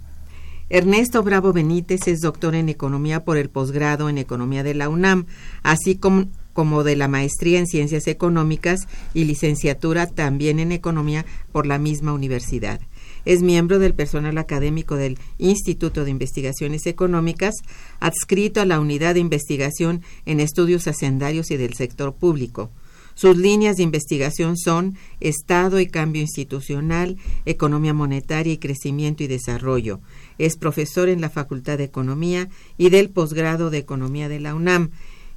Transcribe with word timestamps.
Ernesto 0.73 1.21
Bravo 1.21 1.51
Benítez 1.51 2.07
es 2.07 2.21
doctor 2.21 2.55
en 2.55 2.69
Economía 2.69 3.25
por 3.25 3.35
el 3.35 3.49
posgrado 3.49 4.07
en 4.07 4.17
Economía 4.17 4.63
de 4.63 4.73
la 4.73 4.87
UNAM, 4.87 5.25
así 5.63 5.95
como, 5.95 6.83
de 6.85 6.95
la 6.95 7.09
maestría 7.09 7.59
en 7.59 7.67
Ciencias 7.67 8.07
Económicas 8.07 8.87
y 9.13 9.25
licenciatura 9.25 10.07
también 10.07 10.61
en 10.61 10.71
Economía 10.71 11.25
por 11.51 11.65
la 11.65 11.77
misma 11.77 12.13
universidad. 12.13 12.79
Es 13.25 13.41
miembro 13.41 13.79
del 13.79 13.95
personal 13.95 14.37
académico 14.37 14.95
del 14.95 15.19
Instituto 15.39 16.05
de 16.05 16.11
Investigaciones 16.11 16.85
Económicas, 16.85 17.55
adscrito 17.99 18.61
a 18.61 18.65
la 18.65 18.79
Unidad 18.79 19.15
de 19.15 19.19
Investigación 19.19 20.03
en 20.25 20.39
Estudios 20.39 20.87
Hacendarios 20.87 21.51
y 21.51 21.57
del 21.57 21.73
Sector 21.73 22.13
Público. 22.13 22.71
Sus 23.13 23.37
líneas 23.37 23.77
de 23.77 23.83
investigación 23.83 24.57
son 24.57 24.97
Estado 25.19 25.79
y 25.79 25.87
cambio 25.87 26.21
institucional, 26.21 27.17
economía 27.45 27.93
monetaria 27.93 28.53
y 28.53 28.57
crecimiento 28.57 29.23
y 29.23 29.27
desarrollo. 29.27 29.99
Es 30.37 30.57
profesor 30.57 31.09
en 31.09 31.21
la 31.21 31.29
Facultad 31.29 31.77
de 31.77 31.83
Economía 31.85 32.49
y 32.77 32.89
del 32.89 33.09
posgrado 33.09 33.69
de 33.69 33.79
Economía 33.79 34.29
de 34.29 34.39
la 34.39 34.55
UNAM 34.55 34.91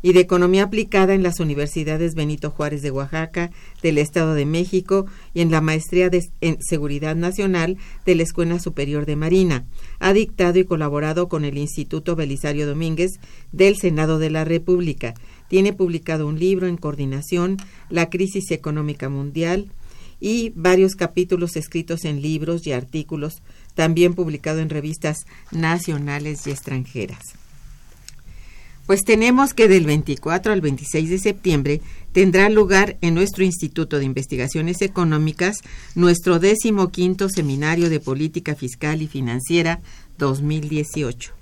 y 0.05 0.13
de 0.13 0.21
Economía 0.21 0.65
Aplicada 0.65 1.15
en 1.15 1.23
las 1.23 1.41
Universidades 1.41 2.15
Benito 2.15 2.51
Juárez 2.51 2.83
de 2.83 2.91
Oaxaca, 2.91 3.51
del 3.83 3.97
Estado 3.97 4.35
de 4.35 4.45
México 4.45 5.07
y 5.33 5.41
en 5.41 5.51
la 5.51 5.63
Maestría 5.63 6.11
de, 6.11 6.23
en 6.43 6.59
Seguridad 6.61 7.17
Nacional 7.17 7.79
de 8.05 8.15
la 8.15 8.23
Escuela 8.23 8.59
Superior 8.59 9.07
de 9.07 9.17
Marina. 9.17 9.65
Ha 10.01 10.13
dictado 10.13 10.59
y 10.59 10.67
colaborado 10.67 11.31
con 11.31 11.47
el 11.47 11.57
Instituto 11.57 12.17
Belisario 12.17 12.67
Domínguez 12.67 13.13
del 13.51 13.77
Senado 13.77 14.19
de 14.19 14.29
la 14.29 14.45
República 14.45 15.15
tiene 15.49 15.73
publicado 15.73 16.27
un 16.27 16.39
libro 16.39 16.67
en 16.67 16.77
coordinación, 16.77 17.57
La 17.89 18.11
crisis 18.11 18.51
económica 18.51 19.09
mundial, 19.09 19.71
y 20.21 20.53
varios 20.55 20.97
capítulos 20.97 21.57
escritos 21.57 22.05
en 22.05 22.21
libros 22.21 22.67
y 22.67 22.73
artículos, 22.73 23.43
también 23.73 24.13
publicado 24.13 24.61
en 24.61 24.69
revistas 24.69 25.25
nacionales 25.51 26.47
y 26.47 26.51
extranjeras. 26.51 27.44
Pues 28.87 29.03
tenemos 29.03 29.55
que 29.55 29.67
del 29.67 29.87
24 29.87 30.53
al 30.53 30.61
26 30.61 31.09
de 31.09 31.19
septiembre 31.19 31.81
tendrá 32.13 32.51
lugar 32.51 32.99
en 33.01 33.15
nuestro 33.15 33.43
Instituto 33.43 33.99
de 33.99 34.05
Investigaciones 34.05 34.83
Económicas 34.83 35.63
nuestro 35.95 36.39
quinto 36.93 37.31
Seminario 37.31 37.89
de 37.89 38.01
Política 38.01 38.55
Fiscal 38.55 39.01
y 39.01 39.07
Financiera 39.07 39.81
2018 40.19 41.33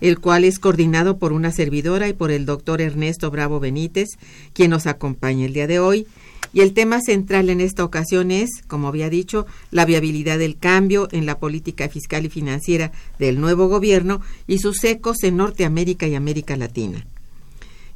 el 0.00 0.18
cual 0.20 0.44
es 0.44 0.58
coordinado 0.58 1.18
por 1.18 1.32
una 1.32 1.50
servidora 1.50 2.08
y 2.08 2.12
por 2.12 2.30
el 2.30 2.46
doctor 2.46 2.80
Ernesto 2.80 3.30
Bravo 3.30 3.60
Benítez, 3.60 4.10
quien 4.52 4.70
nos 4.70 4.86
acompaña 4.86 5.44
el 5.46 5.52
día 5.52 5.66
de 5.66 5.80
hoy. 5.80 6.06
Y 6.52 6.60
el 6.60 6.72
tema 6.72 7.00
central 7.00 7.50
en 7.50 7.60
esta 7.60 7.84
ocasión 7.84 8.30
es, 8.30 8.48
como 8.66 8.88
había 8.88 9.10
dicho, 9.10 9.46
la 9.70 9.84
viabilidad 9.84 10.38
del 10.38 10.56
cambio 10.56 11.08
en 11.12 11.26
la 11.26 11.38
política 11.38 11.88
fiscal 11.88 12.24
y 12.24 12.30
financiera 12.30 12.92
del 13.18 13.40
nuevo 13.40 13.68
gobierno 13.68 14.20
y 14.46 14.58
sus 14.58 14.82
ecos 14.84 15.22
en 15.24 15.36
Norteamérica 15.36 16.06
y 16.06 16.14
América 16.14 16.56
Latina. 16.56 17.06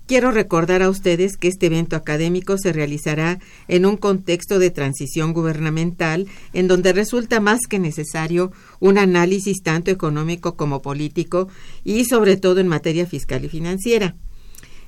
Quiero 0.07 0.33
recordar 0.33 0.83
a 0.83 0.91
ustedes 0.91 1.37
que 1.37 1.49
este 1.49 1.67
evento 1.67 1.97
académico 1.97 2.59
se 2.59 2.73
realizará 2.73 3.39
en 3.69 3.87
un 3.87 3.97
contexto 3.97 4.59
de 4.59 4.71
transición 4.71 5.33
gubernamental 5.33 6.27
en 6.53 6.69
donde 6.69 6.93
resulta 6.93 7.41
más 7.41 7.61
que 7.69 7.79
necesario 7.79 8.53
un 8.81 8.99
análisis 8.99 9.63
tanto 9.63 9.91
económico 9.91 10.57
como 10.57 10.83
político 10.83 11.49
y 11.85 12.05
sobre 12.05 12.37
todo 12.37 12.61
en 12.61 12.69
materia 12.69 13.07
fiscal 13.07 13.45
y 13.45 13.49
financiera. 13.49 14.17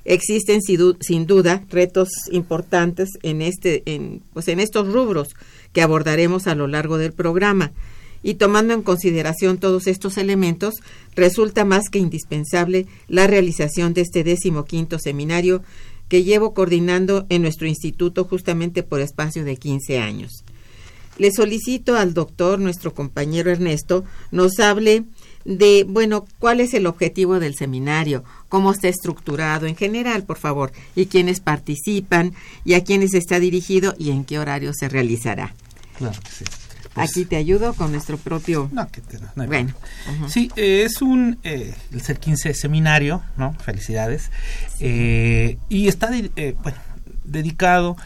Existen 0.05 0.61
sin 0.61 1.25
duda 1.25 1.63
retos 1.69 2.09
importantes 2.31 3.09
en, 3.23 3.41
este, 3.41 3.81
en, 3.85 4.21
pues 4.33 4.47
en 4.47 4.59
estos 4.59 4.87
rubros 4.91 5.29
que 5.73 5.81
abordaremos 5.81 6.47
a 6.47 6.55
lo 6.55 6.67
largo 6.67 6.97
del 6.97 7.11
programa 7.11 7.73
y 8.25 8.35
tomando 8.35 8.73
en 8.73 8.81
consideración 8.81 9.59
todos 9.59 9.85
estos 9.85 10.17
elementos, 10.17 10.75
resulta 11.15 11.63
más 11.63 11.89
que 11.89 11.99
indispensable 11.99 12.87
la 13.07 13.27
realización 13.27 13.93
de 13.93 14.01
este 14.01 14.23
decimoquinto 14.23 14.97
seminario 14.97 15.61
que 16.07 16.23
llevo 16.23 16.55
coordinando 16.55 17.27
en 17.29 17.43
nuestro 17.43 17.67
instituto 17.67 18.25
justamente 18.25 18.81
por 18.81 18.99
espacio 18.99 19.43
de 19.43 19.57
15 19.57 19.99
años. 19.99 20.43
Le 21.17 21.31
solicito 21.31 21.95
al 21.95 22.13
doctor, 22.13 22.59
nuestro 22.59 22.93
compañero 22.93 23.51
Ernesto, 23.51 24.03
nos 24.31 24.59
hable 24.59 25.03
de, 25.45 25.85
bueno, 25.87 26.25
cuál 26.39 26.59
es 26.59 26.73
el 26.73 26.87
objetivo 26.87 27.39
del 27.39 27.55
seminario, 27.55 28.23
cómo 28.49 28.71
está 28.71 28.87
estructurado 28.87 29.67
en 29.67 29.75
general, 29.75 30.23
por 30.23 30.37
favor, 30.37 30.71
y 30.95 31.05
quiénes 31.05 31.39
participan, 31.39 32.33
y 32.65 32.73
a 32.73 32.83
quiénes 32.83 33.13
está 33.13 33.39
dirigido 33.39 33.95
y 33.97 34.11
en 34.11 34.25
qué 34.25 34.39
horario 34.39 34.73
se 34.73 34.89
realizará. 34.89 35.53
Claro 35.97 36.19
que 36.21 36.31
sí. 36.31 36.45
Pues 36.95 37.09
Aquí 37.09 37.25
te 37.25 37.35
ayudo 37.35 37.73
con 37.73 37.91
nuestro 37.91 38.17
propio... 38.17 38.69
No, 38.71 38.89
que 38.89 39.01
te, 39.01 39.19
no 39.19 39.45
bueno. 39.47 39.73
Sí, 40.29 40.49
eh, 40.55 40.83
es 40.85 41.01
un, 41.01 41.37
eh, 41.43 41.73
el 41.91 42.01
ser 42.01 42.19
15 42.19 42.53
seminario, 42.53 43.21
¿no? 43.35 43.53
Felicidades. 43.55 44.31
Eh, 44.79 45.57
y 45.67 45.89
está, 45.89 46.07
bueno, 46.07 46.77
dedicado 47.25 47.97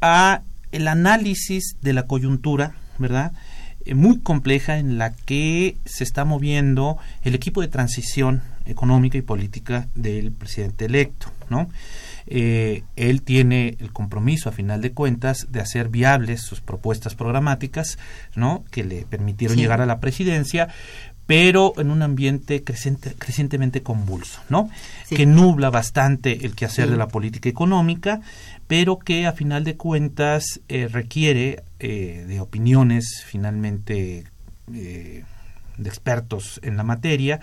a 0.00 0.42
el 0.72 0.88
análisis 0.88 1.76
de 1.82 1.92
la 1.92 2.08
coyuntura, 2.08 2.74
¿verdad? 2.98 3.30
Muy 3.94 4.20
compleja 4.20 4.78
en 4.78 4.98
la 4.98 5.12
que 5.12 5.76
se 5.84 6.04
está 6.04 6.24
moviendo 6.24 6.98
el 7.22 7.34
equipo 7.34 7.60
de 7.60 7.68
transición 7.68 8.42
económica 8.66 9.18
y 9.18 9.22
política 9.22 9.88
del 9.94 10.32
presidente 10.32 10.84
electo, 10.84 11.28
¿no? 11.48 11.68
Eh, 12.26 12.84
él 12.96 13.22
tiene 13.22 13.76
el 13.80 13.92
compromiso, 13.92 14.48
a 14.48 14.52
final 14.52 14.80
de 14.80 14.92
cuentas, 14.92 15.48
de 15.50 15.60
hacer 15.60 15.88
viables 15.88 16.42
sus 16.42 16.60
propuestas 16.60 17.14
programáticas, 17.14 17.98
¿no? 18.36 18.64
Que 18.70 18.84
le 18.84 19.04
permitieron 19.04 19.56
llegar 19.56 19.80
a 19.80 19.86
la 19.86 20.00
presidencia, 20.00 20.68
pero 21.26 21.72
en 21.76 21.90
un 21.90 22.02
ambiente 22.02 22.64
creciente, 22.64 23.14
crecientemente 23.16 23.82
convulso, 23.82 24.40
¿no? 24.48 24.68
Que 25.08 25.26
nubla 25.26 25.70
bastante 25.70 26.44
el 26.44 26.54
quehacer 26.54 26.90
de 26.90 26.96
la 26.96 27.08
política 27.08 27.48
económica, 27.48 28.20
pero 28.66 28.98
que 28.98 29.26
a 29.26 29.32
final 29.32 29.64
de 29.64 29.76
cuentas 29.76 30.60
eh, 30.68 30.88
requiere 30.88 31.62
eh, 31.78 32.24
de 32.26 32.40
opiniones 32.40 33.22
finalmente 33.26 34.24
de 34.68 35.24
expertos 35.88 36.60
en 36.62 36.76
la 36.76 36.82
materia 36.82 37.40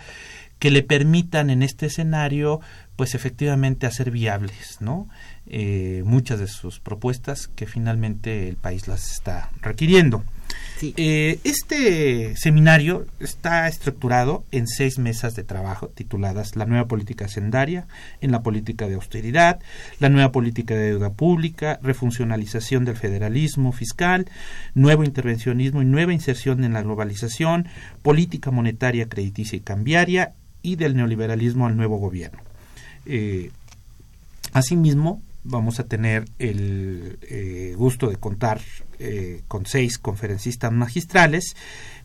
que 0.59 0.71
le 0.71 0.83
permitan 0.83 1.49
en 1.49 1.63
este 1.63 1.87
escenario 1.87 2.59
pues 2.95 3.15
efectivamente 3.15 3.87
hacer 3.87 4.11
viables 4.11 4.77
no 4.81 5.07
eh, 5.47 6.03
muchas 6.05 6.39
de 6.39 6.47
sus 6.47 6.79
propuestas 6.79 7.47
que 7.47 7.65
finalmente 7.65 8.49
el 8.49 8.57
país 8.57 8.87
las 8.87 9.11
está 9.11 9.49
requiriendo 9.61 10.23
eh, 10.81 11.39
este 11.43 12.35
seminario 12.37 13.05
está 13.19 13.67
estructurado 13.67 14.45
en 14.51 14.67
seis 14.67 14.97
mesas 14.97 15.35
de 15.35 15.43
trabajo 15.43 15.87
tituladas 15.87 16.55
La 16.55 16.65
nueva 16.65 16.87
política 16.87 17.27
sendaria, 17.27 17.87
en 18.21 18.31
la 18.31 18.41
política 18.41 18.87
de 18.87 18.95
austeridad, 18.95 19.59
la 19.99 20.09
nueva 20.09 20.31
política 20.31 20.75
de 20.75 20.91
deuda 20.91 21.11
pública, 21.11 21.79
refuncionalización 21.83 22.85
del 22.85 22.95
federalismo 22.95 23.71
fiscal, 23.71 24.29
nuevo 24.73 25.03
intervencionismo 25.03 25.81
y 25.81 25.85
nueva 25.85 26.13
inserción 26.13 26.63
en 26.63 26.73
la 26.73 26.81
globalización, 26.81 27.67
política 28.01 28.51
monetaria, 28.51 29.09
crediticia 29.09 29.57
y 29.57 29.61
cambiaria 29.61 30.33
y 30.61 30.75
del 30.75 30.95
neoliberalismo 30.95 31.67
al 31.67 31.75
nuevo 31.75 31.97
gobierno. 31.97 32.39
Eh, 33.05 33.51
asimismo, 34.53 35.21
vamos 35.49 35.79
a 35.79 35.87
tener 35.87 36.25
el 36.37 37.17
eh, 37.23 37.73
gusto 37.75 38.09
de 38.09 38.17
contar 38.17 38.61
eh, 38.99 39.41
con 39.47 39.65
seis 39.65 39.97
conferencistas 39.97 40.71
magistrales, 40.71 41.55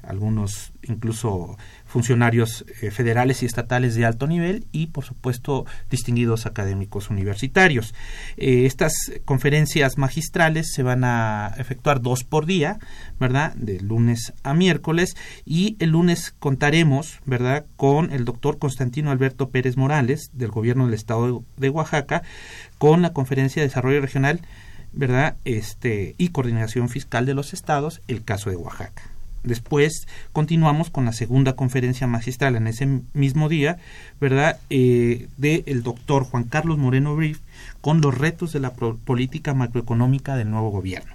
algunos 0.02 0.73
incluso 0.82 1.56
funcionarios 1.94 2.64
eh, 2.82 2.91
federales 2.91 3.44
y 3.44 3.46
estatales 3.46 3.94
de 3.94 4.05
alto 4.05 4.26
nivel 4.26 4.67
y, 4.73 4.88
por 4.88 5.05
supuesto, 5.05 5.64
distinguidos 5.93 6.44
académicos 6.44 7.08
universitarios. 7.08 7.94
Eh, 8.37 8.67
estas 8.67 9.12
conferencias 9.25 9.96
magistrales 9.96 10.73
se 10.73 10.82
van 10.82 11.05
a 11.05 11.55
efectuar 11.56 12.02
dos 12.02 12.25
por 12.25 12.46
día, 12.46 12.81
¿verdad? 13.20 13.55
De 13.55 13.79
lunes 13.79 14.32
a 14.43 14.55
miércoles 14.55 15.14
y 15.44 15.76
el 15.79 15.91
lunes 15.91 16.35
contaremos, 16.41 17.20
¿verdad? 17.26 17.64
Con 17.76 18.12
el 18.12 18.25
doctor 18.25 18.58
Constantino 18.58 19.12
Alberto 19.12 19.50
Pérez 19.50 19.76
Morales 19.76 20.31
del 20.32 20.50
Gobierno 20.50 20.87
del 20.87 20.94
Estado 20.94 21.44
de 21.56 21.70
Oaxaca 21.70 22.25
con 22.79 23.02
la 23.02 23.12
Conferencia 23.12 23.62
de 23.62 23.69
Desarrollo 23.69 24.00
Regional 24.00 24.41
¿verdad? 24.96 25.37
Este, 25.44 26.14
y 26.19 26.29
coordinación 26.31 26.88
fiscal 26.88 27.26
de 27.26 27.35
los 27.35 27.52
estados, 27.52 28.00
el 28.06 28.25
caso 28.25 28.50
de 28.50 28.56
Oaxaca. 28.56 29.13
Después 29.44 30.08
continuamos 30.32 30.88
con 30.88 31.05
la 31.05 31.12
segunda 31.12 31.55
conferencia 31.55 32.06
magistral 32.06 32.56
en 32.56 32.67
ese 32.67 33.02
mismo 33.12 33.50
día, 33.50 33.76
¿verdad? 34.19 34.58
Eh, 34.70 35.29
del 35.37 35.82
doctor 35.82 36.25
Juan 36.25 36.44
Carlos 36.44 36.79
Moreno 36.79 37.14
Brief 37.14 37.41
con 37.82 38.00
los 38.00 38.17
retos 38.17 38.52
de 38.55 38.61
la 38.61 38.73
política 38.73 39.52
macroeconómica 39.52 40.37
del 40.37 40.50
nuevo 40.50 40.70
gobierno. 40.70 41.12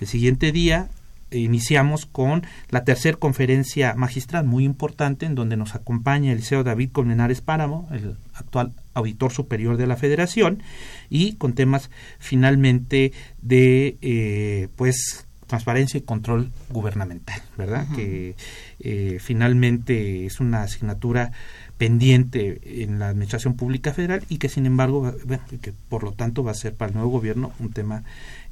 El 0.00 0.06
siguiente 0.06 0.52
día 0.52 0.88
eh, 1.30 1.38
iniciamos 1.38 2.04
con 2.04 2.42
la 2.68 2.84
tercera 2.84 3.16
conferencia 3.16 3.94
magistral 3.94 4.44
muy 4.44 4.64
importante 4.64 5.24
en 5.24 5.34
donde 5.34 5.56
nos 5.56 5.74
acompaña 5.74 6.30
el 6.30 6.38
liceo 6.38 6.64
David 6.64 6.90
Colmenares 6.92 7.40
Páramo, 7.40 7.88
el 7.90 8.16
actual 8.34 8.74
auditor 8.92 9.32
superior 9.32 9.78
de 9.78 9.86
la 9.86 9.96
federación, 9.96 10.62
y 11.08 11.36
con 11.36 11.54
temas 11.54 11.90
finalmente 12.18 13.12
de 13.40 13.96
eh, 14.02 14.68
pues 14.76 15.26
transparencia 15.52 15.98
y 15.98 16.00
control 16.00 16.50
gubernamental, 16.70 17.42
¿verdad? 17.58 17.86
Que 17.94 18.36
eh, 18.80 19.18
finalmente 19.20 20.24
es 20.24 20.40
una 20.40 20.62
asignatura 20.62 21.30
pendiente 21.76 22.82
en 22.82 22.98
la 22.98 23.10
administración 23.10 23.52
pública 23.52 23.92
federal 23.92 24.24
y 24.30 24.38
que 24.38 24.48
sin 24.48 24.64
embargo, 24.64 25.14
bueno, 25.26 25.42
que 25.60 25.74
por 25.90 26.04
lo 26.04 26.12
tanto 26.12 26.42
va 26.42 26.52
a 26.52 26.54
ser 26.54 26.74
para 26.74 26.88
el 26.88 26.94
nuevo 26.94 27.10
gobierno 27.10 27.52
un 27.58 27.70
tema 27.70 28.02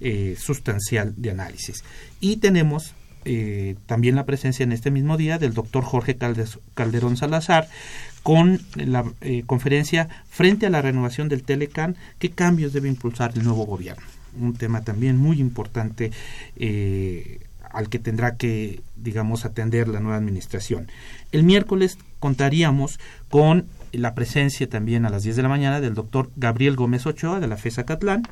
eh, 0.02 0.36
sustancial 0.38 1.14
de 1.16 1.30
análisis. 1.30 1.84
Y 2.20 2.36
tenemos 2.36 2.92
eh, 3.24 3.76
también 3.86 4.14
la 4.14 4.26
presencia 4.26 4.62
en 4.62 4.72
este 4.72 4.90
mismo 4.90 5.16
día 5.16 5.38
del 5.38 5.54
doctor 5.54 5.84
Jorge 5.84 6.18
Calderón 6.74 7.16
Salazar 7.16 7.66
con 8.22 8.60
la 8.74 9.06
conferencia 9.46 10.10
frente 10.28 10.66
a 10.66 10.70
la 10.70 10.82
renovación 10.82 11.30
del 11.30 11.44
Telecan, 11.44 11.96
qué 12.18 12.30
cambios 12.30 12.74
debe 12.74 12.90
impulsar 12.90 13.32
el 13.34 13.44
nuevo 13.44 13.64
gobierno 13.64 14.19
un 14.38 14.54
tema 14.54 14.82
también 14.82 15.16
muy 15.16 15.40
importante 15.40 16.12
eh, 16.56 17.40
al 17.70 17.88
que 17.88 17.98
tendrá 17.98 18.36
que, 18.36 18.80
digamos, 18.96 19.44
atender 19.44 19.88
la 19.88 20.00
nueva 20.00 20.16
administración. 20.16 20.88
El 21.32 21.44
miércoles 21.44 21.98
contaríamos 22.18 22.98
con 23.28 23.66
la 23.92 24.14
presencia 24.14 24.68
también 24.68 25.06
a 25.06 25.10
las 25.10 25.22
10 25.22 25.36
de 25.36 25.42
la 25.42 25.48
mañana 25.48 25.80
del 25.80 25.94
doctor 25.94 26.30
Gabriel 26.36 26.76
Gómez 26.76 27.06
Ochoa 27.06 27.40
de 27.40 27.48
la 27.48 27.56
FESA 27.56 27.84
Catlán, 27.84 28.22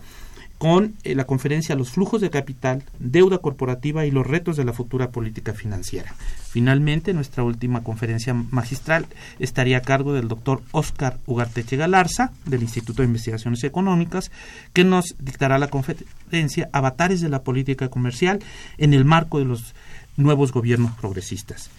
con 0.58 0.96
eh, 1.04 1.14
la 1.14 1.24
conferencia 1.24 1.76
Los 1.76 1.90
flujos 1.90 2.20
de 2.20 2.30
capital, 2.30 2.82
deuda 2.98 3.38
corporativa 3.38 4.04
y 4.04 4.10
los 4.10 4.26
retos 4.26 4.56
de 4.56 4.64
la 4.64 4.72
futura 4.72 5.10
política 5.10 5.54
financiera. 5.54 6.14
Finalmente, 6.50 7.14
nuestra 7.14 7.44
última 7.44 7.82
conferencia 7.82 8.34
magistral 8.34 9.06
estaría 9.38 9.78
a 9.78 9.82
cargo 9.82 10.12
del 10.12 10.28
doctor 10.28 10.62
Oscar 10.72 11.18
Ugarteche 11.26 11.76
Galarza, 11.76 12.32
del 12.44 12.62
Instituto 12.62 13.02
de 13.02 13.08
Investigaciones 13.08 13.62
Económicas, 13.64 14.30
que 14.72 14.84
nos 14.84 15.14
dictará 15.18 15.58
la 15.58 15.68
conferencia 15.68 16.68
Avatares 16.72 17.20
de 17.20 17.28
la 17.28 17.42
Política 17.42 17.88
Comercial 17.88 18.40
en 18.78 18.94
el 18.94 19.04
marco 19.04 19.38
de 19.38 19.44
los 19.44 19.74
nuevos 20.16 20.52
gobiernos 20.52 20.92
progresistas. 20.92 21.70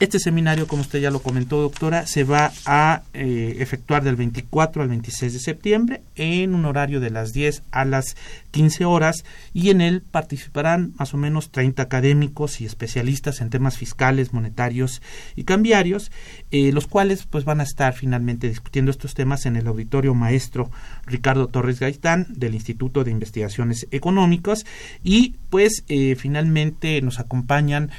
Este 0.00 0.20
seminario, 0.20 0.68
como 0.68 0.82
usted 0.82 1.00
ya 1.00 1.10
lo 1.10 1.18
comentó, 1.18 1.60
doctora, 1.60 2.06
se 2.06 2.22
va 2.22 2.52
a 2.66 3.02
eh, 3.14 3.56
efectuar 3.58 4.04
del 4.04 4.14
24 4.14 4.82
al 4.82 4.88
26 4.88 5.32
de 5.32 5.38
septiembre 5.40 6.02
en 6.14 6.54
un 6.54 6.66
horario 6.66 7.00
de 7.00 7.10
las 7.10 7.32
10 7.32 7.64
a 7.72 7.84
las 7.84 8.16
15 8.52 8.84
horas 8.84 9.24
y 9.52 9.70
en 9.70 9.80
él 9.80 10.00
participarán 10.08 10.92
más 10.98 11.14
o 11.14 11.16
menos 11.16 11.50
30 11.50 11.82
académicos 11.82 12.60
y 12.60 12.64
especialistas 12.64 13.40
en 13.40 13.50
temas 13.50 13.76
fiscales, 13.76 14.32
monetarios 14.32 15.02
y 15.34 15.42
cambiarios, 15.42 16.12
eh, 16.52 16.70
los 16.72 16.86
cuales 16.86 17.26
pues 17.26 17.44
van 17.44 17.58
a 17.58 17.64
estar 17.64 17.92
finalmente 17.92 18.48
discutiendo 18.48 18.92
estos 18.92 19.14
temas 19.14 19.46
en 19.46 19.56
el 19.56 19.66
auditorio 19.66 20.14
maestro 20.14 20.70
Ricardo 21.06 21.48
Torres 21.48 21.80
Gaitán 21.80 22.28
del 22.30 22.54
Instituto 22.54 23.02
de 23.02 23.10
Investigaciones 23.10 23.88
Económicas 23.90 24.64
y 25.02 25.34
pues 25.50 25.82
eh, 25.88 26.14
finalmente 26.16 27.02
nos 27.02 27.18
acompañan 27.18 27.90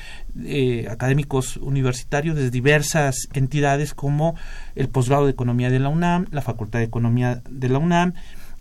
eh, 0.44 0.88
académicos 0.90 1.58
universitarios 1.58 2.36
de 2.36 2.50
diversas 2.50 3.28
entidades 3.34 3.94
como 3.94 4.36
el 4.76 4.90
posgrado 4.90 5.26
de 5.26 5.32
Economía 5.32 5.70
de 5.70 5.80
la 5.80 5.90
UNAM, 5.90 6.28
la 6.32 6.42
Facultad 6.42 6.80
de 6.80 6.86
Economía 6.86 7.42
de 7.50 7.70
la 7.70 7.80
UNAM 7.80 8.14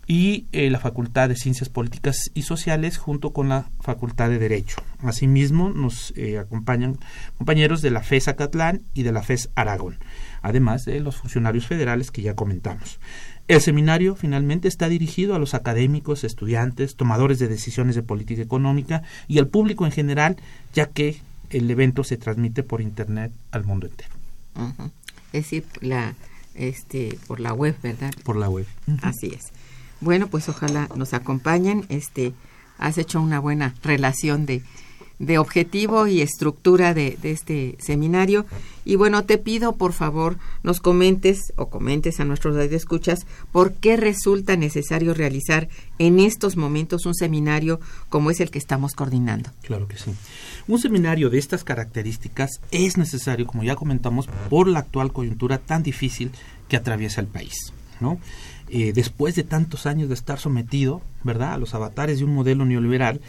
y 0.09 0.47
eh, 0.53 0.71
la 0.71 0.79
Facultad 0.79 1.29
de 1.29 1.35
Ciencias 1.35 1.69
Políticas 1.69 2.31
y 2.33 2.41
Sociales 2.41 2.97
junto 2.97 3.31
con 3.31 3.47
la 3.47 3.69
Facultad 3.79 4.29
de 4.29 4.39
Derecho. 4.39 4.77
Asimismo 5.03 5.69
nos 5.69 6.13
eh, 6.17 6.39
acompañan 6.39 6.97
compañeros 7.37 7.83
de 7.83 7.91
la 7.91 8.01
FES 8.01 8.27
Acatlán 8.27 8.81
y 8.95 9.03
de 9.03 9.11
la 9.11 9.21
FES 9.21 9.51
Aragón, 9.53 9.99
además 10.41 10.83
de 10.85 10.99
los 10.99 11.17
funcionarios 11.17 11.67
federales 11.67 12.09
que 12.09 12.23
ya 12.23 12.33
comentamos. 12.33 12.99
El 13.47 13.61
seminario 13.61 14.15
finalmente 14.15 14.67
está 14.67 14.89
dirigido 14.89 15.35
a 15.35 15.39
los 15.39 15.53
académicos, 15.53 16.23
estudiantes, 16.23 16.95
tomadores 16.95 17.37
de 17.37 17.47
decisiones 17.47 17.93
de 17.95 18.01
política 18.01 18.41
económica 18.41 19.03
y 19.27 19.37
al 19.37 19.47
público 19.47 19.85
en 19.85 19.91
general, 19.91 20.37
ya 20.73 20.87
que 20.87 21.21
el 21.49 21.69
evento 21.69 22.03
se 22.03 22.17
transmite 22.17 22.63
por 22.63 22.81
internet 22.81 23.31
al 23.51 23.65
mundo 23.65 23.87
entero. 23.87 24.11
Es 25.31 25.43
decir, 25.43 25.65
la, 25.81 26.15
este, 26.55 27.17
por 27.27 27.39
la 27.39 27.53
web, 27.53 27.75
¿verdad? 27.81 28.11
Por 28.23 28.35
la 28.35 28.49
web. 28.49 28.65
Así 29.01 29.27
es. 29.27 29.51
Bueno, 30.01 30.27
pues 30.27 30.49
ojalá 30.49 30.89
nos 30.95 31.13
acompañen. 31.13 31.85
Este, 31.89 32.33
has 32.77 32.97
hecho 32.97 33.21
una 33.21 33.39
buena 33.39 33.75
relación 33.83 34.45
de, 34.45 34.63
de 35.19 35.37
objetivo 35.37 36.07
y 36.07 36.21
estructura 36.21 36.93
de, 36.93 37.17
este 37.23 37.75
seminario. 37.79 38.45
Y 38.85 38.95
bueno, 38.95 39.25
te 39.25 39.37
pido 39.37 39.75
por 39.75 39.93
favor 39.93 40.37
nos 40.63 40.79
comentes 40.79 41.53
o 41.57 41.69
comentes 41.69 42.19
a 42.19 42.25
nuestros 42.25 42.55
escuchas 42.71 43.27
por 43.51 43.73
qué 43.73 43.97
resulta 43.97 44.55
necesario 44.55 45.13
realizar 45.13 45.69
en 45.99 46.19
estos 46.19 46.55
momentos 46.55 47.05
un 47.05 47.13
seminario 47.13 47.79
como 48.07 48.31
es 48.31 48.39
el 48.39 48.49
que 48.49 48.57
estamos 48.57 48.93
coordinando. 48.93 49.51
Claro 49.61 49.87
que 49.87 49.97
sí. 49.97 50.11
Un 50.67 50.79
seminario 50.79 51.29
de 51.29 51.37
estas 51.37 51.63
características 51.63 52.61
es 52.71 52.97
necesario, 52.97 53.45
como 53.45 53.63
ya 53.63 53.75
comentamos, 53.75 54.27
por 54.49 54.67
la 54.67 54.79
actual 54.79 55.11
coyuntura 55.11 55.57
tan 55.57 55.83
difícil 55.83 56.31
que 56.67 56.77
atraviesa 56.77 57.21
el 57.21 57.27
país. 57.27 57.73
¿no? 57.99 58.17
Eh, 58.69 58.93
después 58.93 59.35
de 59.35 59.43
tantos 59.43 59.85
años 59.85 60.09
de 60.09 60.13
estar 60.13 60.39
sometido, 60.39 61.01
¿verdad?, 61.23 61.53
a 61.53 61.57
los 61.57 61.73
avatares 61.73 62.19
de 62.19 62.25
un 62.25 62.35
modelo 62.35 62.65
neoliberal, 62.65 63.19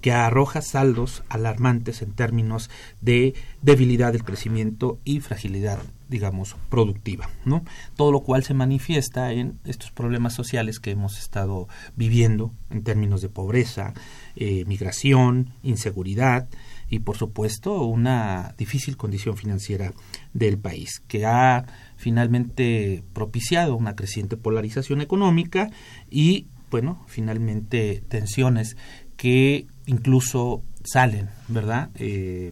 que 0.00 0.12
arroja 0.12 0.62
saldos 0.62 1.22
alarmantes 1.28 2.02
en 2.02 2.12
términos 2.12 2.70
de 3.00 3.34
debilidad 3.62 4.12
del 4.12 4.24
crecimiento 4.24 4.98
y 5.04 5.20
fragilidad, 5.20 5.80
digamos, 6.08 6.56
productiva, 6.68 7.30
¿no? 7.44 7.64
Todo 7.96 8.10
lo 8.12 8.20
cual 8.20 8.42
se 8.42 8.54
manifiesta 8.54 9.32
en 9.32 9.58
estos 9.64 9.90
problemas 9.90 10.34
sociales 10.34 10.80
que 10.80 10.90
hemos 10.90 11.18
estado 11.18 11.68
viviendo 11.96 12.52
en 12.70 12.82
términos 12.82 13.22
de 13.22 13.28
pobreza, 13.28 13.92
eh, 14.36 14.64
migración, 14.66 15.52
inseguridad 15.62 16.48
y, 16.88 17.00
por 17.00 17.16
supuesto, 17.16 17.82
una 17.82 18.54
difícil 18.58 18.96
condición 18.96 19.36
financiera 19.36 19.92
del 20.32 20.58
país, 20.58 21.02
que 21.06 21.26
ha 21.26 21.66
finalmente 21.96 23.04
propiciado 23.12 23.76
una 23.76 23.94
creciente 23.94 24.36
polarización 24.36 25.00
económica 25.00 25.70
y, 26.10 26.48
bueno, 26.70 27.04
finalmente 27.06 28.02
tensiones 28.08 28.76
que 29.16 29.66
incluso 29.90 30.62
salen, 30.84 31.28
¿verdad? 31.48 31.90
Eh, 31.96 32.50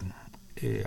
eh, 0.57 0.85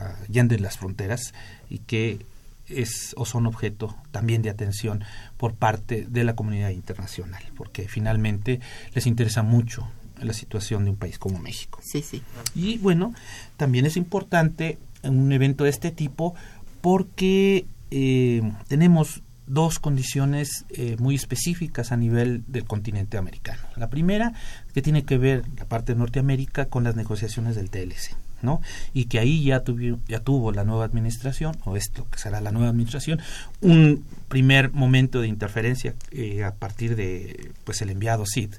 las 0.59 0.77
fronteras 0.77 1.33
y 1.69 1.79
que 1.79 2.25
es 2.67 3.13
o 3.17 3.25
son 3.25 3.47
objeto 3.47 3.95
también 4.11 4.41
de 4.41 4.49
atención 4.49 5.03
por 5.37 5.53
parte 5.55 6.05
de 6.09 6.23
la 6.23 6.35
comunidad 6.35 6.69
internacional, 6.69 7.41
porque 7.55 7.87
finalmente 7.87 8.59
les 8.93 9.07
interesa 9.07 9.43
mucho 9.43 9.87
la 10.21 10.33
situación 10.33 10.83
de 10.83 10.91
un 10.91 10.97
país 10.97 11.17
como 11.17 11.39
México. 11.39 11.79
Sí, 11.81 12.01
sí. 12.01 12.21
Y 12.53 12.77
bueno, 12.77 13.13
también 13.57 13.85
es 13.85 13.95
importante 13.97 14.77
un 15.03 15.31
evento 15.31 15.63
de 15.63 15.69
este 15.69 15.91
tipo 15.91 16.35
porque 16.81 17.65
eh, 17.91 18.41
tenemos 18.67 19.23
dos 19.51 19.79
condiciones 19.79 20.65
eh, 20.69 20.95
muy 20.97 21.15
específicas 21.15 21.91
a 21.91 21.97
nivel 21.97 22.43
del 22.47 22.63
continente 22.65 23.17
americano. 23.17 23.61
La 23.75 23.89
primera, 23.89 24.33
que 24.73 24.81
tiene 24.81 25.03
que 25.03 25.17
ver 25.17 25.43
la 25.57 25.65
parte 25.65 25.93
de 25.93 25.99
Norteamérica 25.99 26.65
con 26.65 26.83
las 26.83 26.95
negociaciones 26.95 27.55
del 27.55 27.69
TLC. 27.69 28.15
¿no? 28.41 28.59
y 28.91 29.05
que 29.05 29.19
ahí 29.19 29.43
ya, 29.43 29.63
ya 30.07 30.19
tuvo 30.21 30.51
la 30.51 30.63
nueva 30.63 30.83
administración, 30.85 31.55
o 31.63 31.75
esto 31.75 32.07
que 32.09 32.17
será 32.17 32.41
la 32.41 32.51
nueva 32.51 32.69
administración, 32.69 33.19
un 33.61 34.03
primer 34.29 34.71
momento 34.71 35.21
de 35.21 35.27
interferencia 35.27 35.93
eh, 36.11 36.43
a 36.43 36.55
partir 36.55 36.95
de 36.95 37.51
pues 37.65 37.83
el 37.83 37.91
enviado 37.91 38.25
CID, 38.25 38.55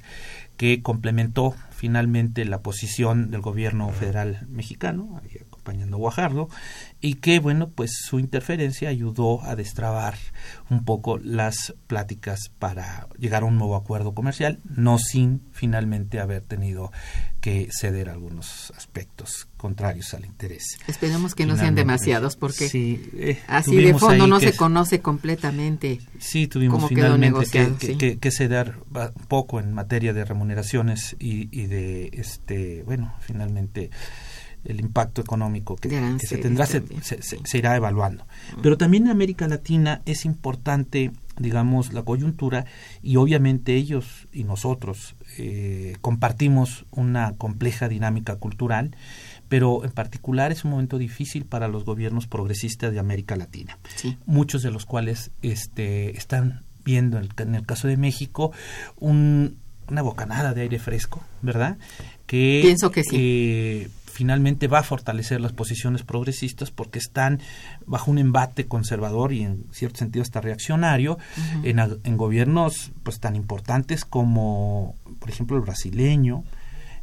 que 0.57 0.83
complementó 0.83 1.57
finalmente 1.71 2.45
la 2.45 2.61
posición 2.61 3.33
del 3.33 3.41
gobierno 3.41 3.89
federal 3.91 4.47
mexicano, 4.49 5.21
acompañando 5.49 5.97
a 5.97 6.01
Guajardo, 6.01 6.49
y 7.05 7.15
que, 7.15 7.41
bueno, 7.41 7.69
pues 7.69 7.91
su 8.09 8.21
interferencia 8.21 8.89
ayudó 8.89 9.43
a 9.43 9.57
destrabar 9.57 10.15
un 10.71 10.85
poco 10.85 11.19
las 11.19 11.75
pláticas 11.89 12.53
para 12.61 13.09
llegar 13.19 13.43
a 13.43 13.47
un 13.47 13.59
nuevo 13.59 13.75
acuerdo 13.75 14.15
comercial, 14.15 14.61
no 14.65 14.99
sin 14.99 15.43
finalmente 15.51 16.21
haber 16.21 16.43
tenido 16.43 16.93
que 17.41 17.69
ceder 17.73 18.09
algunos 18.09 18.73
aspectos 18.77 19.49
contrarios 19.57 20.15
al 20.15 20.25
interés. 20.25 20.79
Esperemos 20.87 21.35
que 21.35 21.45
no 21.45 21.57
sean 21.57 21.75
demasiados, 21.75 22.37
porque 22.37 22.71
eh, 22.73 23.43
así 23.49 23.75
de 23.75 23.95
fondo 23.95 24.29
no 24.29 24.39
se 24.39 24.55
conoce 24.55 25.01
completamente. 25.01 25.99
Sí, 26.21 26.47
tuvimos 26.47 26.89
finalmente 26.89 27.51
que, 27.51 28.19
que, 28.19 28.31
ceder 28.31 28.77
un 28.95 29.27
poco 29.27 29.59
en 29.59 29.73
materia 29.73 30.13
de 30.13 30.25
remuneraciones 30.25 31.17
y, 31.19 31.49
y 31.51 31.67
de, 31.67 32.11
este, 32.13 32.85
bueno, 32.85 33.13
finalmente 33.19 33.91
el 34.65 34.81
impacto 34.81 35.21
económico 35.21 35.77
que, 35.77 35.91
se 36.19 36.39
tendrá 36.39 36.67
se, 36.67 36.83
se, 37.03 37.59
irá 37.59 37.77
evaluando. 37.77 38.27
Pero 38.63 38.79
también 38.79 39.05
en 39.05 39.11
América 39.11 39.49
Latina 39.49 40.03
es 40.07 40.25
importante, 40.25 41.11
digamos, 41.39 41.93
la 41.93 42.03
coyuntura 42.03 42.65
y 43.03 43.17
obviamente 43.17 43.75
ellos 43.75 44.29
y 44.33 44.45
nosotros 44.45 45.17
eh, 45.39 45.97
compartimos 46.01 46.87
una 46.91 47.35
compleja 47.37 47.89
dinámica 47.89 48.37
cultural, 48.37 48.97
pero 49.49 49.85
en 49.85 49.91
particular 49.91 50.53
es 50.53 50.65
un 50.65 50.71
momento 50.71 50.99
difícil 50.99 51.45
para 51.45 51.69
los 51.69 51.85
gobiernos 51.85 52.27
progresistas 52.27 52.93
de 52.93 52.99
América 52.99 53.37
Latina, 53.37 53.79
muchos 54.27 54.63
de 54.63 54.71
los 54.71 54.87
cuales 54.87 55.31
este, 55.43 56.17
están 56.17 56.65
viendo, 56.85 57.19
en 57.19 57.55
el, 57.55 57.67
caso 57.67 57.89
de 57.89 57.97
México, 57.97 58.53
un, 58.99 59.57
una 59.89 60.03
bocanada 60.03 60.55
de 60.55 60.63
aire 60.63 60.79
fresco, 60.79 61.23
¿verdad? 61.43 61.79
Que, 62.27 62.61
Pienso 62.63 62.91
que 62.91 63.05
sí. 63.05 63.17
Eh, 63.19 63.89
finalmente 64.13 64.69
va 64.69 64.81
a 64.81 64.83
fortalecer 64.83 65.41
las 65.41 65.53
posiciones 65.53 66.03
progresistas 66.03 66.71
porque 66.71 66.99
están 66.99 67.41
bajo 67.87 68.11
un 68.11 68.19
embate 68.19 68.67
conservador 68.67 69.33
y 69.33 69.43
en 69.43 69.65
cierto 69.73 69.99
sentido 69.99 70.23
hasta 70.23 70.41
reaccionario 70.41 71.19
en, 71.63 71.79
en, 71.79 72.17
gobiernos 72.17 72.93
pues 73.03 73.21
tan 73.21 73.37
importantes 73.37 74.05
como 74.05 74.97
por 75.19 75.31
ejemplo 75.31 75.57
el 75.57 75.63
brasileño 75.63 76.45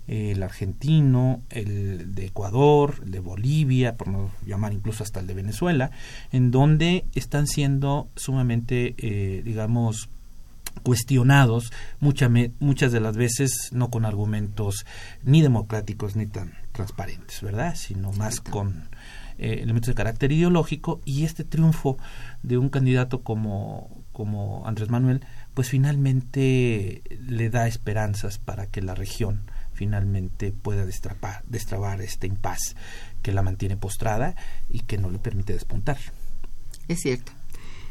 el 0.09 0.41
argentino, 0.41 1.43
el 1.51 2.15
de 2.15 2.25
Ecuador, 2.25 2.95
el 3.03 3.11
de 3.11 3.19
Bolivia, 3.19 3.95
por 3.95 4.07
no 4.07 4.31
llamar 4.43 4.73
incluso 4.73 5.03
hasta 5.03 5.19
el 5.19 5.27
de 5.27 5.35
Venezuela, 5.35 5.91
en 6.31 6.49
donde 6.49 7.05
están 7.13 7.45
siendo 7.45 8.09
sumamente, 8.15 8.95
eh, 8.97 9.43
digamos, 9.45 10.09
cuestionados 10.79 11.71
muchas 11.99 12.91
de 12.91 12.99
las 12.99 13.17
veces 13.17 13.69
no 13.71 13.89
con 13.89 14.05
argumentos 14.05 14.85
ni 15.23 15.41
democráticos 15.41 16.15
ni 16.15 16.27
tan 16.27 16.53
transparentes, 16.71 17.41
¿verdad? 17.41 17.75
Sino 17.75 18.11
más 18.13 18.41
con 18.41 18.89
eh, 19.37 19.59
elementos 19.61 19.87
de 19.87 19.95
carácter 19.95 20.31
ideológico 20.31 21.01
y 21.05 21.23
este 21.25 21.43
triunfo 21.43 21.97
de 22.43 22.57
un 22.57 22.69
candidato 22.69 23.21
como, 23.21 24.03
como 24.11 24.67
Andrés 24.67 24.89
Manuel, 24.89 25.25
pues 25.53 25.69
finalmente 25.69 27.03
le 27.21 27.49
da 27.49 27.67
esperanzas 27.67 28.37
para 28.37 28.67
que 28.67 28.81
la 28.81 28.95
región 28.95 29.41
finalmente 29.73 30.51
pueda 30.51 30.85
destrapar, 30.85 31.41
destrabar 31.47 32.01
este 32.01 32.27
impas 32.27 32.75
que 33.21 33.31
la 33.31 33.41
mantiene 33.41 33.77
postrada 33.77 34.35
y 34.67 34.81
que 34.81 34.97
no 34.97 35.09
le 35.09 35.19
permite 35.19 35.53
despuntar. 35.53 35.97
Es 36.89 36.99
cierto. 36.99 37.31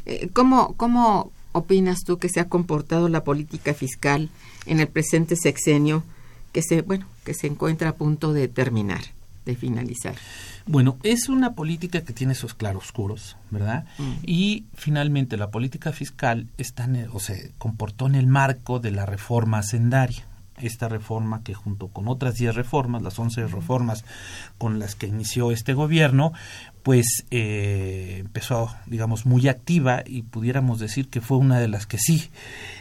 Eh, 0.05 0.29
¿Cómo, 0.33 0.75
cómo 0.75 1.31
opinas 1.59 1.99
tú 2.05 2.17
que 2.17 2.29
se 2.29 2.39
ha 2.39 2.49
comportado 2.49 3.09
la 3.09 3.23
política 3.23 3.73
fiscal 3.73 4.29
en 4.65 4.79
el 4.79 4.87
presente 4.87 5.35
sexenio 5.35 6.03
que 6.51 6.61
se, 6.61 6.81
bueno, 6.81 7.05
que 7.23 7.33
se 7.33 7.47
encuentra 7.47 7.89
a 7.89 7.95
punto 7.95 8.33
de 8.33 8.47
terminar, 8.47 9.01
de 9.45 9.55
finalizar? 9.55 10.15
Bueno, 10.65 10.97
es 11.03 11.29
una 11.29 11.53
política 11.53 12.01
que 12.01 12.13
tiene 12.13 12.35
sus 12.35 12.53
claroscuros, 12.53 13.37
¿verdad? 13.51 13.85
Mm. 13.97 14.13
Y 14.23 14.65
finalmente 14.75 15.37
la 15.37 15.51
política 15.51 15.91
fiscal 15.91 16.47
está 16.57 16.89
o 17.11 17.19
se 17.19 17.51
comportó 17.57 18.07
en 18.07 18.15
el 18.15 18.27
marco 18.27 18.79
de 18.79 18.91
la 18.91 19.05
reforma 19.05 19.59
hacendaria 19.59 20.28
esta 20.61 20.87
reforma 20.87 21.43
que 21.43 21.53
junto 21.53 21.87
con 21.89 22.07
otras 22.07 22.35
10 22.35 22.55
reformas, 22.55 23.01
las 23.01 23.17
11 23.17 23.47
reformas 23.47 24.05
con 24.57 24.79
las 24.79 24.95
que 24.95 25.07
inició 25.07 25.51
este 25.51 25.73
gobierno, 25.73 26.33
pues 26.83 27.25
eh, 27.31 28.17
empezó, 28.19 28.75
digamos, 28.85 29.25
muy 29.25 29.47
activa 29.47 30.03
y 30.05 30.23
pudiéramos 30.23 30.79
decir 30.79 31.09
que 31.09 31.21
fue 31.21 31.37
una 31.37 31.59
de 31.59 31.67
las 31.67 31.85
que 31.85 31.97
sí 31.97 32.29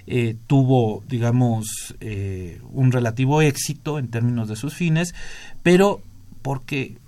eh, 0.07 0.37
tuvo, 0.47 1.03
digamos, 1.09 1.97
eh, 2.01 2.61
un 2.71 2.93
relativo 2.93 3.43
éxito 3.43 3.99
en 3.99 4.09
términos 4.09 4.49
de 4.49 4.57
sus 4.57 4.75
fines, 4.75 5.15
pero 5.63 6.03
porque 6.43 6.99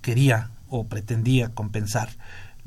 quería 0.00 0.50
o 0.68 0.84
pretendía 0.84 1.50
compensar 1.50 2.08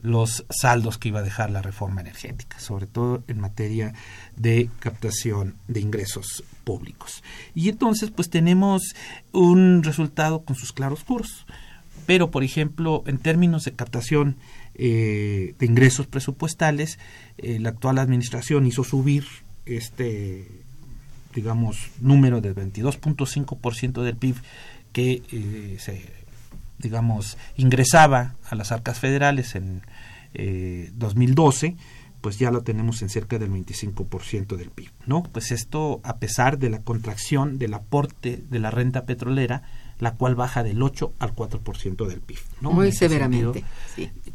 los 0.05 0.45
saldos 0.49 0.97
que 0.97 1.09
iba 1.09 1.19
a 1.19 1.23
dejar 1.23 1.49
la 1.49 1.61
reforma 1.61 2.01
energética, 2.01 2.59
sobre 2.59 2.87
todo 2.87 3.23
en 3.27 3.39
materia 3.39 3.93
de 4.35 4.69
captación 4.79 5.55
de 5.67 5.79
ingresos 5.79 6.43
públicos. 6.63 7.23
Y 7.53 7.69
entonces, 7.69 8.11
pues 8.11 8.29
tenemos 8.29 8.95
un 9.31 9.83
resultado 9.83 10.43
con 10.43 10.55
sus 10.55 10.71
claroscuros 10.71 11.45
pero 12.05 12.29
por 12.29 12.43
ejemplo 12.43 13.03
en 13.07 13.17
términos 13.17 13.65
de 13.65 13.71
captación 13.71 14.37
eh, 14.75 15.55
de 15.57 15.65
ingresos 15.65 16.05
presupuestales 16.05 16.99
eh, 17.39 17.57
la 17.59 17.69
actual 17.69 17.97
administración 17.97 18.67
hizo 18.67 18.83
subir 18.83 19.25
este 19.65 20.47
digamos 21.33 21.89
número 21.99 22.41
del 22.41 22.53
22.5% 22.53 24.03
del 24.03 24.17
PIB 24.17 24.35
que 24.93 25.23
eh, 25.31 25.77
se 25.79 26.25
digamos, 26.77 27.37
ingresaba 27.57 28.35
a 28.49 28.55
las 28.55 28.71
arcas 28.71 28.99
federales 28.99 29.55
en 29.55 29.81
2012, 30.93 31.75
pues 32.25 32.39
ya 32.39 32.49
lo 32.49 32.63
tenemos 32.63 33.03
en 33.03 33.09
cerca 33.09 33.37
del 33.37 33.51
25% 33.51 34.55
del 34.55 34.71
PIB, 34.71 34.89
¿no? 35.05 35.21
Pues 35.21 35.51
esto 35.51 36.01
a 36.03 36.17
pesar 36.17 36.57
de 36.57 36.71
la 36.71 36.81
contracción 36.81 37.59
del 37.59 37.75
aporte 37.75 38.43
de 38.49 38.57
la 38.57 38.71
renta 38.71 39.05
petrolera, 39.05 39.61
la 39.99 40.15
cual 40.15 40.35
baja 40.35 40.63
del 40.63 40.81
8 40.81 41.13
al 41.19 41.35
4% 41.35 42.07
del 42.07 42.21
PIB. 42.21 42.39
¿no? 42.61 42.71
Muy 42.71 42.91
severamente. 42.91 43.63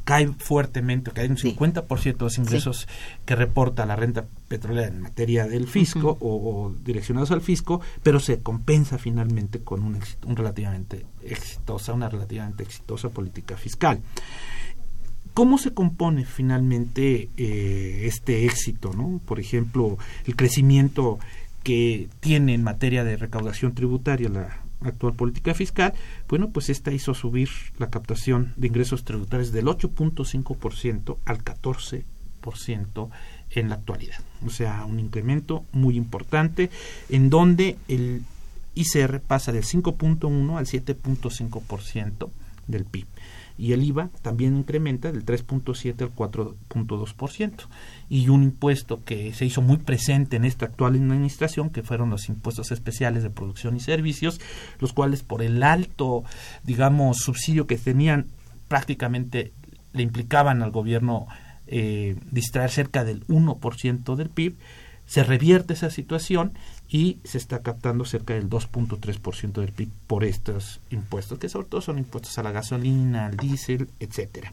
Cae 0.05 0.29
fuertemente, 0.39 1.11
cae 1.11 1.29
un 1.29 1.37
50% 1.37 2.17
de 2.17 2.25
los 2.25 2.39
ingresos 2.39 2.89
que 3.27 3.35
reporta 3.37 3.85
la 3.87 3.97
renta 3.97 4.25
petrolera 4.49 4.87
en 4.87 5.01
materia 5.01 5.47
del 5.47 5.67
fisco 5.67 6.17
o, 6.21 6.73
direccionados 6.83 7.33
al 7.33 7.41
fisco, 7.41 7.81
pero 8.03 8.21
se 8.21 8.39
compensa 8.39 8.99
finalmente 8.99 9.65
con 9.65 9.83
un, 9.83 9.99
un 10.27 10.37
relativamente 10.37 11.05
exitosa, 11.23 11.93
una 11.93 12.09
relativamente 12.09 12.63
exitosa 12.63 13.11
política 13.11 13.57
fiscal. 13.57 14.01
¿Cómo 15.35 15.59
se 15.59 15.73
compone 15.73 16.25
finalmente 16.25 17.29
eh, 17.37 18.03
este 18.05 18.47
éxito? 18.47 18.93
¿no? 18.93 19.21
Por 19.25 19.41
ejemplo, 19.41 19.97
el 20.27 20.37
crecimiento 20.37 21.19
que 21.63 22.09
tiene 22.21 22.55
en 22.55 22.63
materia 22.63 23.05
de 23.05 23.17
recaudación 23.17 23.75
tributaria 23.75 24.29
la 24.29 24.63
actual 24.83 25.15
política 25.15 25.55
fiscal, 25.55 25.93
bueno, 26.29 26.51
pues 26.51 26.71
esta 26.71 26.91
hizo 26.93 27.15
subir 27.15 27.51
la 27.79 27.91
captación 27.91 28.55
de 28.57 28.69
ingresos 28.69 29.05
tributarios 29.05 29.53
del 29.53 29.67
8.5% 29.67 31.19
al 31.25 31.45
14% 31.45 33.09
en 33.51 33.69
la 33.69 33.75
actualidad. 33.75 34.21
O 34.47 34.51
sea, 34.51 34.85
un 34.87 34.99
incremento 34.99 35.65
muy 35.73 35.97
importante 35.97 36.71
en 37.09 37.29
donde 37.29 37.77
el 37.89 38.23
ICR 38.75 39.21
pasa 39.21 39.53
del 39.53 39.65
5.1 39.65 40.57
al 40.57 40.67
7.5% 40.67 42.31
del 42.67 42.85
PIB 42.85 43.07
y 43.61 43.75
el 43.75 43.85
IVA 43.85 44.09
también 44.23 44.57
incrementa 44.57 45.13
del 45.13 45.27
3.7 45.27 46.01
al 46.01 46.15
4.2%. 46.15 47.53
Y 48.09 48.31
un 48.31 48.43
impuesto 48.43 49.05
que 49.05 49.35
se 49.35 49.45
hizo 49.45 49.61
muy 49.61 49.77
presente 49.77 50.37
en 50.37 50.47
esta 50.47 50.65
actual 50.65 50.95
administración, 50.95 51.69
que 51.69 51.83
fueron 51.83 52.09
los 52.09 52.31
impuestos 52.31 52.73
especiales 52.73 53.23
de 53.23 53.29
producción 53.29 53.77
y 53.77 53.81
servicios, 53.81 54.41
los 54.79 54.95
cuales 54.95 55.23
por 55.23 55.43
el 55.43 55.63
alto, 55.63 56.25
digamos, 56.65 57.19
subsidio 57.19 57.67
que 57.67 57.77
tenían, 57.77 58.29
prácticamente 58.67 59.53
le 59.93 60.05
implicaban 60.05 60.63
al 60.63 60.71
gobierno 60.71 61.27
eh, 61.67 62.17
distraer 62.31 62.71
cerca 62.71 63.05
del 63.05 63.27
1% 63.27 64.17
del 64.17 64.31
PIB, 64.31 64.57
se 65.05 65.23
revierte 65.23 65.75
esa 65.75 65.91
situación 65.91 66.55
y 66.91 67.19
se 67.23 67.39
está 67.39 67.63
captando 67.63 68.05
cerca 68.05 68.35
del 68.35 68.51
2.3% 68.51 69.53
del 69.53 69.73
PIB 69.73 69.91
por 70.09 70.25
estos 70.25 70.81
impuestos, 70.91 71.39
que 71.39 71.49
sobre 71.49 71.69
todo 71.69 71.81
son 71.81 71.99
impuestos 71.99 72.37
a 72.39 72.43
la 72.43 72.51
gasolina, 72.51 73.27
al 73.27 73.37
diésel, 73.37 73.89
etcétera. 74.01 74.53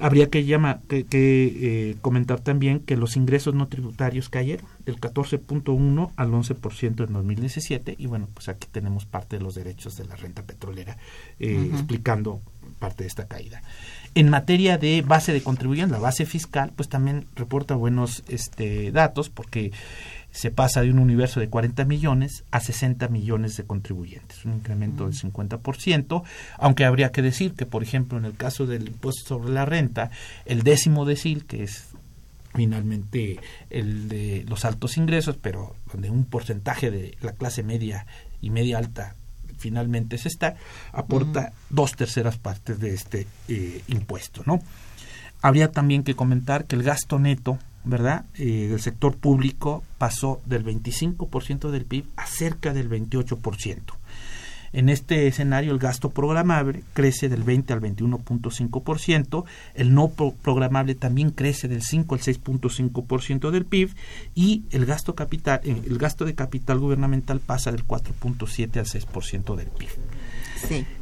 Habría 0.00 0.28
que, 0.28 0.44
llama, 0.44 0.80
que, 0.88 1.06
eh, 1.10 1.96
comentar 2.02 2.40
también 2.40 2.80
que 2.80 2.96
los 2.96 3.16
ingresos 3.16 3.54
no 3.54 3.66
tributarios 3.66 4.28
cayeron 4.28 4.66
del 4.84 5.00
14.1 5.00 6.12
al 6.16 6.30
11% 6.30 7.06
en 7.06 7.12
2017 7.12 7.96
y 7.98 8.06
bueno, 8.06 8.28
pues 8.34 8.48
aquí 8.48 8.68
tenemos 8.70 9.06
parte 9.06 9.38
de 9.38 9.42
los 9.42 9.54
derechos 9.54 9.96
de 9.96 10.04
la 10.04 10.14
renta 10.16 10.42
petrolera 10.42 10.98
eh, 11.40 11.70
explicando 11.72 12.42
parte 12.78 13.04
de 13.04 13.08
esta 13.08 13.26
caída. 13.26 13.62
En 14.14 14.28
materia 14.28 14.76
de 14.76 15.02
base 15.02 15.32
de 15.32 15.42
contribuyentes, 15.42 15.92
la 15.92 15.98
base 15.98 16.26
fiscal, 16.26 16.72
pues 16.76 16.88
también 16.90 17.26
reporta 17.34 17.74
buenos 17.74 18.22
este, 18.28 18.92
datos 18.92 19.30
porque 19.30 19.72
se 20.36 20.50
pasa 20.50 20.82
de 20.82 20.90
un 20.90 20.98
universo 20.98 21.40
de 21.40 21.48
40 21.48 21.86
millones 21.86 22.44
a 22.50 22.60
60 22.60 23.08
millones 23.08 23.56
de 23.56 23.64
contribuyentes, 23.64 24.44
un 24.44 24.52
incremento 24.54 25.06
del 25.06 25.14
50%, 25.14 26.22
aunque 26.58 26.84
habría 26.84 27.10
que 27.10 27.22
decir 27.22 27.54
que, 27.54 27.64
por 27.64 27.82
ejemplo, 27.82 28.18
en 28.18 28.26
el 28.26 28.36
caso 28.36 28.66
del 28.66 28.88
impuesto 28.88 29.26
sobre 29.26 29.50
la 29.54 29.64
renta, 29.64 30.10
el 30.44 30.62
décimo 30.62 31.06
decil, 31.06 31.46
que 31.46 31.62
es 31.62 31.88
finalmente 32.54 33.40
el 33.70 34.08
de 34.10 34.44
los 34.46 34.66
altos 34.66 34.98
ingresos, 34.98 35.38
pero 35.40 35.74
donde 35.90 36.10
un 36.10 36.26
porcentaje 36.26 36.90
de 36.90 37.16
la 37.22 37.32
clase 37.32 37.62
media 37.62 38.06
y 38.42 38.50
media 38.50 38.76
alta 38.76 39.16
finalmente 39.56 40.18
se 40.18 40.28
está, 40.28 40.56
aporta 40.92 41.54
dos 41.70 41.92
terceras 41.92 42.36
partes 42.36 42.78
de 42.78 42.92
este 42.92 43.26
eh, 43.48 43.82
impuesto, 43.88 44.42
¿no? 44.44 44.60
Habría 45.40 45.72
también 45.72 46.02
que 46.02 46.14
comentar 46.14 46.66
que 46.66 46.76
el 46.76 46.82
gasto 46.82 47.18
neto 47.18 47.58
¿verdad? 47.86 48.24
Eh, 48.34 48.66
del 48.68 48.80
sector 48.80 49.16
público 49.16 49.82
pasó 49.96 50.40
del 50.44 50.64
25% 50.64 51.70
del 51.70 51.84
PIB 51.84 52.04
a 52.16 52.26
cerca 52.26 52.74
del 52.74 52.90
28%. 52.90 53.80
En 54.72 54.88
este 54.88 55.26
escenario 55.28 55.72
el 55.72 55.78
gasto 55.78 56.10
programable 56.10 56.82
crece 56.92 57.28
del 57.28 57.44
20 57.44 57.72
al 57.72 57.80
21.5%, 57.80 59.44
el 59.74 59.94
no 59.94 60.08
programable 60.08 60.94
también 60.94 61.30
crece 61.30 61.68
del 61.68 61.82
5 61.82 62.14
al 62.14 62.20
6.5% 62.20 63.50
del 63.50 63.64
PIB 63.64 63.94
y 64.34 64.64
el 64.72 64.84
gasto 64.84 65.14
capital 65.14 65.60
el 65.64 65.96
gasto 65.96 66.24
de 66.24 66.34
capital 66.34 66.80
gubernamental 66.80 67.40
pasa 67.40 67.70
del 67.70 67.86
4.7 67.86 68.78
al 68.78 68.86
6% 68.86 69.56
del 69.56 69.68
PIB. 69.68 69.90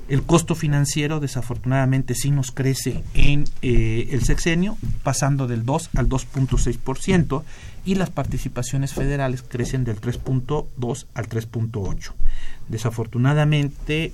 El 0.09 0.23
costo 0.23 0.55
financiero 0.55 1.19
desafortunadamente 1.19 2.15
sí 2.15 2.31
nos 2.31 2.51
crece 2.51 3.03
en 3.15 3.45
eh, 3.63 4.09
el 4.11 4.23
sexenio, 4.23 4.77
pasando 5.03 5.47
del 5.47 5.65
2 5.65 5.91
al 5.95 6.09
2.6%, 6.09 7.43
y 7.87 7.95
las 7.95 8.11
participaciones 8.11 8.93
federales 8.93 9.43
crecen 9.43 9.85
del 9.85 10.01
3.2 10.01 11.07
al 11.15 11.29
3.8. 11.29 12.13
Desafortunadamente, 12.69 14.13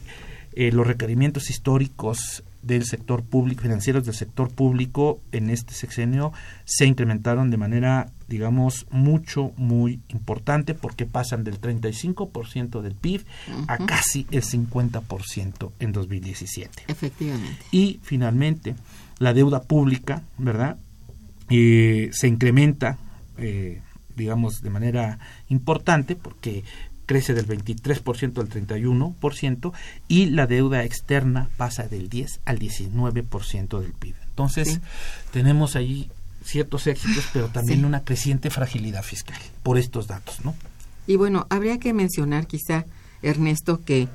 eh, 0.54 0.72
los 0.72 0.86
requerimientos 0.86 1.50
históricos 1.50 2.42
del 2.62 2.84
sector 2.84 3.22
público, 3.22 3.62
financieros 3.62 4.04
del 4.04 4.14
sector 4.14 4.50
público 4.50 5.20
en 5.32 5.50
este 5.50 5.74
sexenio 5.74 6.32
se 6.64 6.86
incrementaron 6.86 7.50
de 7.50 7.56
manera, 7.56 8.10
digamos, 8.28 8.86
mucho, 8.90 9.52
muy 9.56 10.00
importante 10.08 10.74
porque 10.74 11.06
pasan 11.06 11.44
del 11.44 11.60
35% 11.60 12.82
del 12.82 12.94
PIB 12.94 13.24
a 13.66 13.78
casi 13.78 14.26
el 14.30 14.42
50% 14.42 15.72
en 15.78 15.92
2017. 15.92 16.84
Efectivamente. 16.88 17.64
Y 17.70 18.00
finalmente, 18.02 18.74
la 19.18 19.32
deuda 19.32 19.62
pública, 19.62 20.22
¿verdad? 20.38 20.76
Eh, 21.48 22.10
se 22.12 22.28
incrementa, 22.28 22.98
eh, 23.38 23.80
digamos, 24.16 24.60
de 24.60 24.70
manera 24.70 25.18
importante 25.48 26.14
porque 26.14 26.62
crece 27.10 27.34
del 27.34 27.48
23% 27.48 28.38
al 28.38 28.48
31% 28.48 29.72
y 30.06 30.26
la 30.26 30.46
deuda 30.46 30.84
externa 30.84 31.48
pasa 31.56 31.88
del 31.88 32.08
10 32.08 32.38
al 32.44 32.60
19% 32.60 33.80
del 33.80 33.92
PIB. 33.94 34.14
Entonces, 34.28 34.78
tenemos 35.32 35.74
ahí 35.74 36.08
ciertos 36.44 36.86
éxitos, 36.86 37.24
pero 37.32 37.48
también 37.48 37.84
una 37.84 38.04
creciente 38.04 38.48
fragilidad 38.48 39.02
fiscal 39.02 39.40
por 39.64 39.76
estos 39.76 40.06
datos, 40.06 40.44
¿no? 40.44 40.54
Y 41.08 41.16
bueno, 41.16 41.48
habría 41.50 41.80
que 41.80 41.92
mencionar 41.92 42.46
quizá, 42.46 42.84
Ernesto, 43.22 43.80
que 43.84 44.06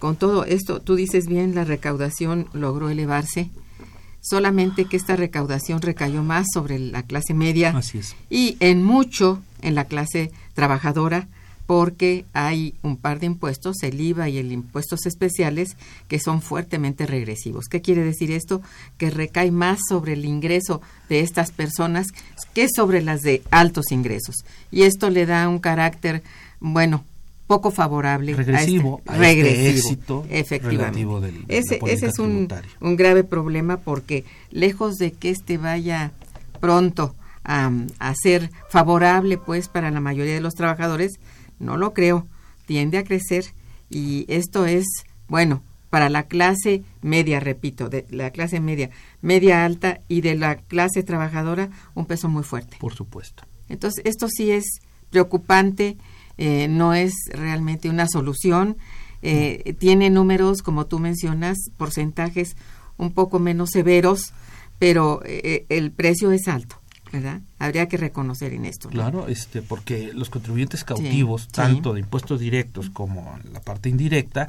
con 0.00 0.16
todo 0.16 0.44
esto, 0.44 0.80
tú 0.80 0.96
dices 0.96 1.28
bien, 1.28 1.54
la 1.54 1.62
recaudación 1.62 2.48
logró 2.52 2.90
elevarse, 2.90 3.48
solamente 4.20 4.86
que 4.86 4.96
esta 4.96 5.14
recaudación 5.14 5.82
recayó 5.82 6.24
más 6.24 6.46
sobre 6.52 6.80
la 6.80 7.04
clase 7.04 7.32
media 7.32 7.80
y 8.28 8.56
en 8.58 8.82
mucho 8.82 9.40
en 9.62 9.76
la 9.76 9.84
clase 9.84 10.32
trabajadora, 10.54 11.28
porque 11.70 12.24
hay 12.32 12.74
un 12.82 12.96
par 12.96 13.20
de 13.20 13.26
impuestos, 13.26 13.84
el 13.84 14.00
IVA 14.00 14.28
y 14.28 14.38
el 14.38 14.50
impuestos 14.50 15.06
especiales, 15.06 15.76
que 16.08 16.18
son 16.18 16.42
fuertemente 16.42 17.06
regresivos. 17.06 17.66
¿Qué 17.68 17.80
quiere 17.80 18.02
decir 18.02 18.32
esto? 18.32 18.60
Que 18.98 19.08
recae 19.08 19.52
más 19.52 19.78
sobre 19.88 20.14
el 20.14 20.24
ingreso 20.24 20.82
de 21.08 21.20
estas 21.20 21.52
personas 21.52 22.08
que 22.54 22.66
sobre 22.68 23.02
las 23.02 23.20
de 23.20 23.44
altos 23.52 23.92
ingresos. 23.92 24.44
Y 24.72 24.82
esto 24.82 25.10
le 25.10 25.26
da 25.26 25.48
un 25.48 25.60
carácter, 25.60 26.24
bueno, 26.58 27.04
poco 27.46 27.70
favorable 27.70 28.34
regresivo 28.34 29.00
a 29.06 29.12
este, 29.12 29.42
regresivo, 29.42 30.26
efectivamente 30.28 31.32
ese, 31.46 31.78
ese 31.86 32.06
es 32.06 32.18
un, 32.18 32.48
un, 32.80 32.96
grave 32.96 33.22
problema 33.22 33.76
porque 33.76 34.24
lejos 34.50 34.96
de 34.96 35.12
que 35.12 35.30
este 35.30 35.56
vaya 35.56 36.10
pronto 36.60 37.14
a, 37.44 37.70
a 38.00 38.14
ser 38.14 38.50
favorable 38.68 39.38
pues 39.38 39.68
para 39.68 39.92
la 39.92 40.00
mayoría 40.00 40.34
de 40.34 40.40
los 40.40 40.54
trabajadores 40.54 41.18
no 41.60 41.76
lo 41.76 41.94
creo, 41.94 42.26
tiende 42.66 42.98
a 42.98 43.04
crecer 43.04 43.54
y 43.88 44.24
esto 44.28 44.66
es, 44.66 44.86
bueno, 45.28 45.62
para 45.90 46.08
la 46.08 46.24
clase 46.24 46.84
media, 47.02 47.40
repito, 47.40 47.88
de 47.88 48.06
la 48.10 48.30
clase 48.30 48.60
media, 48.60 48.90
media 49.20 49.64
alta 49.64 50.00
y 50.08 50.20
de 50.20 50.36
la 50.36 50.56
clase 50.56 51.02
trabajadora, 51.02 51.70
un 51.94 52.06
peso 52.06 52.28
muy 52.28 52.44
fuerte. 52.44 52.76
Por 52.78 52.94
supuesto. 52.94 53.42
Entonces, 53.68 54.02
esto 54.04 54.28
sí 54.28 54.52
es 54.52 54.64
preocupante, 55.10 55.98
eh, 56.38 56.68
no 56.68 56.94
es 56.94 57.12
realmente 57.32 57.90
una 57.90 58.06
solución. 58.06 58.78
Eh, 59.22 59.74
tiene 59.78 60.10
números, 60.10 60.62
como 60.62 60.86
tú 60.86 60.98
mencionas, 61.00 61.58
porcentajes 61.76 62.56
un 62.96 63.12
poco 63.12 63.38
menos 63.38 63.70
severos, 63.70 64.32
pero 64.78 65.20
eh, 65.24 65.66
el 65.68 65.90
precio 65.90 66.30
es 66.30 66.46
alto. 66.48 66.79
¿Verdad? 67.12 67.40
Habría 67.58 67.88
que 67.88 67.96
reconocer 67.96 68.52
en 68.52 68.64
esto. 68.64 68.88
Claro, 68.88 69.28
este, 69.28 69.62
porque 69.62 70.12
los 70.14 70.30
contribuyentes 70.30 70.84
cautivos, 70.84 71.48
tanto 71.48 71.94
de 71.94 72.00
impuestos 72.00 72.40
directos 72.40 72.90
como 72.90 73.38
la 73.52 73.60
parte 73.60 73.88
indirecta, 73.88 74.48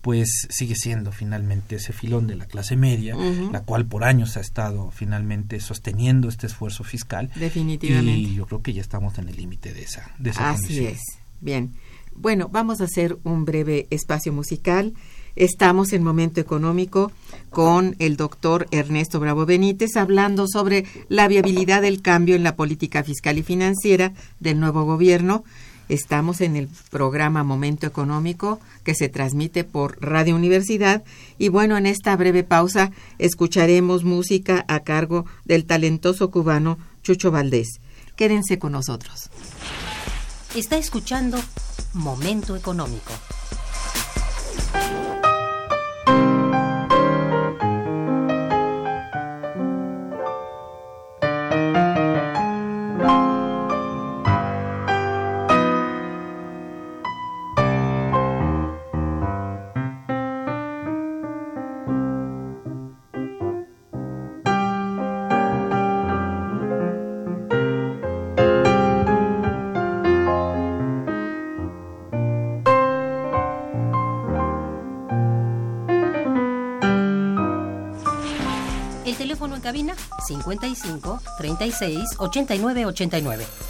pues 0.00 0.46
sigue 0.50 0.74
siendo 0.74 1.12
finalmente 1.12 1.76
ese 1.76 1.92
filón 1.92 2.26
de 2.26 2.36
la 2.36 2.46
clase 2.46 2.76
media, 2.76 3.16
la 3.52 3.62
cual 3.62 3.86
por 3.86 4.04
años 4.04 4.36
ha 4.36 4.40
estado 4.40 4.90
finalmente 4.90 5.60
sosteniendo 5.60 6.28
este 6.28 6.46
esfuerzo 6.46 6.84
fiscal. 6.84 7.30
Definitivamente. 7.34 8.12
Y 8.12 8.34
yo 8.34 8.46
creo 8.46 8.62
que 8.62 8.72
ya 8.72 8.80
estamos 8.80 9.18
en 9.18 9.28
el 9.28 9.36
límite 9.36 9.72
de 9.72 9.82
esa, 9.82 10.10
de 10.18 10.30
esa 10.30 10.50
Así 10.50 10.84
es. 10.84 11.00
Bien. 11.40 11.74
Bueno, 12.14 12.48
vamos 12.48 12.80
a 12.80 12.84
hacer 12.84 13.18
un 13.24 13.44
breve 13.44 13.86
espacio 13.90 14.32
musical. 14.32 14.94
Estamos 15.36 15.92
en 15.92 16.02
Momento 16.02 16.40
Económico 16.40 17.12
con 17.50 17.96
el 17.98 18.16
doctor 18.16 18.66
Ernesto 18.70 19.20
Bravo 19.20 19.44
Benítez 19.44 19.96
hablando 19.96 20.46
sobre 20.48 20.86
la 21.08 21.28
viabilidad 21.28 21.82
del 21.82 22.00
cambio 22.00 22.36
en 22.36 22.44
la 22.44 22.56
política 22.56 23.02
fiscal 23.04 23.38
y 23.38 23.42
financiera 23.42 24.12
del 24.38 24.60
nuevo 24.60 24.84
gobierno. 24.84 25.44
Estamos 25.88 26.40
en 26.40 26.54
el 26.54 26.68
programa 26.90 27.42
Momento 27.42 27.86
Económico 27.88 28.60
que 28.84 28.94
se 28.94 29.08
transmite 29.08 29.64
por 29.64 30.00
Radio 30.00 30.36
Universidad 30.36 31.02
y 31.36 31.48
bueno, 31.48 31.76
en 31.76 31.86
esta 31.86 32.14
breve 32.16 32.44
pausa 32.44 32.92
escucharemos 33.18 34.04
música 34.04 34.64
a 34.68 34.80
cargo 34.80 35.26
del 35.44 35.64
talentoso 35.64 36.30
cubano 36.30 36.78
Chucho 37.02 37.32
Valdés. 37.32 37.80
Quédense 38.14 38.60
con 38.60 38.72
nosotros. 38.72 39.30
Está 40.54 40.78
escuchando 40.78 41.38
Momento 41.94 42.54
Económico. 42.54 43.12
55 80.38 81.18
36 81.38 82.16
89 82.18 82.84
89. 82.86 83.69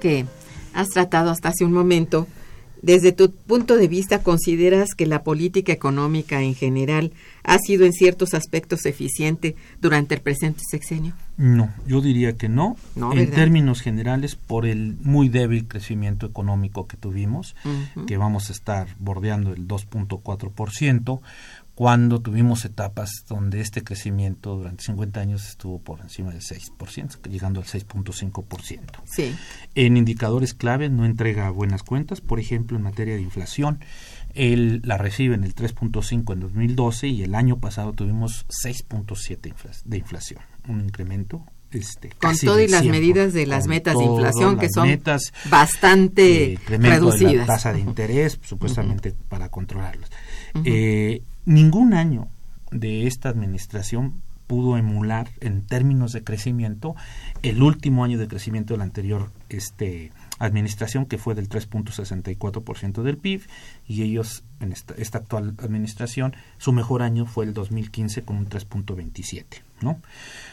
Que 0.00 0.26
has 0.74 0.88
tratado 0.88 1.30
hasta 1.30 1.50
hace 1.50 1.64
un 1.64 1.72
momento, 1.72 2.26
desde 2.82 3.12
tu 3.12 3.30
punto 3.30 3.76
de 3.76 3.88
vista, 3.88 4.22
¿consideras 4.22 4.94
que 4.94 5.06
la 5.06 5.22
política 5.22 5.72
económica 5.72 6.40
en 6.42 6.54
general 6.54 7.12
ha 7.42 7.58
sido 7.58 7.84
en 7.84 7.92
ciertos 7.92 8.32
aspectos 8.32 8.86
eficiente 8.86 9.54
durante 9.82 10.14
el 10.14 10.22
presente 10.22 10.62
sexenio? 10.68 11.12
No, 11.36 11.70
yo 11.86 12.00
diría 12.00 12.36
que 12.36 12.48
no. 12.48 12.76
en 12.96 13.30
términos 13.30 13.82
generales, 13.82 14.34
por 14.34 14.66
el 14.66 14.96
muy 15.02 15.28
débil 15.28 15.68
crecimiento 15.68 16.26
económico 16.26 16.86
que 16.86 16.96
tuvimos, 16.96 17.54
que 18.06 18.16
vamos 18.16 18.48
a 18.48 18.52
estar 18.52 18.88
bordeando 18.98 19.52
el 19.52 19.68
2.4%, 19.68 21.20
cuando 21.80 22.20
tuvimos 22.20 22.66
etapas 22.66 23.24
donde 23.26 23.62
este 23.62 23.82
crecimiento 23.82 24.54
durante 24.54 24.84
50 24.84 25.18
años 25.18 25.48
estuvo 25.48 25.78
por 25.78 26.02
encima 26.02 26.30
del 26.30 26.42
6%, 26.42 27.22
llegando 27.30 27.58
al 27.58 27.64
6.5%. 27.64 28.80
Sí. 29.06 29.34
En 29.74 29.96
indicadores 29.96 30.52
clave 30.52 30.90
no 30.90 31.06
entrega 31.06 31.48
buenas 31.48 31.82
cuentas, 31.82 32.20
por 32.20 32.38
ejemplo, 32.38 32.76
en 32.76 32.82
materia 32.82 33.14
de 33.14 33.22
inflación, 33.22 33.82
él 34.34 34.82
la 34.84 34.98
recibe 34.98 35.36
en 35.36 35.42
el 35.42 35.54
3.5 35.54 36.34
en 36.34 36.40
2012 36.40 37.08
y 37.08 37.22
el 37.22 37.34
año 37.34 37.60
pasado 37.60 37.94
tuvimos 37.94 38.44
6.7 38.62 39.82
de 39.82 39.96
inflación, 39.96 40.42
un 40.68 40.82
incremento 40.82 41.46
este, 41.70 42.10
con 42.20 42.36
todo 42.36 42.60
y 42.60 42.68
las 42.68 42.84
medidas 42.84 43.32
de 43.32 43.46
las 43.46 43.68
metas 43.68 43.96
de 43.96 44.04
inflación 44.04 44.58
que 44.58 44.68
son 44.68 45.00
bastante 45.48 46.54
eh, 46.54 46.58
reducidas. 46.66 47.34
la 47.36 47.46
tasa 47.46 47.72
de 47.72 47.80
interés, 47.80 48.38
supuestamente 48.42 49.14
para 49.30 49.48
controlarlos. 49.48 50.10
eh, 50.64 51.22
Ningún 51.44 51.94
año 51.94 52.28
de 52.70 53.06
esta 53.06 53.28
administración 53.28 54.22
pudo 54.50 54.76
emular 54.76 55.30
en 55.38 55.64
términos 55.64 56.12
de 56.12 56.24
crecimiento 56.24 56.96
el 57.44 57.62
último 57.62 58.02
año 58.02 58.18
de 58.18 58.26
crecimiento 58.26 58.74
de 58.74 58.78
la 58.78 58.82
anterior 58.82 59.30
este, 59.48 60.10
administración 60.40 61.06
que 61.06 61.18
fue 61.18 61.36
del 61.36 61.48
3.64% 61.48 63.02
del 63.02 63.16
PIB 63.16 63.42
y 63.86 64.02
ellos 64.02 64.42
en 64.58 64.72
esta, 64.72 64.94
esta, 64.94 65.18
actual 65.18 65.54
administración 65.58 66.34
su 66.58 66.72
mejor 66.72 67.02
año 67.02 67.26
fue 67.26 67.44
el 67.44 67.54
2015 67.54 68.22
con 68.22 68.38
un 68.38 68.48
3.27 68.48 69.44
no 69.82 70.00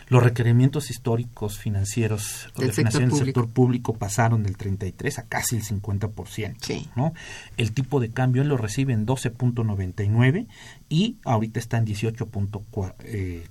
los 0.10 0.22
requerimientos 0.22 0.92
históricos 0.92 1.58
financieros 1.58 2.50
del, 2.56 2.74
sector, 2.74 3.02
del 3.02 3.12
sector 3.12 3.50
público 3.50 3.98
pasaron 3.98 4.44
del 4.44 4.58
33 4.58 5.18
a 5.18 5.24
casi 5.24 5.56
el 5.56 5.64
50%. 5.64 6.56
Sí. 6.62 6.88
¿no? 6.96 7.14
El 7.58 7.72
tipo 7.74 8.00
de 8.00 8.12
cambio 8.12 8.44
él 8.44 8.48
lo 8.48 8.58
recibe 8.58 8.94
en 8.94 9.08
12.99 9.08 10.46
y 10.88 11.18
ahorita 11.26 11.60
está 11.60 11.78
en 11.78 11.88
18.4 11.88 12.94
eh, 13.00 13.48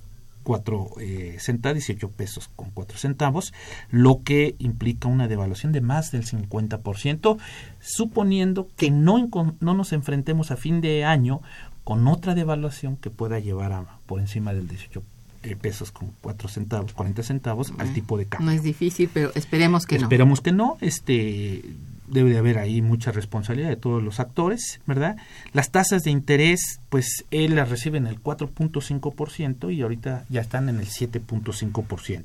eh, 0.99 1.37
centavos, 1.39 1.75
18 1.75 2.11
pesos 2.11 2.49
con 2.55 2.71
4 2.71 2.97
centavos, 2.97 3.53
lo 3.89 4.23
que 4.23 4.55
implica 4.59 5.07
una 5.07 5.27
devaluación 5.27 5.71
de 5.71 5.81
más 5.81 6.11
del 6.11 6.25
50%, 6.25 7.37
suponiendo 7.79 8.67
que 8.75 8.91
no, 8.91 9.29
no 9.59 9.73
nos 9.73 9.93
enfrentemos 9.93 10.51
a 10.51 10.57
fin 10.57 10.81
de 10.81 11.03
año 11.03 11.41
con 11.83 12.07
otra 12.07 12.35
devaluación 12.35 12.97
que 12.97 13.09
pueda 13.09 13.39
llevar 13.39 13.71
a 13.71 13.99
por 14.05 14.19
encima 14.19 14.53
del 14.53 14.67
18 14.67 15.03
eh, 15.43 15.55
pesos 15.55 15.91
con 15.91 16.11
4 16.21 16.49
centavos, 16.49 16.93
40 16.93 17.23
centavos 17.23 17.73
al 17.77 17.93
tipo 17.93 18.17
de 18.17 18.25
cambio. 18.25 18.47
No 18.47 18.51
es 18.51 18.63
difícil, 18.63 19.09
pero 19.13 19.31
esperemos 19.35 19.85
que 19.85 19.97
no. 19.97 20.03
Esperemos 20.03 20.41
que 20.41 20.51
no. 20.51 20.77
Este, 20.81 21.63
debe 22.07 22.31
de 22.31 22.37
haber 22.37 22.57
ahí 22.57 22.81
mucha 22.81 23.11
responsabilidad 23.11 23.69
de 23.69 23.75
todos 23.75 24.01
los 24.01 24.19
actores, 24.19 24.79
¿verdad? 24.85 25.17
Las 25.53 25.71
tasas 25.71 26.03
de 26.03 26.11
interés, 26.11 26.79
pues 26.89 27.25
él 27.31 27.55
las 27.55 27.69
recibe 27.69 27.97
en 27.97 28.07
el 28.07 28.21
4.5% 28.21 29.73
y 29.73 29.81
ahorita 29.81 30.25
ya 30.29 30.41
están 30.41 30.69
en 30.69 30.79
el 30.79 30.87
7.5%. 30.87 32.23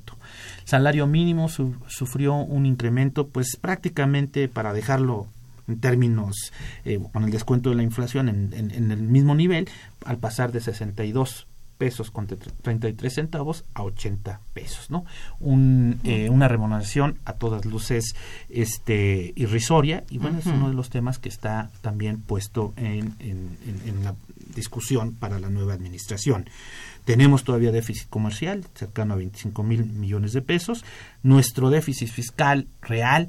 Salario 0.65 1.07
mínimo 1.07 1.49
sufrió 1.49 2.35
un 2.35 2.67
incremento, 2.67 3.29
pues 3.29 3.57
prácticamente 3.61 4.49
para 4.49 4.73
dejarlo 4.73 5.27
en 5.69 5.79
términos 5.79 6.53
eh, 6.85 7.01
con 7.13 7.25
el 7.25 7.31
descuento 7.31 7.71
de 7.71 7.77
la 7.77 7.83
inflación 7.83 8.29
en, 8.29 8.53
en, 8.53 8.91
el 8.91 9.03
mismo 9.03 9.35
nivel, 9.35 9.69
al 10.05 10.19
pasar 10.19 10.53
de 10.53 10.61
62 10.61 11.47
pesos 11.83 12.13
con 12.13 12.29
33 12.29 13.13
centavos 13.13 13.65
a 13.75 13.83
80 13.83 14.41
pesos, 14.55 14.89
¿no? 14.89 15.05
Un, 15.41 15.99
eh, 16.05 16.31
una 16.31 16.47
remuneración 16.47 17.19
a 17.25 17.33
todas 17.33 17.65
luces 17.65 18.15
este, 18.49 19.33
irrisoria 19.35 20.05
y 20.09 20.19
bueno, 20.19 20.39
es 20.39 20.47
uno 20.47 20.69
de 20.69 20.77
los 20.77 20.91
temas 20.91 21.19
que 21.19 21.29
está 21.29 21.73
también 21.81 22.21
puesto 22.21 22.73
en, 22.77 23.17
en, 23.19 23.59
en, 23.85 24.05
la 24.05 24.15
discusión 24.55 25.13
para 25.17 25.41
la 25.41 25.51
nueva 25.51 25.75
administración. 25.75 26.49
Tenemos 27.05 27.43
todavía 27.43 27.73
déficit 27.73 28.09
comercial 28.09 28.65
cercano 28.77 29.15
a 29.15 29.17
25 29.17 29.65
mil 29.65 29.85
millones 29.85 30.33
de 30.35 30.41
pesos. 30.41 30.85
Nuestro 31.25 31.69
déficit 31.69 32.11
fiscal 32.11 32.69
real 32.81 33.27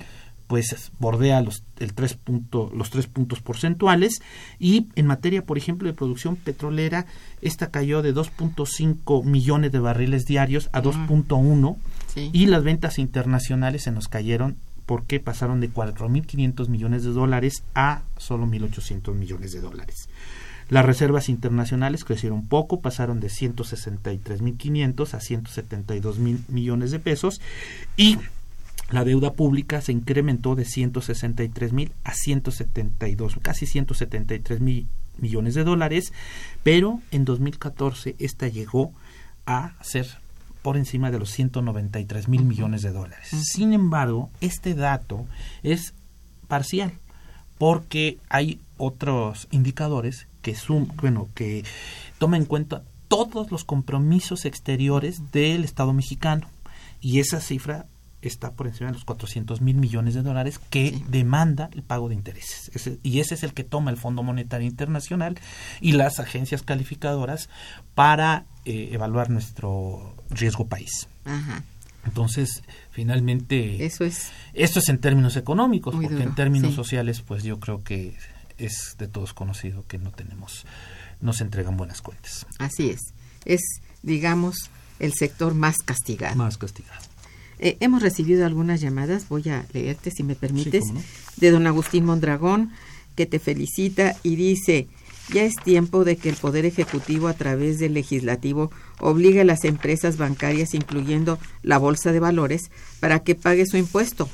pues 0.47 0.91
bordea 0.99 1.41
los, 1.41 1.63
el 1.79 1.93
tres 1.93 2.15
punto, 2.15 2.71
los 2.75 2.89
tres 2.89 3.07
puntos 3.07 3.41
porcentuales. 3.41 4.21
Y 4.59 4.87
en 4.95 5.07
materia, 5.07 5.45
por 5.45 5.57
ejemplo, 5.57 5.87
de 5.87 5.93
producción 5.93 6.35
petrolera, 6.35 7.05
esta 7.41 7.71
cayó 7.71 8.01
de 8.01 8.13
2.5 8.13 9.23
millones 9.23 9.71
de 9.71 9.79
barriles 9.79 10.25
diarios 10.25 10.69
a 10.73 10.81
2.1 10.81 11.77
y 12.15 12.45
las 12.45 12.63
ventas 12.63 12.99
internacionales 12.99 13.83
se 13.83 13.91
nos 13.91 14.07
cayeron 14.07 14.57
porque 14.85 15.19
pasaron 15.19 15.61
de 15.61 15.71
4.500 15.71 16.67
millones 16.67 17.03
de 17.03 17.11
dólares 17.11 17.63
a 17.73 18.03
solo 18.17 18.45
1.800 18.45 19.13
millones 19.13 19.53
de 19.53 19.61
dólares. 19.61 20.09
Las 20.69 20.85
reservas 20.85 21.29
internacionales 21.29 22.03
crecieron 22.03 22.47
poco, 22.47 22.81
pasaron 22.81 23.19
de 23.19 23.27
163.500 23.27 25.13
a 25.13 25.19
172.000 25.19 26.47
millones 26.47 26.91
de 26.91 26.99
pesos. 26.99 27.41
Y 27.97 28.17
la 28.89 29.03
deuda 29.03 29.33
pública 29.33 29.81
se 29.81 29.91
incrementó 29.91 30.55
de 30.55 30.65
163 30.65 31.73
mil 31.73 31.91
a 32.03 32.13
172, 32.13 33.37
casi 33.41 33.65
173 33.65 34.59
mil 34.59 34.87
millones 35.17 35.53
de 35.55 35.63
dólares, 35.63 36.13
pero 36.63 37.01
en 37.11 37.25
2014 37.25 38.15
esta 38.19 38.47
llegó 38.47 38.91
a 39.45 39.73
ser 39.81 40.07
por 40.61 40.77
encima 40.77 41.11
de 41.11 41.19
los 41.19 41.29
193 41.31 42.27
mil 42.27 42.45
millones 42.45 42.81
de 42.81 42.91
dólares. 42.91 43.27
Sin 43.29 43.73
embargo, 43.73 44.29
este 44.41 44.73
dato 44.73 45.25
es 45.61 45.93
parcial 46.47 46.93
porque 47.57 48.17
hay 48.29 48.59
otros 48.77 49.47
indicadores 49.51 50.27
que 50.41 50.55
bueno, 50.95 51.29
que 51.33 51.63
toman 52.17 52.41
en 52.41 52.47
cuenta 52.47 52.83
todos 53.07 53.51
los 53.51 53.63
compromisos 53.63 54.45
exteriores 54.45 55.31
del 55.31 55.63
Estado 55.63 55.93
mexicano 55.93 56.47
y 56.99 57.19
esa 57.19 57.39
cifra 57.39 57.85
está 58.27 58.53
por 58.53 58.67
encima 58.67 58.87
de 58.87 58.93
los 58.93 59.05
400 59.05 59.61
mil 59.61 59.75
millones 59.77 60.13
de 60.13 60.21
dólares 60.21 60.59
que 60.69 61.01
demanda 61.09 61.69
el 61.73 61.83
pago 61.83 62.09
de 62.09 62.15
intereses. 62.15 62.71
y 63.03 63.19
ese 63.19 63.35
es 63.35 63.43
el 63.43 63.53
que 63.53 63.63
toma 63.63 63.91
el 63.91 63.97
Fondo 63.97 64.23
Monetario 64.23 64.67
Internacional 64.67 65.39
y 65.81 65.93
las 65.93 66.19
agencias 66.19 66.63
calificadoras 66.63 67.49
para 67.95 68.45
eh, 68.65 68.89
evaluar 68.91 69.29
nuestro 69.29 70.15
riesgo 70.29 70.67
país. 70.67 71.07
Entonces, 72.05 72.63
finalmente, 72.91 73.85
eso 73.85 74.03
es 74.03 74.31
esto 74.53 74.79
es 74.79 74.89
en 74.89 74.99
términos 74.99 75.37
económicos, 75.37 75.95
porque 75.95 76.21
en 76.21 76.35
términos 76.35 76.73
sociales, 76.73 77.21
pues 77.21 77.43
yo 77.43 77.59
creo 77.59 77.83
que 77.83 78.15
es 78.57 78.95
de 78.97 79.07
todos 79.07 79.33
conocido 79.33 79.85
que 79.87 79.97
no 79.97 80.11
tenemos, 80.11 80.65
no 81.21 81.33
se 81.33 81.43
entregan 81.43 81.77
buenas 81.77 82.01
cuentas. 82.01 82.45
Así 82.59 82.89
es, 82.89 82.99
es, 83.45 83.61
digamos, 84.01 84.69
el 84.99 85.13
sector 85.13 85.53
más 85.53 85.77
castigado. 85.77 86.35
Más 86.35 86.57
castigado. 86.57 87.12
Eh, 87.59 87.77
hemos 87.79 88.01
recibido 88.01 88.45
algunas 88.45 88.81
llamadas, 88.81 89.27
voy 89.29 89.49
a 89.49 89.65
leerte 89.73 90.11
si 90.11 90.23
me 90.23 90.35
permites, 90.35 90.83
de 91.37 91.51
don 91.51 91.67
Agustín 91.67 92.05
Mondragón, 92.05 92.71
que 93.15 93.25
te 93.25 93.39
felicita 93.39 94.15
y 94.23 94.35
dice, 94.35 94.87
ya 95.31 95.43
es 95.43 95.53
tiempo 95.63 96.03
de 96.03 96.17
que 96.17 96.29
el 96.29 96.35
Poder 96.35 96.65
Ejecutivo 96.65 97.27
a 97.27 97.33
través 97.33 97.79
del 97.79 97.93
Legislativo 97.93 98.71
obligue 98.99 99.41
a 99.41 99.45
las 99.45 99.63
empresas 99.63 100.17
bancarias, 100.17 100.73
incluyendo 100.73 101.39
la 101.61 101.77
Bolsa 101.77 102.11
de 102.11 102.19
Valores, 102.19 102.71
para 102.99 103.19
que 103.19 103.35
pague 103.35 103.65
su 103.65 103.77
impuesto, 103.77 104.27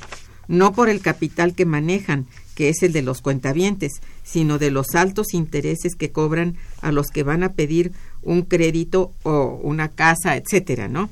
no 0.48 0.72
por 0.72 0.88
el 0.88 1.00
capital 1.00 1.54
que 1.54 1.64
manejan, 1.64 2.26
que 2.54 2.68
es 2.68 2.82
el 2.82 2.92
de 2.92 3.02
los 3.02 3.20
cuentavientes, 3.20 4.00
sino 4.24 4.58
de 4.58 4.70
los 4.70 4.94
altos 4.94 5.32
intereses 5.32 5.94
que 5.94 6.10
cobran 6.10 6.56
a 6.80 6.90
los 6.90 7.08
que 7.08 7.22
van 7.22 7.42
a 7.42 7.52
pedir 7.52 7.92
un 8.22 8.42
crédito 8.42 9.12
o 9.22 9.60
una 9.62 9.88
casa, 9.88 10.36
etcétera, 10.36 10.88
¿no? 10.88 11.08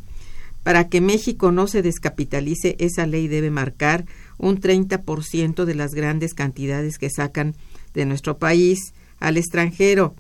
Para 0.69 0.91
que 0.91 1.01
México 1.01 1.51
no 1.51 1.67
se 1.67 1.81
descapitalice, 1.81 2.77
esa 2.79 3.07
ley 3.07 3.27
debe 3.27 3.51
marcar 3.51 4.05
un 4.37 4.61
30% 4.61 5.65
de 5.65 5.75
las 5.75 5.93
grandes 5.93 6.35
cantidades 6.35 6.99
que 6.99 7.09
sacan 7.09 7.55
de 7.95 8.05
nuestro 8.05 8.37
país 8.37 8.93
al 9.19 9.39
extranjero, 9.39 10.15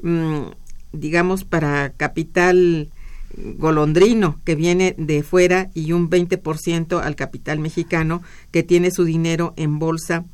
mm, 0.00 0.52
digamos 0.92 1.42
para 1.42 1.90
capital 1.94 2.92
golondrino 3.36 4.38
que 4.44 4.54
viene 4.54 4.94
de 4.98 5.24
fuera 5.24 5.68
y 5.74 5.90
un 5.90 6.08
20% 6.08 7.00
al 7.00 7.16
capital 7.16 7.58
mexicano 7.58 8.22
que 8.52 8.62
tiene 8.62 8.92
su 8.92 9.02
dinero 9.02 9.52
en 9.56 9.80
bolsa 9.80 10.24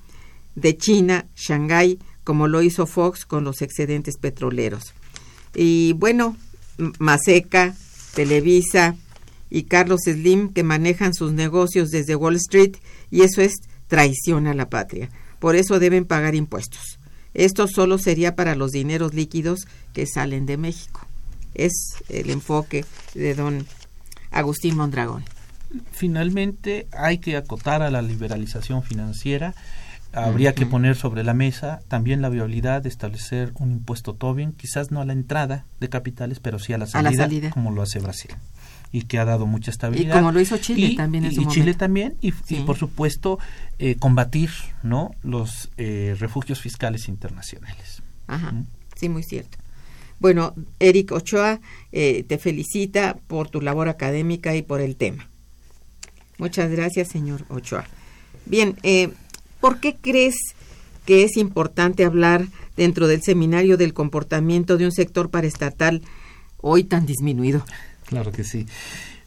de 0.56 0.76
China, 0.76 1.24
Shanghái, 1.37 1.98
como 2.22 2.48
lo 2.48 2.61
hizo 2.61 2.87
Fox 2.87 3.24
con 3.24 3.44
los 3.44 3.62
excedentes 3.62 4.18
petroleros. 4.18 4.92
Y 5.54 5.94
bueno, 5.94 6.37
Maseca, 6.98 7.74
Televisa, 8.14 8.94
y 9.50 9.64
Carlos 9.64 10.00
Slim 10.04 10.52
que 10.52 10.62
manejan 10.62 11.14
sus 11.14 11.32
negocios 11.32 11.90
desde 11.90 12.16
Wall 12.16 12.37
Street 12.37 12.76
y 13.11 13.22
eso 13.22 13.42
es 13.42 13.54
traición 13.87 14.46
a 14.46 14.54
la 14.54 14.68
patria. 14.68 15.08
Por 15.38 15.56
eso 15.56 15.78
deben 15.78 16.04
pagar 16.04 16.34
impuestos. 16.34 16.98
Esto 17.34 17.68
solo 17.68 17.98
sería 17.98 18.34
para 18.34 18.54
los 18.54 18.72
dineros 18.72 19.14
líquidos 19.14 19.66
que 19.92 20.06
salen 20.06 20.46
de 20.46 20.56
México. 20.56 21.06
Es 21.54 21.72
el 22.08 22.30
enfoque 22.30 22.84
de 23.14 23.34
don 23.34 23.66
Agustín 24.30 24.76
Mondragón. 24.76 25.24
Finalmente 25.92 26.88
hay 26.92 27.18
que 27.18 27.37
acotar 27.37 27.82
a 27.82 27.90
la 27.90 28.02
liberalización 28.02 28.82
financiera. 28.82 29.54
Habría 30.12 30.54
que 30.54 30.64
poner 30.64 30.96
sobre 30.96 31.22
la 31.22 31.34
mesa 31.34 31.80
también 31.88 32.22
la 32.22 32.30
viabilidad 32.30 32.82
de 32.82 32.88
establecer 32.88 33.52
un 33.56 33.72
impuesto 33.72 34.14
Tobin, 34.14 34.52
quizás 34.52 34.90
no 34.90 35.02
a 35.02 35.04
la 35.04 35.12
entrada 35.12 35.66
de 35.80 35.90
capitales, 35.90 36.40
pero 36.40 36.58
sí 36.58 36.72
a 36.72 36.78
la 36.78 36.87
salida. 36.87 37.50
como 37.50 37.70
lo 37.70 37.82
hace 37.82 37.98
Brasil 38.00 38.30
y 38.92 39.03
que 39.03 39.18
ha 39.18 39.24
dado 39.24 39.46
mucha 39.46 39.70
estabilidad. 39.70 40.16
Y 40.16 40.18
como 40.18 40.33
lo 40.33 40.40
hizo 40.40 40.57
Chile 40.59 40.94
también 40.96 41.24
en 41.24 41.33
y, 41.33 41.46
Chile 41.46 41.74
también 41.74 42.16
y, 42.20 42.33
por 42.33 42.77
supuesto 42.77 43.38
eh, 43.79 43.96
combatir 43.96 44.51
no 44.83 45.11
los 45.22 45.70
eh, 45.77 46.16
refugios 46.18 46.61
fiscales 46.61 47.09
internacionales. 47.09 48.03
Ajá, 48.27 48.55
sí, 48.96 49.09
muy 49.09 49.22
cierto. 49.22 49.59
Bueno, 50.20 50.55
Eric 50.81 51.12
Ochoa 51.12 51.61
eh, 51.92 52.24
te 52.27 52.38
felicita 52.38 53.16
por 53.27 53.48
tu 53.48 53.61
labor 53.61 53.88
académica 53.88 54.57
y 54.57 54.62
por 54.62 54.81
el 54.81 54.96
tema. 54.96 55.29
Muchas 56.38 56.70
gracias, 56.70 57.09
señor 57.09 57.44
Ochoa. 57.48 57.87
Bien, 58.46 58.77
¿por 59.61 59.81
qué 59.81 59.96
crees 60.01 60.35
que 61.05 61.24
es 61.24 61.37
importante 61.37 62.05
hablar 62.05 62.46
dentro 62.77 63.07
del 63.07 63.22
seminario 63.22 63.77
del 63.77 63.92
comportamiento 63.92 64.77
de 64.79 64.87
un 64.87 64.92
sector 64.92 65.31
paraestatal 65.31 66.03
hoy 66.59 66.85
tan 66.85 67.07
disminuido? 67.07 67.64
Claro 68.09 68.33
que 68.33 68.42
sí. 68.42 68.66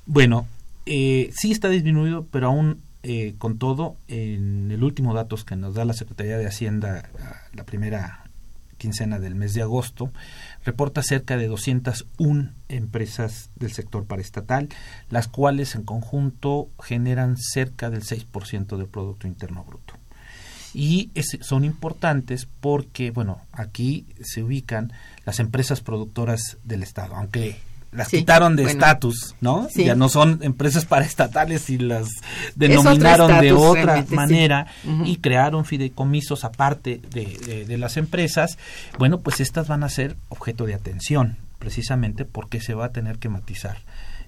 Bueno, 0.07 0.47
eh, 0.87 1.29
sí 1.35 1.51
está 1.51 1.69
disminuido, 1.69 2.25
pero 2.31 2.47
aún 2.47 2.81
eh, 3.03 3.35
con 3.37 3.59
todo, 3.59 3.95
en 4.07 4.71
el 4.71 4.83
último 4.83 5.13
datos 5.13 5.45
que 5.45 5.55
nos 5.55 5.75
da 5.75 5.85
la 5.85 5.93
Secretaría 5.93 6.37
de 6.37 6.47
Hacienda, 6.47 7.09
la 7.53 7.63
primera 7.63 8.23
quincena 8.77 9.19
del 9.19 9.35
mes 9.35 9.53
de 9.53 9.61
agosto, 9.61 10.11
reporta 10.65 11.03
cerca 11.03 11.37
de 11.37 11.47
201 11.47 12.51
empresas 12.69 13.51
del 13.55 13.71
sector 13.71 14.05
paraestatal, 14.05 14.69
las 15.11 15.27
cuales 15.27 15.75
en 15.75 15.83
conjunto 15.83 16.69
generan 16.81 17.37
cerca 17.37 17.91
del 17.91 18.01
6% 18.01 18.77
del 18.77 18.87
Producto 18.87 19.27
Interno 19.27 19.63
Bruto. 19.63 19.93
Y 20.73 21.11
son 21.41 21.65
importantes 21.65 22.47
porque, 22.59 23.11
bueno, 23.11 23.41
aquí 23.51 24.07
se 24.21 24.41
ubican 24.41 24.91
las 25.25 25.39
empresas 25.39 25.81
productoras 25.81 26.57
del 26.63 26.81
Estado, 26.81 27.15
aunque 27.15 27.59
las 27.91 28.07
quitaron 28.07 28.55
de 28.55 28.63
estatus, 28.63 29.35
¿no? 29.41 29.67
Ya 29.75 29.95
no 29.95 30.07
son 30.07 30.39
empresas 30.41 30.85
paraestatales 30.85 31.69
y 31.69 31.77
las 31.77 32.07
denominaron 32.55 33.41
de 33.41 33.51
otra 33.51 34.05
manera 34.09 34.67
y 35.05 35.17
crearon 35.17 35.65
fideicomisos 35.65 36.43
aparte 36.45 37.01
de, 37.11 37.65
de, 37.67 37.77
las 37.77 37.97
empresas. 37.97 38.57
Bueno, 38.97 39.19
pues 39.19 39.41
estas 39.41 39.67
van 39.67 39.83
a 39.83 39.89
ser 39.89 40.15
objeto 40.29 40.65
de 40.65 40.73
atención, 40.73 41.37
precisamente 41.59 42.23
porque 42.25 42.61
se 42.61 42.73
va 42.73 42.85
a 42.85 42.91
tener 42.91 43.19
que 43.19 43.29
matizar. 43.29 43.77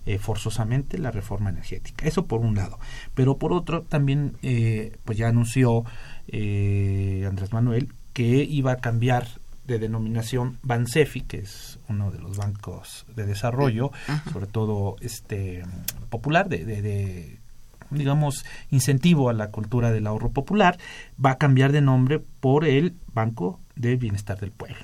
Eh, 0.05 0.17
forzosamente 0.17 0.97
la 0.97 1.11
reforma 1.11 1.49
energética. 1.49 2.05
Eso 2.05 2.25
por 2.25 2.41
un 2.41 2.55
lado. 2.55 2.77
Pero 3.13 3.37
por 3.37 3.53
otro, 3.53 3.83
también 3.83 4.35
eh, 4.41 4.97
pues 5.05 5.17
ya 5.17 5.29
anunció 5.29 5.85
eh, 6.27 7.25
Andrés 7.25 7.53
Manuel, 7.53 7.87
que 8.11 8.43
iba 8.43 8.73
a 8.73 8.75
cambiar 8.75 9.27
de 9.65 9.79
denominación 9.79 10.57
Bansefi, 10.63 11.21
que 11.21 11.37
es 11.37 11.79
uno 11.87 12.11
de 12.11 12.19
los 12.19 12.37
bancos 12.37 13.05
de 13.15 13.25
desarrollo, 13.25 13.91
sobre 14.31 14.47
todo 14.47 14.95
este 14.99 15.63
popular, 16.09 16.49
de, 16.49 16.65
de, 16.65 17.39
digamos, 17.89 18.45
incentivo 18.71 19.29
a 19.29 19.33
la 19.33 19.51
cultura 19.51 19.91
del 19.91 20.07
ahorro 20.07 20.31
popular, 20.31 20.77
va 21.23 21.31
a 21.31 21.37
cambiar 21.37 21.71
de 21.71 21.81
nombre 21.81 22.19
por 22.19 22.65
el 22.65 22.95
Banco 23.13 23.59
de 23.75 23.95
Bienestar 23.95 24.39
del 24.39 24.51
Pueblo. 24.51 24.77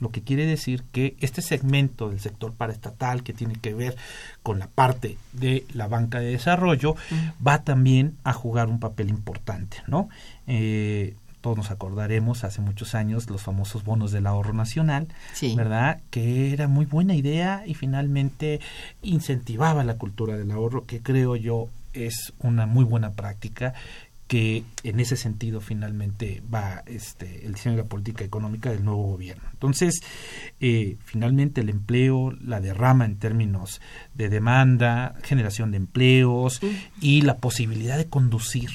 Lo 0.00 0.10
que 0.10 0.22
quiere 0.22 0.44
decir 0.44 0.82
que 0.90 1.16
este 1.20 1.40
segmento 1.40 2.10
del 2.10 2.20
sector 2.20 2.52
paraestatal 2.52 3.22
que 3.22 3.32
tiene 3.32 3.54
que 3.54 3.74
ver 3.74 3.96
con 4.42 4.58
la 4.58 4.66
parte 4.66 5.16
de 5.32 5.64
la 5.72 5.86
banca 5.86 6.18
de 6.18 6.32
desarrollo 6.32 6.96
va 7.46 7.62
también 7.62 8.16
a 8.24 8.32
jugar 8.32 8.68
un 8.68 8.80
papel 8.80 9.08
importante, 9.08 9.78
¿no? 9.86 10.08
Eh, 10.46 11.14
todos 11.44 11.58
nos 11.58 11.70
acordaremos 11.70 12.42
hace 12.42 12.62
muchos 12.62 12.94
años 12.94 13.28
los 13.28 13.42
famosos 13.42 13.84
bonos 13.84 14.12
del 14.12 14.26
ahorro 14.26 14.54
nacional, 14.54 15.08
¿verdad? 15.54 16.00
Que 16.08 16.54
era 16.54 16.68
muy 16.68 16.86
buena 16.86 17.14
idea 17.14 17.64
y 17.66 17.74
finalmente 17.74 18.60
incentivaba 19.02 19.84
la 19.84 19.98
cultura 19.98 20.38
del 20.38 20.50
ahorro, 20.50 20.86
que 20.86 21.02
creo 21.02 21.36
yo 21.36 21.68
es 21.92 22.32
una 22.38 22.64
muy 22.64 22.82
buena 22.82 23.12
práctica 23.12 23.74
que 24.26 24.64
en 24.84 25.00
ese 25.00 25.18
sentido 25.18 25.60
finalmente 25.60 26.42
va 26.52 26.82
este, 26.86 27.44
el 27.44 27.52
diseño 27.52 27.76
de 27.76 27.82
la 27.82 27.88
política 27.90 28.24
económica 28.24 28.70
del 28.70 28.82
nuevo 28.82 29.02
gobierno. 29.02 29.44
Entonces, 29.52 30.00
eh, 30.60 30.96
finalmente 31.04 31.60
el 31.60 31.68
empleo, 31.68 32.32
la 32.40 32.62
derrama 32.62 33.04
en 33.04 33.18
términos 33.18 33.82
de 34.14 34.30
demanda, 34.30 35.14
generación 35.22 35.72
de 35.72 35.76
empleos 35.76 36.62
y 37.02 37.20
la 37.20 37.36
posibilidad 37.36 37.98
de 37.98 38.06
conducir 38.06 38.70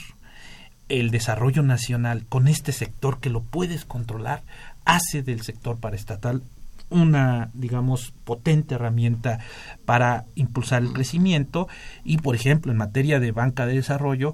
el 0.89 1.11
desarrollo 1.11 1.63
nacional 1.63 2.25
con 2.27 2.47
este 2.47 2.71
sector 2.71 3.19
que 3.19 3.29
lo 3.29 3.41
puedes 3.41 3.85
controlar, 3.85 4.43
hace 4.85 5.23
del 5.23 5.41
sector 5.41 5.79
paraestatal 5.79 6.43
una, 6.89 7.51
digamos, 7.53 8.13
potente 8.23 8.75
herramienta 8.75 9.39
para 9.85 10.25
impulsar 10.35 10.81
el 10.81 10.91
crecimiento 10.91 11.67
y, 12.03 12.17
por 12.17 12.35
ejemplo, 12.35 12.71
en 12.71 12.79
materia 12.79 13.19
de 13.19 13.31
banca 13.31 13.67
de 13.67 13.75
desarrollo, 13.75 14.33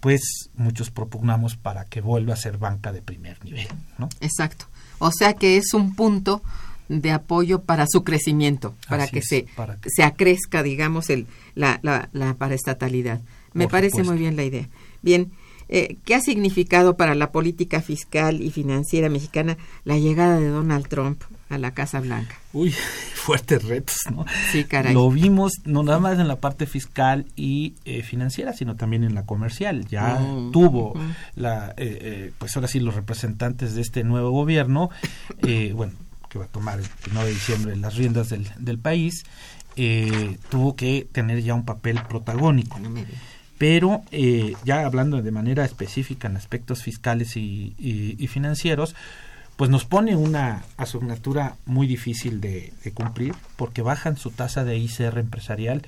pues 0.00 0.50
muchos 0.54 0.90
propugnamos 0.90 1.56
para 1.56 1.86
que 1.86 2.02
vuelva 2.02 2.34
a 2.34 2.36
ser 2.36 2.58
banca 2.58 2.92
de 2.92 3.00
primer 3.00 3.42
nivel, 3.42 3.68
¿no? 3.96 4.10
Exacto. 4.20 4.66
O 4.98 5.10
sea 5.10 5.32
que 5.32 5.56
es 5.56 5.72
un 5.72 5.94
punto 5.94 6.42
de 6.88 7.10
apoyo 7.10 7.62
para 7.62 7.86
su 7.88 8.04
crecimiento, 8.04 8.74
para 8.86 9.08
que, 9.08 9.22
se, 9.22 9.46
se 9.86 10.02
acrezca, 10.04 10.62
digamos, 10.62 11.08
el, 11.08 11.26
la, 11.54 11.80
la, 11.82 12.10
la 12.12 12.34
paraestatalidad. 12.34 13.22
Me 13.54 13.68
parece 13.68 14.02
muy 14.02 14.18
bien 14.18 14.36
la 14.36 14.44
idea. 14.44 14.68
Bien, 15.00 15.32
eh, 15.68 15.96
¿Qué 16.04 16.14
ha 16.14 16.20
significado 16.20 16.96
para 16.96 17.14
la 17.14 17.32
política 17.32 17.80
fiscal 17.80 18.42
y 18.42 18.50
financiera 18.50 19.08
mexicana 19.08 19.56
la 19.84 19.98
llegada 19.98 20.38
de 20.38 20.48
Donald 20.48 20.88
Trump 20.88 21.22
a 21.48 21.58
la 21.58 21.72
Casa 21.72 22.00
Blanca? 22.00 22.36
Uy, 22.52 22.70
fuertes 23.14 23.64
retos, 23.64 23.96
¿no? 24.10 24.24
Sí, 24.52 24.64
caray. 24.64 24.92
Lo 24.92 25.10
vimos 25.10 25.52
no 25.64 25.82
nada 25.82 25.98
más 25.98 26.18
en 26.18 26.28
la 26.28 26.36
parte 26.36 26.66
fiscal 26.66 27.26
y 27.34 27.74
eh, 27.84 28.02
financiera, 28.02 28.52
sino 28.52 28.76
también 28.76 29.04
en 29.04 29.14
la 29.14 29.24
comercial. 29.24 29.86
Ya 29.86 30.18
mm, 30.18 30.52
tuvo 30.52 30.94
la, 31.34 31.74
eh, 31.76 32.32
pues 32.38 32.54
ahora 32.56 32.68
sí, 32.68 32.80
los 32.80 32.94
representantes 32.94 33.74
de 33.74 33.82
este 33.82 34.04
nuevo 34.04 34.30
gobierno, 34.30 34.90
bueno, 35.74 35.92
que 36.28 36.38
va 36.38 36.44
a 36.44 36.48
tomar 36.48 36.78
el 36.78 36.86
1 37.10 37.24
de 37.24 37.30
diciembre 37.30 37.76
las 37.76 37.94
riendas 37.94 38.28
del, 38.28 38.50
del 38.58 38.78
país, 38.78 39.24
tuvo 40.50 40.76
que 40.76 41.08
tener 41.10 41.42
ya 41.42 41.54
un 41.54 41.64
papel 41.64 42.00
protagónico. 42.08 42.78
Pero 43.58 44.02
eh, 44.10 44.54
ya 44.64 44.84
hablando 44.84 45.22
de 45.22 45.30
manera 45.30 45.64
específica 45.64 46.28
en 46.28 46.36
aspectos 46.36 46.82
fiscales 46.82 47.36
y, 47.36 48.26
financieros, 48.28 48.94
pues 49.56 49.70
nos 49.70 49.84
pone 49.84 50.16
una 50.16 50.64
asignatura 50.76 51.56
muy 51.64 51.86
difícil 51.86 52.40
de, 52.40 52.72
cumplir 52.94 53.34
porque 53.56 53.82
bajan 53.82 54.16
su 54.16 54.30
tasa 54.30 54.64
de 54.64 54.76
ICR 54.76 55.18
empresarial 55.18 55.82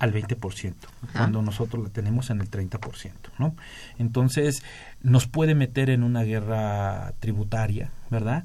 al 0.00 0.12
20%, 0.12 0.74
cuando 1.12 1.42
nosotros 1.42 1.84
la 1.84 1.90
tenemos 1.90 2.30
en 2.30 2.40
el 2.40 2.50
30%, 2.50 3.12
¿no? 3.38 3.54
Entonces, 3.98 4.64
nos 5.00 5.28
puede 5.28 5.54
meter 5.54 5.90
en 5.90 6.02
una 6.02 6.24
guerra 6.24 7.12
tributaria, 7.20 7.92
¿verdad? 8.10 8.44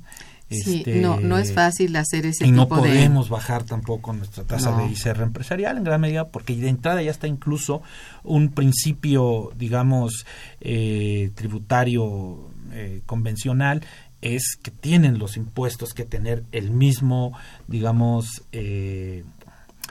Sí, 0.50 0.78
este, 0.78 1.02
no, 1.02 1.20
no 1.20 1.38
es 1.38 1.52
fácil 1.52 1.94
hacer 1.98 2.26
ese 2.26 2.48
y 2.48 2.52
no 2.52 2.70
podemos 2.70 3.28
bajar 3.28 3.64
tampoco 3.64 4.14
nuestra 4.14 4.46
tasa 4.46 4.78
de 4.78 4.86
ICR 4.88 5.22
empresarial 5.22 5.78
en 5.78 5.84
gran 5.84 6.00
medida 6.00 6.30
porque 6.30 6.56
de 6.56 6.70
entrada 6.70 7.02
ya 7.02 7.12
está 7.12 7.28
incluso 7.28 7.82
un 8.24 8.50
principio, 8.52 9.52
digamos, 9.58 10.26
eh, 10.62 11.32
tributario 11.36 12.50
eh, 12.72 13.02
convencional 13.06 13.84
es 14.22 14.58
que 14.62 14.72
tienen 14.72 15.20
los 15.20 15.38
impuestos 15.38 15.94
que 15.94 16.06
tener 16.06 16.44
el 16.52 16.72
mismo, 16.72 17.38
digamos, 17.68 18.44
eh, 18.52 19.26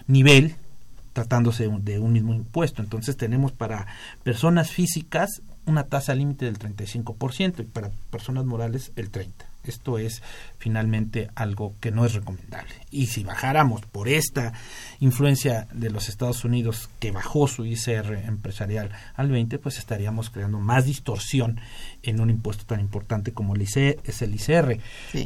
nivel 0.06 0.56
tratándose 1.12 1.68
de 1.68 1.98
un 1.98 2.12
mismo 2.12 2.34
impuesto. 2.34 2.82
Entonces 2.82 3.16
tenemos 3.16 3.52
para 3.52 3.86
personas 4.22 4.70
físicas 4.70 5.42
una 5.64 5.84
tasa 5.84 6.14
límite 6.14 6.44
del 6.44 6.58
35% 6.58 7.60
y 7.60 7.64
para 7.64 7.90
personas 8.10 8.44
morales 8.44 8.92
el 8.96 9.10
30%. 9.10 9.26
Esto 9.70 9.98
es 9.98 10.22
finalmente 10.58 11.30
algo 11.34 11.74
que 11.80 11.90
no 11.90 12.04
es 12.04 12.14
recomendable. 12.14 12.72
Y 12.90 13.06
si 13.06 13.24
bajáramos 13.24 13.82
por 13.82 14.08
esta 14.08 14.52
influencia 15.00 15.68
de 15.72 15.90
los 15.90 16.08
Estados 16.08 16.44
Unidos 16.44 16.88
que 16.98 17.10
bajó 17.10 17.48
su 17.48 17.64
ICR 17.64 18.24
empresarial 18.26 18.90
al 19.14 19.30
20, 19.30 19.58
pues 19.58 19.78
estaríamos 19.78 20.30
creando 20.30 20.58
más 20.58 20.84
distorsión 20.84 21.60
en 22.02 22.20
un 22.20 22.30
impuesto 22.30 22.64
tan 22.64 22.80
importante 22.80 23.32
como 23.32 23.54
el 23.54 23.62
ICR, 23.62 24.00
es 24.04 24.22
el 24.22 24.34
ICR. 24.34 24.78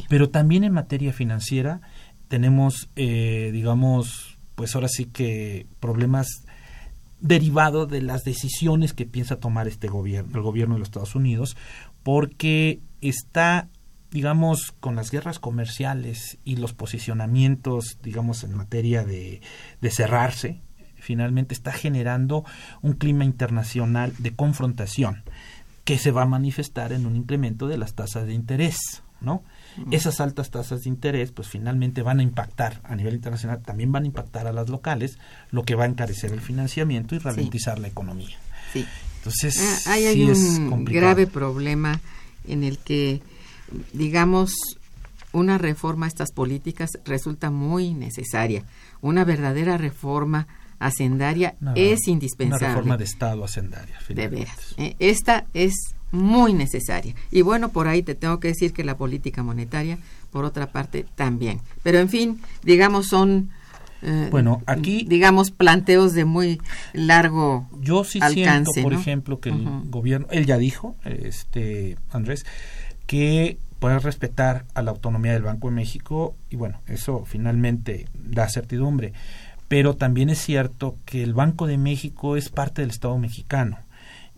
Pero 0.09 0.31
también 0.31 0.65
en 0.65 0.73
materia 0.73 1.13
financiera 1.13 1.81
tenemos, 2.29 2.89
eh, 2.97 3.51
digamos, 3.53 4.39
pues 4.55 4.75
ahora 4.75 4.89
sí 4.89 5.07
que 5.07 5.67
problemas 5.81 6.45
derivados 7.21 7.89
de 7.89 8.01
las 8.03 8.25
decisiones 8.25 8.93
que 8.93 9.07
piensa 9.07 9.37
tomar 9.37 9.69
este 9.69 9.89
gobierno, 9.89 10.37
el 10.37 10.43
gobierno 10.43 10.75
de 10.75 10.81
los 10.81 10.89
Estados 10.89 11.15
Unidos, 11.15 11.57
porque 12.03 12.81
está 13.01 13.69
digamos, 14.11 14.73
con 14.81 14.97
las 14.97 15.11
guerras 15.11 15.39
comerciales 15.39 16.39
y 16.45 16.57
los 16.57 16.73
posicionamientos, 16.73 17.99
digamos, 18.03 18.45
en 18.45 18.55
materia 18.55 19.05
de, 19.05 19.41
de 19.81 19.91
cerrarse, 19.91 20.61
finalmente 20.97 21.55
está 21.55 21.73
generando 21.73 22.45
un 22.83 22.95
clima 22.95 23.25
internacional 23.25 24.13
de 24.19 24.35
confrontación 24.35 25.23
que 25.85 25.99
se 25.99 26.11
va 26.11 26.23
a 26.23 26.27
manifestar 26.27 26.93
en 26.93 27.07
un 27.07 27.17
incremento 27.17 27.67
de 27.67 27.79
las 27.79 27.95
tasas 27.95 28.27
de 28.27 28.35
interés, 28.35 29.03
¿no? 29.21 29.43
Esas 29.91 30.21
altas 30.21 30.51
tasas 30.51 30.83
de 30.83 30.89
interés, 30.89 31.31
pues 31.31 31.49
finalmente 31.49 32.03
van 32.03 32.21
a 32.21 32.23
impactar 32.23 32.81
a 32.85 32.97
nivel 32.97 33.15
internacional, 33.15 33.63
también 33.63 33.93
van 33.93 34.03
a 34.03 34.07
impactar 34.07 34.47
a 34.47 34.53
las 34.53 34.69
locales, 34.69 35.19
lo 35.51 35.63
que 35.63 35.75
va 35.75 35.85
a 35.85 35.87
encarecer 35.87 36.33
el 36.33 36.41
financiamiento 36.41 37.15
y 37.15 37.19
ralentizar 37.19 37.79
la 37.79 37.89
economía. 37.89 38.37
Sí. 38.73 38.85
Entonces, 39.19 39.85
ah, 39.87 39.93
hay 39.93 40.23
un 40.23 40.85
grave 40.85 41.27
problema 41.27 42.01
en 42.47 42.65
el 42.65 42.79
que 42.79 43.23
digamos, 43.93 44.53
una 45.33 45.59
reforma 45.59 46.07
a 46.07 46.09
estas 46.09 46.33
políticas 46.33 46.91
resulta 47.05 47.51
muy 47.51 47.95
necesaria. 47.95 48.65
Una 49.01 49.25
verdadera 49.25 49.77
reforma 49.79 50.47
hacendaria 50.79 51.55
es 51.75 52.09
indispensable. 52.09 52.67
Una 52.67 52.75
reforma 52.75 52.97
de 52.97 53.05
Estado 53.05 53.45
hacendaria. 53.45 53.97
De 54.09 54.29
veras. 54.29 54.75
Eh, 54.77 54.97
esta 54.99 55.47
es 55.55 55.95
muy 56.11 56.53
necesaria. 56.55 57.15
Y 57.31 57.43
bueno, 57.43 57.69
por 57.69 57.87
ahí 57.87 58.03
te 58.03 58.15
tengo 58.15 58.41
que 58.41 58.49
decir 58.49 58.73
que 58.73 58.83
la 58.83 58.97
política 58.97 59.43
monetaria, 59.43 59.99
por 60.31 60.45
otra 60.45 60.73
parte, 60.73 61.07
también. 61.15 61.61
Pero 61.83 61.99
en 61.99 62.09
fin, 62.09 62.41
digamos, 62.63 63.07
son... 63.07 63.51
Eh, 64.03 64.29
bueno, 64.31 64.63
aquí... 64.67 65.05
Digamos, 65.09 65.51
planteos 65.51 66.15
de 66.15 66.25
muy 66.25 66.61
largo 66.95 67.69
Yo 67.81 68.03
sí 68.03 68.19
siento, 68.33 68.73
por 68.83 68.95
ejemplo, 68.95 69.41
que 69.41 69.51
el 69.51 69.63
gobierno... 69.91 70.27
Él 70.31 70.47
ya 70.47 70.57
dijo, 70.57 70.97
este 71.05 71.99
Andrés, 72.11 72.47
que 73.11 73.59
pueda 73.81 73.99
respetar 73.99 74.67
a 74.73 74.83
la 74.83 74.93
autonomía 74.93 75.33
del 75.33 75.43
Banco 75.43 75.69
de 75.69 75.75
México 75.75 76.37
y 76.49 76.55
bueno, 76.55 76.81
eso 76.87 77.25
finalmente 77.25 78.07
da 78.15 78.49
certidumbre. 78.49 79.15
Pero 79.67 79.97
también 79.97 80.31
es 80.31 80.39
cierto 80.39 80.95
que 81.07 81.25
el 81.25 81.35
Banco 81.35 81.67
de 81.67 81.77
México 81.77 82.37
es 82.37 82.51
parte 82.51 82.83
del 82.83 82.91
Estado 82.91 83.19
mexicano 83.19 83.81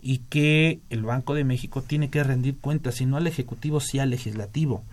y 0.01 0.23
que 0.27 0.79
el 0.89 1.03
Banco 1.03 1.35
de 1.35 1.43
México 1.43 1.83
tiene 1.83 2.09
que 2.09 2.23
rendir 2.23 2.57
cuentas, 2.57 2.95
si 2.95 3.05
no 3.05 3.15
al 3.15 3.27
Ejecutivo, 3.27 3.79
sí 3.79 3.99
al 3.99 4.09
Legislativo 4.09 4.83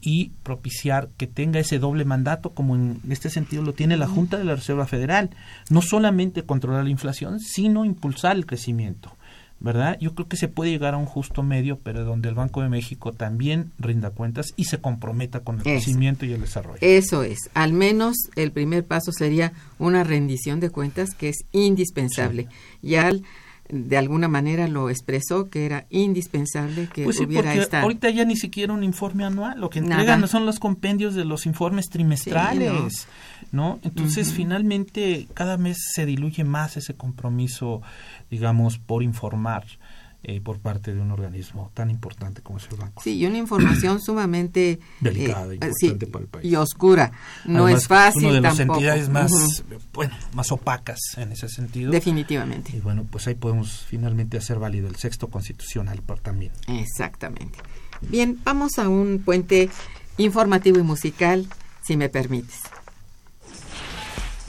y 0.00 0.32
propiciar 0.42 1.10
que 1.16 1.28
tenga 1.28 1.60
ese 1.60 1.78
doble 1.78 2.04
mandato, 2.04 2.50
como 2.50 2.74
en 2.74 3.00
este 3.10 3.30
sentido 3.30 3.62
lo 3.62 3.74
tiene 3.74 3.96
la 3.96 4.08
Junta 4.08 4.38
de 4.38 4.44
la 4.44 4.56
Reserva 4.56 4.88
Federal, 4.88 5.30
no 5.68 5.82
solamente 5.82 6.42
controlar 6.42 6.82
la 6.82 6.90
inflación, 6.90 7.38
sino 7.38 7.84
impulsar 7.84 8.34
el 8.34 8.46
crecimiento. 8.46 9.14
¿Verdad? 9.60 9.98
Yo 10.00 10.14
creo 10.14 10.26
que 10.26 10.36
se 10.36 10.48
puede 10.48 10.70
llegar 10.70 10.94
a 10.94 10.96
un 10.96 11.06
justo 11.06 11.42
medio, 11.42 11.78
pero 11.78 12.04
donde 12.04 12.30
el 12.30 12.34
Banco 12.34 12.62
de 12.62 12.68
México 12.68 13.12
también 13.12 13.72
rinda 13.78 14.10
cuentas 14.10 14.54
y 14.56 14.64
se 14.64 14.78
comprometa 14.78 15.40
con 15.40 15.56
el 15.56 15.62
crecimiento 15.62 16.24
y 16.24 16.32
el 16.32 16.40
desarrollo. 16.40 16.78
Eso 16.80 17.22
es, 17.22 17.38
al 17.54 17.72
menos 17.72 18.16
el 18.36 18.52
primer 18.52 18.86
paso 18.86 19.12
sería 19.12 19.52
una 19.78 20.02
rendición 20.02 20.60
de 20.60 20.70
cuentas 20.70 21.14
que 21.14 21.28
es 21.28 21.44
indispensable. 21.52 22.48
Y 22.82 22.94
al 22.94 23.22
de 23.72 23.96
alguna 23.96 24.28
manera 24.28 24.68
lo 24.68 24.90
expresó 24.90 25.48
que 25.48 25.64
era 25.64 25.86
indispensable 25.90 26.88
que 26.88 27.04
Pues 27.04 27.18
sí, 27.18 27.24
hubiera 27.24 27.54
esta 27.54 27.82
ahorita 27.82 28.10
ya 28.10 28.24
ni 28.24 28.36
siquiera 28.36 28.72
un 28.72 28.82
informe 28.82 29.24
anual, 29.24 29.60
lo 29.60 29.70
que 29.70 29.78
entregan 29.78 30.26
son 30.28 30.46
los 30.46 30.58
compendios 30.58 31.14
de 31.14 31.24
los 31.24 31.46
informes 31.46 31.88
trimestrales, 31.88 33.06
¿no? 33.52 33.78
Entonces, 33.82 34.32
finalmente, 34.32 35.28
cada 35.34 35.56
mes 35.56 35.78
se 35.92 36.06
diluye 36.06 36.44
más 36.44 36.76
ese 36.76 36.94
compromiso, 36.94 37.82
digamos, 38.30 38.78
por 38.78 39.02
informar 39.02 39.64
eh, 40.22 40.40
por 40.42 40.58
parte 40.58 40.94
de 40.94 41.00
un 41.00 41.10
organismo 41.12 41.70
tan 41.72 41.88
importante 41.88 42.42
como 42.42 42.58
es 42.58 42.68
el 42.70 42.76
Banco. 42.76 43.02
Sí, 43.02 43.16
y 43.16 43.24
una 43.24 43.38
información 43.38 44.00
sumamente 44.04 44.78
Delicada, 45.00 45.50
eh, 45.52 45.54
importante 45.54 46.06
sí, 46.06 46.10
para 46.12 46.22
el 46.24 46.28
país. 46.30 46.44
y 46.52 46.56
oscura. 46.56 47.10
No 47.46 47.64
Además, 47.64 47.82
es 47.82 47.88
fácil 47.88 48.24
Una 48.26 48.34
de 48.34 48.40
las 48.42 48.56
tampoco. 48.58 48.78
entidades 48.80 49.08
más, 49.08 49.32
bueno, 49.94 50.14
más 50.34 50.52
opacas 50.52 50.98
en 51.16 51.32
ese 51.32 51.48
sentido. 51.48 51.90
Definitivamente. 51.90 52.76
Y 52.76 52.80
bueno, 52.80 53.06
pues 53.10 53.26
ahí 53.28 53.34
podemos 53.34 53.86
finalmente 53.88 54.36
hacer 54.36 54.58
válido 54.58 54.88
el 54.88 54.96
sexto 54.96 55.28
constitucional 55.28 56.02
por 56.02 56.20
también. 56.20 56.52
Exactamente. 56.68 57.58
Bien, 58.02 58.38
vamos 58.44 58.78
a 58.78 58.88
un 58.90 59.22
puente 59.24 59.70
informativo 60.18 60.78
y 60.78 60.82
musical, 60.82 61.46
si 61.82 61.96
me 61.96 62.10
permites. 62.10 62.60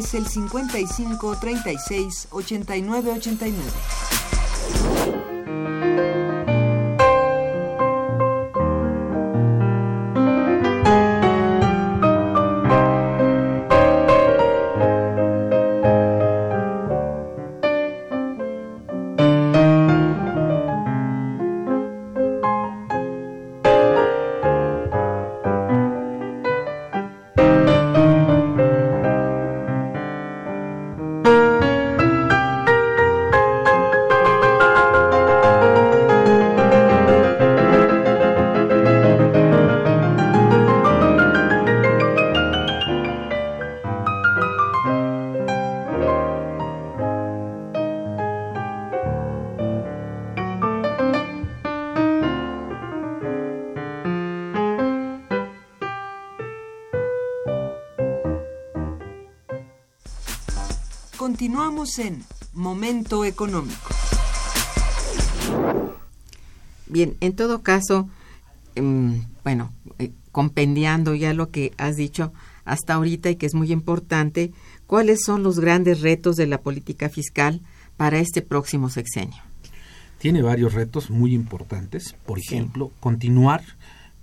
Es 0.00 0.14
el 0.14 0.26
55 0.26 1.36
36 1.38 2.28
89 2.30 3.12
89. 3.12 4.09
Continuamos 61.20 61.98
en 61.98 62.24
Momento 62.54 63.26
Económico. 63.26 63.90
Bien, 66.86 67.14
en 67.20 67.36
todo 67.36 67.60
caso, 67.62 68.08
em, 68.74 69.26
bueno, 69.44 69.70
eh, 69.98 70.12
compendiando 70.32 71.14
ya 71.14 71.34
lo 71.34 71.50
que 71.50 71.74
has 71.76 71.96
dicho 71.96 72.32
hasta 72.64 72.94
ahorita 72.94 73.28
y 73.28 73.36
que 73.36 73.44
es 73.44 73.54
muy 73.54 73.70
importante, 73.70 74.52
¿cuáles 74.86 75.20
son 75.22 75.42
los 75.42 75.60
grandes 75.60 76.00
retos 76.00 76.36
de 76.36 76.46
la 76.46 76.62
política 76.62 77.10
fiscal 77.10 77.60
para 77.98 78.18
este 78.18 78.40
próximo 78.40 78.88
sexenio? 78.88 79.42
Tiene 80.16 80.40
varios 80.40 80.72
retos 80.72 81.10
muy 81.10 81.34
importantes. 81.34 82.14
Por 82.24 82.40
Sí. 82.40 82.54
ejemplo, 82.54 82.92
continuar 82.98 83.62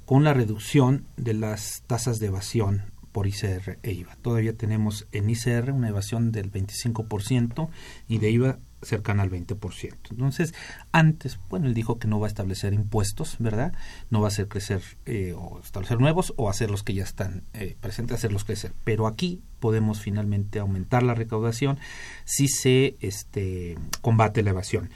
con 0.07 0.23
la 0.23 0.33
reducción 0.33 1.05
de 1.15 1.35
las 1.35 1.83
tasas 1.85 2.17
de 2.17 2.25
evasión 2.25 2.96
por 3.17 3.25
ICR 3.25 3.79
e 3.81 3.93
IVA. 3.93 4.15
Todavía 4.21 4.55
tenemos 4.55 5.07
en 5.11 5.27
ICR 5.27 5.71
una 5.71 5.89
evasión 5.89 6.31
del 6.31 6.51
25% 6.51 7.67
y 8.07 8.19
de 8.19 8.29
IVA 8.29 8.59
cercana 8.83 9.23
al 9.23 9.31
20%. 9.31 9.95
Entonces, 10.11 10.53
antes, 10.91 11.39
bueno, 11.49 11.65
él 11.65 11.73
dijo 11.73 11.97
que 11.97 12.07
no 12.07 12.19
va 12.19 12.27
a 12.27 12.29
establecer 12.29 12.73
impuestos, 12.73 13.37
¿verdad? 13.39 13.73
No 14.11 14.21
va 14.21 14.27
a 14.27 14.29
hacer 14.29 14.47
crecer 14.47 14.83
eh, 15.07 15.33
o 15.35 15.59
establecer 15.63 15.99
nuevos 15.99 16.35
o 16.37 16.47
hacer 16.47 16.69
los 16.69 16.83
que 16.83 16.93
ya 16.93 17.05
están 17.05 17.41
eh, 17.55 17.75
presentes, 17.81 18.17
hacerlos 18.17 18.43
crecer. 18.43 18.73
Pero 18.83 19.07
aquí 19.07 19.41
podemos 19.59 19.99
finalmente 19.99 20.59
aumentar 20.59 21.01
la 21.01 21.15
recaudación 21.15 21.79
si 22.23 22.47
se 22.47 22.97
este, 22.99 23.79
combate 24.01 24.43
la 24.43 24.51
evasión 24.51 24.91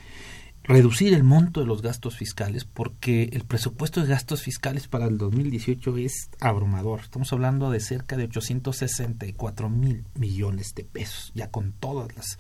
reducir 0.64 1.14
el 1.14 1.24
monto 1.24 1.60
de 1.60 1.66
los 1.66 1.82
gastos 1.82 2.18
fiscales 2.18 2.66
porque 2.66 3.30
el 3.34 3.46
presupuesto 3.46 4.02
de 4.02 4.08
gastos 4.08 4.44
fiscales 4.44 4.88
para 4.88 5.06
el 5.06 5.18
2018 5.18 5.98
es 5.98 6.30
abrumador. 6.40 7.02
Estamos 7.02 7.34
hablando 7.34 7.72
de 7.72 7.80
cerca 7.80 8.16
de 8.16 8.26
864 8.26 9.70
mil 9.70 10.06
millones 10.16 10.74
de 10.76 10.84
pesos, 10.84 11.32
ya 11.34 11.50
con 11.50 11.74
todas 11.74 12.16
las, 12.16 12.38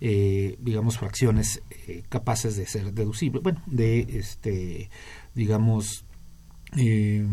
eh, 0.00 0.56
digamos, 0.60 0.98
fracciones 0.98 1.62
eh, 1.86 2.02
capaces 2.08 2.56
de 2.56 2.66
ser 2.66 2.92
deducibles. 2.92 3.42
Bueno, 3.42 3.62
de, 3.66 4.00
este, 4.18 4.90
digamos, 5.34 6.04
eh, 6.76 7.26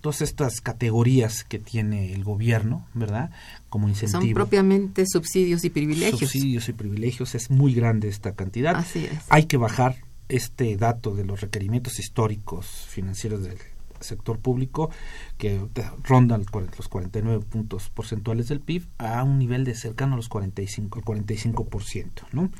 todas 0.00 0.22
estas 0.22 0.60
categorías 0.60 1.44
que 1.44 1.58
tiene 1.58 2.12
el 2.12 2.22
gobierno, 2.22 2.86
¿verdad? 2.94 3.30
Como 3.68 3.88
incentivo. 3.88 4.22
Son 4.22 4.32
propiamente 4.34 5.04
subsidios 5.06 5.64
y 5.64 5.70
privilegios. 5.70 6.20
Subsidios 6.20 6.68
y 6.68 6.72
privilegios, 6.72 7.34
es 7.34 7.50
muy 7.50 7.74
grande 7.74 8.08
esta 8.08 8.34
cantidad. 8.34 8.76
Así 8.76 9.06
es. 9.06 9.24
Hay 9.28 9.46
que 9.46 9.56
bajar 9.56 9.96
este 10.28 10.76
dato 10.76 11.14
de 11.14 11.24
los 11.24 11.40
requerimientos 11.40 11.98
históricos 11.98 12.86
financieros 12.88 13.42
del 13.42 13.58
sector 14.00 14.38
público 14.38 14.90
que 15.38 15.60
rondan 16.02 16.44
los 16.76 16.88
49 16.88 17.44
puntos 17.44 17.90
porcentuales 17.90 18.48
del 18.48 18.60
PIB 18.60 18.86
a 18.98 19.22
un 19.22 19.38
nivel 19.38 19.64
de 19.64 19.74
cercano 19.74 20.14
a 20.14 20.16
los 20.16 20.28
45 20.28 20.98
al 20.98 21.04
45%, 21.04 22.08
¿no? 22.32 22.50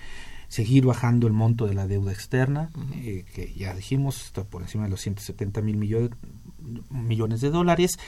Seguir 0.49 0.85
bajando 0.85 1.27
el 1.27 1.33
monto 1.33 1.67
de 1.67 1.73
la 1.73 1.87
deuda 1.87 2.13
externa, 2.13 2.71
eh, 2.97 3.25
que 3.35 3.55
ya 3.55 3.75
dijimos 3.75 4.27
está 4.27 4.45
por 4.45 4.61
encima 4.61 4.85
de 4.85 4.91
los 4.91 5.01
170 5.01 5.63
mil 5.63 5.79
millones, 5.79 6.11
millones 6.91 7.41
de 7.41 7.51
dólares, 7.51 7.99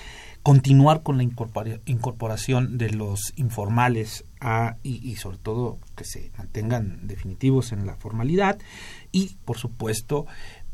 continuar 0.42 1.02
con 1.02 1.16
la 1.16 1.22
incorpora- 1.22 1.80
incorporación 1.86 2.78
de 2.78 2.90
los 2.90 3.32
informales 3.36 4.24
a, 4.40 4.76
y, 4.82 5.07
y 5.09 5.16
sobre 5.16 5.38
todo 5.38 5.78
que 5.96 6.05
se 6.05 6.30
mantengan 6.36 7.07
definitivos 7.07 7.72
en 7.72 7.86
la 7.86 7.96
formalidad 7.96 8.59
y 9.12 9.36
por 9.44 9.59
supuesto 9.59 10.26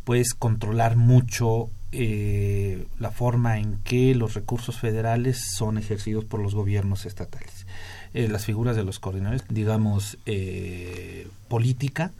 pues 0.04 0.34
controlar 0.34 0.96
mucho 0.96 1.70
eh, 1.92 2.86
la 2.98 3.10
forma 3.10 3.58
en 3.58 3.78
que 3.78 4.14
los 4.14 4.34
recursos 4.34 4.78
federales 4.78 5.52
son 5.56 5.78
ejercidos 5.78 6.24
por 6.24 6.40
los 6.40 6.54
gobiernos 6.54 7.06
estatales. 7.06 7.66
Eh, 8.14 8.26
las 8.26 8.44
figuras 8.44 8.76
de 8.76 8.82
los 8.82 8.98
coordinadores, 8.98 9.44
digamos, 9.48 10.18
eh, 10.26 11.28
política 11.48 12.12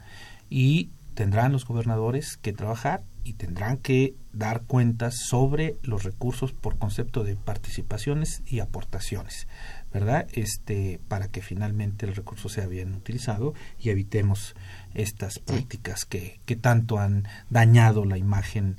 y 0.49 0.89
tendrán 1.13 1.51
los 1.51 1.65
gobernadores 1.65 2.37
que 2.37 2.53
trabajar 2.53 3.03
y 3.23 3.33
tendrán 3.33 3.77
que 3.77 4.15
dar 4.33 4.63
cuentas 4.63 5.15
sobre 5.27 5.77
los 5.83 6.03
recursos 6.03 6.53
por 6.53 6.77
concepto 6.77 7.23
de 7.23 7.35
participaciones 7.35 8.41
y 8.47 8.59
aportaciones, 8.59 9.47
¿verdad? 9.93 10.27
Este 10.33 10.99
para 11.07 11.27
que 11.27 11.41
finalmente 11.41 12.05
el 12.05 12.15
recurso 12.15 12.49
sea 12.49 12.67
bien 12.67 12.95
utilizado 12.95 13.53
y 13.79 13.89
evitemos 13.89 14.55
estas 14.93 15.39
prácticas 15.39 16.05
que, 16.05 16.39
que 16.45 16.55
tanto 16.55 16.97
han 16.97 17.27
dañado 17.49 18.05
la 18.05 18.17
imagen 18.17 18.77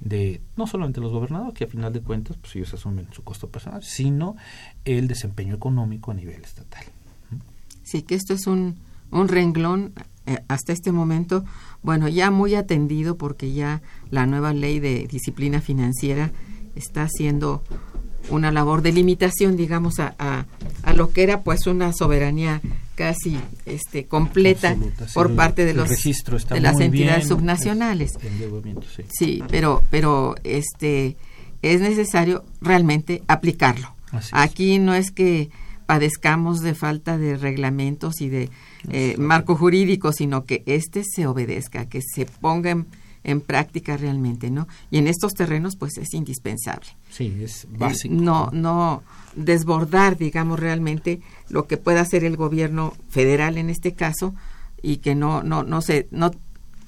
de 0.00 0.40
no 0.56 0.66
solamente 0.66 1.00
los 1.00 1.12
gobernadores, 1.12 1.54
que 1.54 1.64
a 1.64 1.68
final 1.68 1.92
de 1.92 2.00
cuentas 2.00 2.36
pues 2.36 2.56
ellos 2.56 2.74
asumen 2.74 3.08
su 3.12 3.22
costo 3.22 3.48
personal, 3.48 3.82
sino 3.84 4.36
el 4.84 5.06
desempeño 5.06 5.54
económico 5.54 6.10
a 6.10 6.14
nivel 6.14 6.42
estatal. 6.42 6.84
Sí, 7.84 8.02
que 8.02 8.14
esto 8.14 8.34
es 8.34 8.46
un, 8.46 8.78
un 9.10 9.28
renglón 9.28 9.92
eh, 10.26 10.38
hasta 10.48 10.72
este 10.72 10.92
momento, 10.92 11.44
bueno, 11.82 12.08
ya 12.08 12.30
muy 12.30 12.54
atendido 12.54 13.16
porque 13.16 13.52
ya 13.52 13.82
la 14.10 14.26
nueva 14.26 14.52
ley 14.52 14.80
de 14.80 15.06
disciplina 15.06 15.60
financiera 15.60 16.32
está 16.74 17.08
siendo 17.08 17.62
una 18.30 18.50
labor 18.50 18.82
de 18.82 18.92
limitación, 18.92 19.56
digamos, 19.56 20.00
a, 20.00 20.14
a, 20.18 20.46
a 20.82 20.92
lo 20.94 21.10
que 21.10 21.22
era 21.22 21.42
pues 21.42 21.66
una 21.66 21.92
soberanía 21.92 22.62
casi 22.94 23.38
este 23.66 24.06
completa 24.06 24.70
Absoluta, 24.70 25.08
sí. 25.08 25.14
por 25.14 25.34
parte 25.34 25.64
de 25.64 25.74
los 25.74 25.88
de 25.90 26.60
las 26.60 26.80
entidades 26.80 27.24
bien, 27.24 27.28
subnacionales. 27.28 28.12
sí. 28.96 29.02
Sí, 29.12 29.42
pero 29.50 29.82
pero 29.90 30.36
este 30.44 31.16
es 31.62 31.80
necesario 31.80 32.44
realmente 32.60 33.22
aplicarlo. 33.26 33.94
Aquí 34.30 34.78
no 34.78 34.94
es 34.94 35.10
que 35.10 35.50
padezcamos 35.86 36.60
de 36.60 36.74
falta 36.74 37.18
de 37.18 37.36
reglamentos 37.36 38.20
y 38.20 38.28
de 38.28 38.50
eh, 38.90 39.16
marco 39.18 39.56
jurídico, 39.56 40.12
sino 40.12 40.44
que 40.44 40.62
este 40.66 41.02
se 41.04 41.26
obedezca, 41.26 41.86
que 41.86 42.00
se 42.02 42.26
ponga 42.26 42.70
en, 42.70 42.86
en 43.22 43.40
práctica 43.40 43.96
realmente, 43.96 44.50
¿no? 44.50 44.66
Y 44.90 44.98
en 44.98 45.06
estos 45.06 45.32
terrenos, 45.34 45.76
pues 45.78 45.96
es 45.98 46.12
indispensable. 46.14 46.86
Sí, 47.10 47.34
es 47.42 47.64
Eh, 47.64 47.68
básico. 47.78 48.14
No, 48.14 48.50
no 48.52 49.02
desbordar, 49.34 50.16
digamos, 50.16 50.60
realmente 50.60 51.20
lo 51.48 51.66
que 51.66 51.76
pueda 51.76 52.00
hacer 52.02 52.24
el 52.24 52.36
gobierno 52.36 52.94
federal 53.08 53.58
en 53.58 53.70
este 53.70 53.92
caso 53.92 54.34
y 54.82 54.98
que 54.98 55.14
no, 55.14 55.42
no, 55.42 55.62
no 55.62 55.80
se, 55.80 56.06
no, 56.10 56.30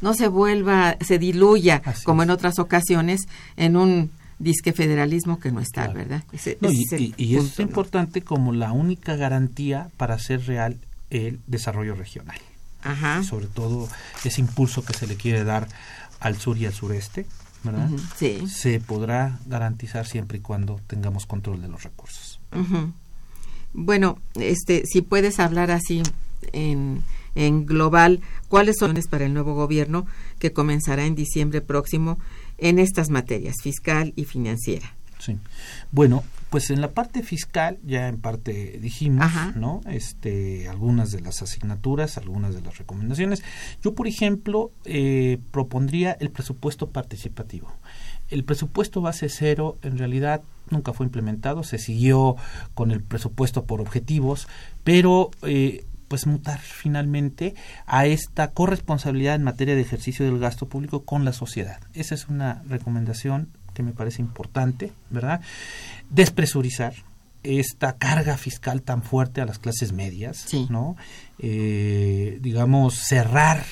no 0.02 0.12
se 0.14 0.28
vuelva, 0.28 0.96
se 1.00 1.18
diluya 1.18 1.82
Así 1.84 2.04
como 2.04 2.22
es. 2.22 2.26
en 2.26 2.30
otras 2.30 2.58
ocasiones 2.58 3.22
en 3.56 3.76
un 3.76 4.10
disque 4.38 4.72
federalismo 4.72 5.38
que 5.40 5.50
no 5.50 5.60
está, 5.60 5.84
Claro. 5.84 5.98
¿verdad? 5.98 6.24
Ese- 6.32 6.58
No, 6.60 6.68
ese 6.68 7.00
y, 7.00 7.14
y- 7.16 7.24
y 7.24 7.36
es 7.36 7.58
importante 7.58 8.22
como 8.22 8.52
la 8.52 8.72
única 8.72 9.16
garantía 9.16 9.90
para 9.96 10.14
hacer 10.14 10.46
real 10.46 10.78
el 11.10 11.40
desarrollo 11.46 11.94
regional. 11.94 12.38
Ajá. 12.82 13.22
Sobre 13.22 13.46
todo 13.46 13.88
ese 14.24 14.40
impulso 14.40 14.84
que 14.84 14.92
se 14.92 15.06
le 15.06 15.16
quiere 15.16 15.42
dar 15.44 15.68
al 16.20 16.36
sur 16.36 16.56
y 16.58 16.66
al 16.66 16.72
sureste, 16.74 17.26
¿verdad? 17.64 17.88
Sí. 18.16 18.46
Se 18.48 18.78
podrá 18.80 19.38
garantizar 19.46 20.06
siempre 20.06 20.38
y 20.38 20.40
cuando 20.40 20.80
tengamos 20.86 21.26
control 21.26 21.62
de 21.62 21.68
los 21.68 21.82
recursos. 21.82 22.38
Ujú. 22.54 22.92
Bueno, 23.72 24.18
este, 24.36 24.82
si 24.86 25.02
puedes 25.02 25.38
hablar 25.40 25.70
así 25.70 26.02
en, 26.52 27.02
en 27.34 27.66
global, 27.66 28.20
¿cuáles 28.48 28.76
son 28.78 28.94
las 28.94 29.06
para 29.08 29.26
el 29.26 29.34
nuevo 29.34 29.54
gobierno 29.54 30.06
que 30.38 30.52
comenzará 30.52 31.04
en 31.06 31.14
diciembre 31.14 31.60
próximo 31.60 32.18
en 32.58 32.78
estas 32.78 33.10
materias, 33.10 33.56
fiscal 33.62 34.12
y 34.16 34.24
financiera? 34.24 34.96
Sí. 35.18 35.38
Bueno, 35.92 36.22
pues 36.50 36.70
en 36.70 36.80
la 36.80 36.92
parte 36.92 37.22
fiscal 37.22 37.78
ya 37.84 38.08
en 38.08 38.18
parte 38.20 38.78
dijimos, 38.80 39.24
Ajá. 39.24 39.52
¿no? 39.56 39.80
Este, 39.86 40.68
algunas 40.68 41.10
de 41.10 41.20
las 41.20 41.42
asignaturas, 41.42 42.18
algunas 42.18 42.54
de 42.54 42.60
las 42.60 42.78
recomendaciones. 42.78 43.42
Yo, 43.82 43.94
por 43.94 44.06
ejemplo, 44.06 44.70
eh, 44.84 45.38
propondría 45.50 46.12
el 46.20 46.30
presupuesto 46.30 46.90
participativo. 46.90 47.72
El 48.28 48.44
presupuesto 48.44 49.00
base 49.00 49.28
cero 49.28 49.78
en 49.82 49.98
realidad 49.98 50.42
nunca 50.70 50.92
fue 50.92 51.06
implementado, 51.06 51.62
se 51.62 51.78
siguió 51.78 52.36
con 52.74 52.90
el 52.90 53.02
presupuesto 53.02 53.64
por 53.64 53.80
objetivos, 53.80 54.48
pero 54.84 55.30
eh, 55.42 55.84
pues 56.08 56.26
mutar 56.26 56.58
finalmente 56.60 57.54
a 57.86 58.06
esta 58.06 58.50
corresponsabilidad 58.52 59.34
en 59.34 59.42
materia 59.42 59.74
de 59.74 59.80
ejercicio 59.80 60.24
del 60.24 60.38
gasto 60.38 60.68
público 60.68 61.04
con 61.04 61.24
la 61.24 61.32
sociedad. 61.32 61.80
Esa 61.94 62.14
es 62.14 62.28
una 62.28 62.62
recomendación 62.68 63.48
que 63.74 63.82
me 63.82 63.92
parece 63.92 64.22
importante, 64.22 64.92
¿verdad? 65.10 65.40
Despresurizar 66.10 66.94
esta 67.42 67.96
carga 67.96 68.36
fiscal 68.36 68.82
tan 68.82 69.02
fuerte 69.02 69.40
a 69.40 69.44
las 69.46 69.58
clases 69.58 69.92
medias, 69.92 70.36
Sí. 70.46 70.66
¿no? 70.70 70.96
Eh, 71.38 72.38
digamos, 72.40 72.94
cerrar 72.94 73.64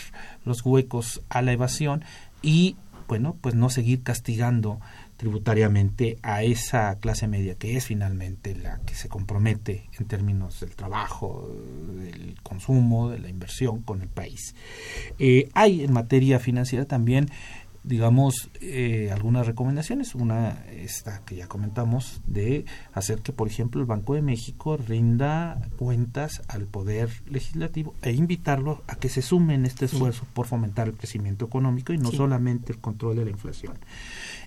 los 0.45 0.64
huecos 0.64 1.22
a 1.28 1.43
la 1.43 1.53
evasión 1.53 2.05
y, 2.43 2.76
bueno, 3.09 3.37
pues 3.41 3.55
no 3.55 3.70
seguir 3.70 4.03
castigando 4.03 4.80
tributariamente 5.25 6.18
a 6.22 6.43
esa 6.43 6.99
clase 7.01 7.27
media 7.29 7.55
que 7.55 7.79
es 7.79 7.87
finalmente 7.87 8.55
la 8.55 8.81
que 8.81 8.95
se 8.95 9.09
compromete 9.09 9.89
en 9.99 10.05
términos 10.05 10.61
del 10.61 10.77
trabajo, 10.77 11.51
del 11.97 12.37
consumo, 12.43 13.09
de 13.09 13.20
la 13.20 13.31
inversión 13.31 13.81
con 13.81 14.03
el 14.03 14.09
país. 14.09 14.55
Eh, 15.18 15.49
hay 15.55 15.83
en 15.83 15.95
materia 15.95 16.39
financiera 16.41 16.85
también 16.85 17.31
digamos, 17.85 18.51
eh, 18.62 19.11
algunas 19.12 19.47
recomendaciones. 19.47 20.14
Una, 20.14 20.64
esta 20.72 21.20
que 21.27 21.37
ya 21.37 21.49
comentamos, 21.49 22.22
de 22.27 22.64
hacer 22.95 23.18
que, 23.20 23.33
por 23.33 23.47
ejemplo, 23.47 23.79
el 23.81 23.87
Banco 23.87 24.14
de 24.14 24.22
México 24.22 24.79
rinda 24.79 25.61
cuentas 25.77 26.41
al 26.49 26.64
Poder 26.64 27.11
Legislativo 27.29 27.95
e 28.01 28.12
invitarlo 28.12 28.83
a 28.89 28.97
que 28.97 29.11
se 29.11 29.20
sume 29.20 29.55
en 29.55 29.66
este 29.66 29.85
esfuerzo 29.85 30.27
por 30.33 30.47
fomentar 30.47 30.89
el 30.89 30.95
crecimiento 30.95 31.45
económico 31.45 31.93
y 31.93 31.99
no 31.99 32.11
Sí. 32.11 32.16
solamente 32.16 32.72
el 32.72 32.79
control 32.79 33.16
de 33.16 33.27
la 33.27 33.31
inflación. 33.31 33.75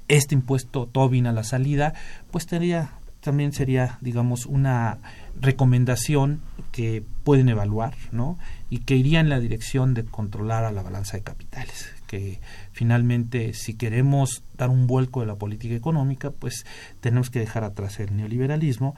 Este 0.07 0.35
impuesto 0.35 0.87
Tobin 0.87 1.27
a 1.27 1.33
la 1.33 1.43
salida, 1.43 1.93
pues 2.31 2.45
tendría, 2.45 2.91
también 3.21 3.51
sería, 3.51 3.97
digamos, 4.01 4.45
una 4.45 4.99
recomendación 5.39 6.41
que 6.71 7.03
pueden 7.23 7.49
evaluar, 7.49 7.95
¿no? 8.11 8.37
Y 8.69 8.79
que 8.79 8.95
iría 8.95 9.19
en 9.19 9.29
la 9.29 9.39
dirección 9.39 9.93
de 9.93 10.05
controlar 10.05 10.63
a 10.63 10.71
la 10.71 10.83
balanza 10.83 11.17
de 11.17 11.23
capitales, 11.23 11.89
que 12.07 12.39
finalmente 12.71 13.53
si 13.53 13.73
queremos 13.73 14.43
dar 14.57 14.69
un 14.69 14.87
vuelco 14.87 15.21
de 15.21 15.27
la 15.27 15.35
política 15.35 15.75
económica, 15.75 16.31
pues 16.31 16.65
tenemos 17.01 17.29
que 17.29 17.39
dejar 17.39 17.63
atrás 17.63 17.99
el 17.99 18.15
neoliberalismo 18.15 18.95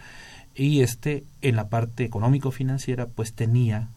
y 0.55 0.81
este 0.81 1.23
en 1.41 1.55
la 1.55 1.69
parte 1.69 2.03
económico-financiera 2.03 3.07
pues 3.07 3.33
tenía 3.33 3.89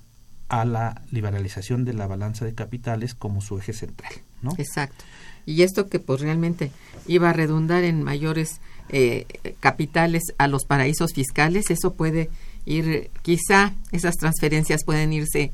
a 0.49 0.65
la 0.65 1.03
liberalización 1.11 1.85
de 1.85 1.95
la 1.95 2.07
balanza 2.07 2.45
de 2.45 2.55
capitales 2.55 3.15
como 3.15 3.41
su 3.41 3.59
eje 3.59 3.73
central, 3.73 4.13
¿no? 4.43 4.53
Exacto. 4.59 5.05
Y 5.47 5.62
esto 5.62 5.88
que 5.88 5.99
pues 5.99 6.20
realmente 6.20 6.70
iba 7.07 7.30
a 7.30 7.32
redundar 7.32 7.84
en 7.84 8.03
mayores 8.03 8.61
eh, 8.90 9.26
capitales 9.61 10.22
a 10.38 10.47
los 10.49 10.64
paraísos 10.64 11.12
fiscales, 11.14 11.70
eso 11.70 11.95
puede 11.95 12.30
ir, 12.66 13.11
quizá 13.22 13.72
esas 13.90 14.16
transferencias 14.16 14.84
pueden 14.84 15.12
irse 15.12 15.51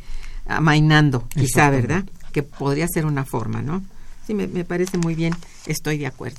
amainando, 0.47 1.27
quizá. 1.29 1.71
¿verdad? 1.71 2.05
Que 2.33 2.43
podría 2.43 2.87
ser 2.89 3.07
una 3.07 3.25
forma, 3.25 3.63
¿no? 3.63 3.83
Sí, 4.27 4.35
me, 4.35 4.47
me 4.47 4.65
parece 4.65 4.99
muy 4.99 5.15
bien, 5.15 5.35
estoy 5.67 5.99
de 5.99 6.07
acuerdo. 6.07 6.39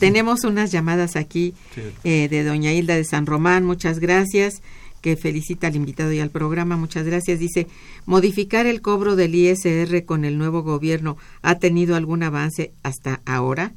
Tenemos 0.00 0.44
unas 0.44 0.70
llamadas 0.70 1.16
aquí 1.16 1.54
Sí. 1.74 1.82
eh, 2.04 2.28
de 2.28 2.44
doña 2.44 2.72
Hilda 2.72 2.94
de 2.96 3.04
San 3.04 3.26
Román, 3.26 3.64
muchas 3.64 4.00
gracias, 4.00 4.60
que 5.00 5.16
felicita 5.16 5.66
al 5.68 5.76
invitado 5.76 6.12
y 6.12 6.20
al 6.20 6.30
programa, 6.30 6.76
muchas 6.76 7.04
gracias. 7.06 7.38
Dice, 7.38 7.66
modificar 8.06 8.66
el 8.66 8.80
cobro 8.82 9.16
del 9.16 9.34
ISR 9.34 10.04
con 10.04 10.24
el 10.24 10.38
nuevo 10.38 10.62
gobierno, 10.62 11.16
¿ha 11.42 11.56
tenido 11.56 11.96
algún 11.96 12.22
avance 12.22 12.72
hasta 12.82 13.20
ahora? 13.26 13.72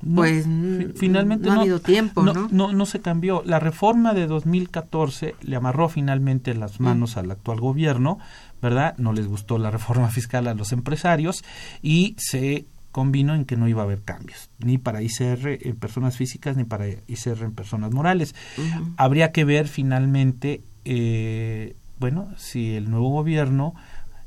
No, 0.00 0.16
Pues, 0.16 0.44
fi- 0.44 0.48
mm, 0.50 0.92
finalmente 0.94 1.46
no 1.48 1.54
ha 1.54 1.60
habido 1.60 1.80
tiempo, 1.80 2.22
¿no? 2.22 2.48
No, 2.52 2.72
no 2.72 2.86
se 2.86 3.00
cambió. 3.00 3.42
La 3.44 3.58
reforma 3.58 4.14
de 4.14 4.28
2014 4.28 5.34
le 5.42 5.56
amarró 5.56 5.88
finalmente 5.88 6.54
las 6.54 6.78
manos 6.78 7.16
al 7.16 7.30
actual 7.32 7.60
gobierno, 7.60 8.18
¿verdad? 8.62 8.94
No 8.98 9.12
les 9.12 9.26
gustó 9.26 9.58
la 9.58 9.70
reforma 9.72 10.08
fiscal 10.10 10.46
a 10.46 10.54
los 10.54 10.70
empresarios 10.72 11.42
y 11.82 12.14
se 12.18 12.66
convino 12.92 13.34
en 13.34 13.44
que 13.44 13.56
no 13.56 13.68
iba 13.68 13.82
a 13.82 13.84
haber 13.84 14.02
cambios, 14.02 14.50
ni 14.58 14.78
para 14.78 15.02
ICR 15.02 15.58
en 15.66 15.76
personas 15.76 16.16
físicas 16.16 16.56
ni 16.56 16.64
para 16.64 16.88
ICR 16.88 17.42
en 17.42 17.52
personas 17.52 17.92
morales. 17.92 18.34
Habría 18.96 19.32
que 19.32 19.44
ver 19.44 19.68
finalmente, 19.68 20.62
eh, 20.84 21.76
bueno, 21.98 22.32
si 22.36 22.74
el 22.74 22.90
nuevo 22.90 23.10
gobierno 23.10 23.74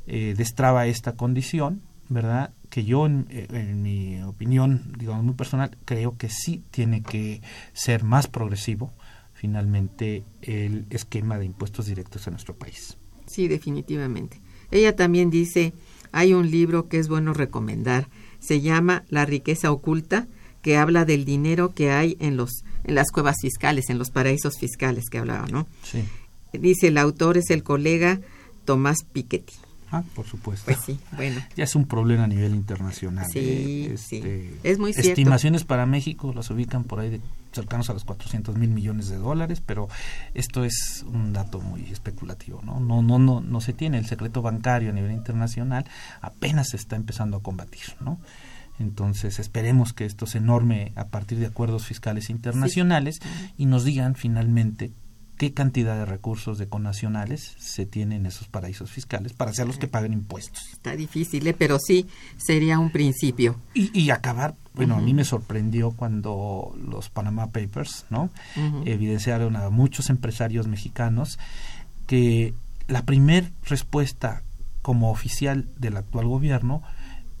eh, 0.06 0.34
destraba 0.36 0.86
esta 0.86 1.12
condición, 1.12 1.82
¿verdad? 2.08 2.52
Que 2.70 2.84
yo, 2.84 3.06
en, 3.06 3.26
en 3.30 3.82
mi 3.82 4.22
opinión, 4.22 4.92
digamos 4.98 5.24
muy 5.24 5.34
personal, 5.34 5.76
creo 5.84 6.16
que 6.16 6.28
sí 6.28 6.62
tiene 6.70 7.02
que 7.02 7.42
ser 7.72 8.04
más 8.04 8.28
progresivo, 8.28 8.92
finalmente, 9.34 10.24
el 10.42 10.86
esquema 10.90 11.38
de 11.38 11.46
impuestos 11.46 11.86
directos 11.86 12.26
en 12.26 12.34
nuestro 12.34 12.56
país. 12.56 12.96
Sí, 13.26 13.48
definitivamente. 13.48 14.40
Ella 14.70 14.94
también 14.94 15.30
dice, 15.30 15.72
hay 16.12 16.32
un 16.32 16.50
libro 16.50 16.88
que 16.88 16.98
es 16.98 17.08
bueno 17.08 17.32
recomendar, 17.34 18.08
se 18.42 18.60
llama 18.60 19.04
La 19.08 19.24
riqueza 19.24 19.70
oculta, 19.70 20.26
que 20.60 20.76
habla 20.76 21.04
del 21.04 21.24
dinero 21.24 21.72
que 21.74 21.90
hay 21.90 22.16
en 22.20 22.36
los 22.36 22.64
en 22.84 22.94
las 22.96 23.10
cuevas 23.10 23.36
fiscales, 23.40 23.90
en 23.90 23.98
los 23.98 24.10
paraísos 24.10 24.58
fiscales 24.58 25.08
que 25.08 25.18
hablaba, 25.18 25.46
¿no? 25.46 25.66
Sí. 25.82 26.02
Dice 26.52 26.88
el 26.88 26.98
autor 26.98 27.38
es 27.38 27.50
el 27.50 27.62
colega 27.62 28.20
Tomás 28.64 29.04
Piketty. 29.12 29.54
Ah, 29.90 30.02
por 30.14 30.26
supuesto. 30.26 30.64
Pues 30.64 30.78
sí, 30.84 30.98
bueno. 31.12 31.40
Ya 31.56 31.64
es 31.64 31.74
un 31.74 31.86
problema 31.86 32.24
a 32.24 32.26
nivel 32.26 32.54
internacional. 32.54 33.26
Sí, 33.30 33.88
¿eh? 33.90 33.96
sí. 33.98 34.22
Es 34.62 34.78
muy 34.78 34.92
cierto. 34.92 35.10
Estimaciones 35.10 35.64
para 35.64 35.86
México 35.86 36.32
las 36.34 36.50
ubican 36.50 36.84
por 36.84 37.00
ahí 37.00 37.10
de 37.10 37.20
cercanos 37.52 37.90
a 37.90 37.92
los 37.92 38.04
400 38.04 38.56
mil 38.56 38.70
millones 38.70 39.08
de 39.08 39.16
dólares, 39.16 39.62
pero 39.64 39.88
esto 40.34 40.64
es 40.64 41.04
un 41.06 41.32
dato 41.32 41.60
muy 41.60 41.82
especulativo, 41.90 42.60
¿no? 42.62 42.80
No, 42.80 43.02
no, 43.02 43.18
no, 43.18 43.40
no 43.40 43.60
se 43.60 43.72
tiene 43.72 43.98
el 43.98 44.06
secreto 44.06 44.42
bancario 44.42 44.90
a 44.90 44.92
nivel 44.92 45.12
internacional, 45.12 45.84
apenas 46.20 46.70
se 46.70 46.76
está 46.76 46.96
empezando 46.96 47.36
a 47.36 47.42
combatir, 47.42 47.94
¿no? 48.00 48.18
Entonces 48.78 49.38
esperemos 49.38 49.92
que 49.92 50.04
esto 50.04 50.26
se 50.26 50.40
norme 50.40 50.92
a 50.96 51.06
partir 51.06 51.38
de 51.38 51.46
acuerdos 51.46 51.86
fiscales 51.86 52.30
internacionales 52.30 53.20
y 53.56 53.66
nos 53.66 53.84
digan 53.84 54.14
finalmente 54.14 54.92
qué 55.42 55.52
cantidad 55.52 55.96
de 55.96 56.04
recursos 56.04 56.56
de 56.56 56.68
connacionales 56.68 57.56
se 57.58 57.84
tienen 57.84 58.20
en 58.20 58.26
esos 58.26 58.46
paraísos 58.46 58.92
fiscales 58.92 59.32
para 59.32 59.52
ser 59.52 59.66
los 59.66 59.76
que 59.76 59.88
paguen 59.88 60.12
impuestos. 60.12 60.68
Está 60.72 60.94
difícil, 60.94 61.44
¿eh? 61.48 61.52
pero 61.52 61.80
sí 61.80 62.06
sería 62.36 62.78
un 62.78 62.92
principio. 62.92 63.56
Y, 63.74 63.90
y 63.92 64.10
acabar, 64.10 64.54
bueno, 64.74 64.94
a 64.94 65.00
mí 65.00 65.14
me 65.14 65.24
sorprendió 65.24 65.90
cuando 65.90 66.72
los 66.88 67.10
Panama 67.10 67.50
Papers, 67.50 68.06
¿no? 68.08 68.30
Evidenciaron 68.84 69.56
a 69.56 69.68
muchos 69.70 70.10
empresarios 70.10 70.68
mexicanos 70.68 71.40
que 72.06 72.54
la 72.86 73.02
primer 73.02 73.50
respuesta 73.64 74.44
como 74.80 75.10
oficial 75.10 75.66
del 75.76 75.96
actual 75.96 76.28
gobierno 76.28 76.84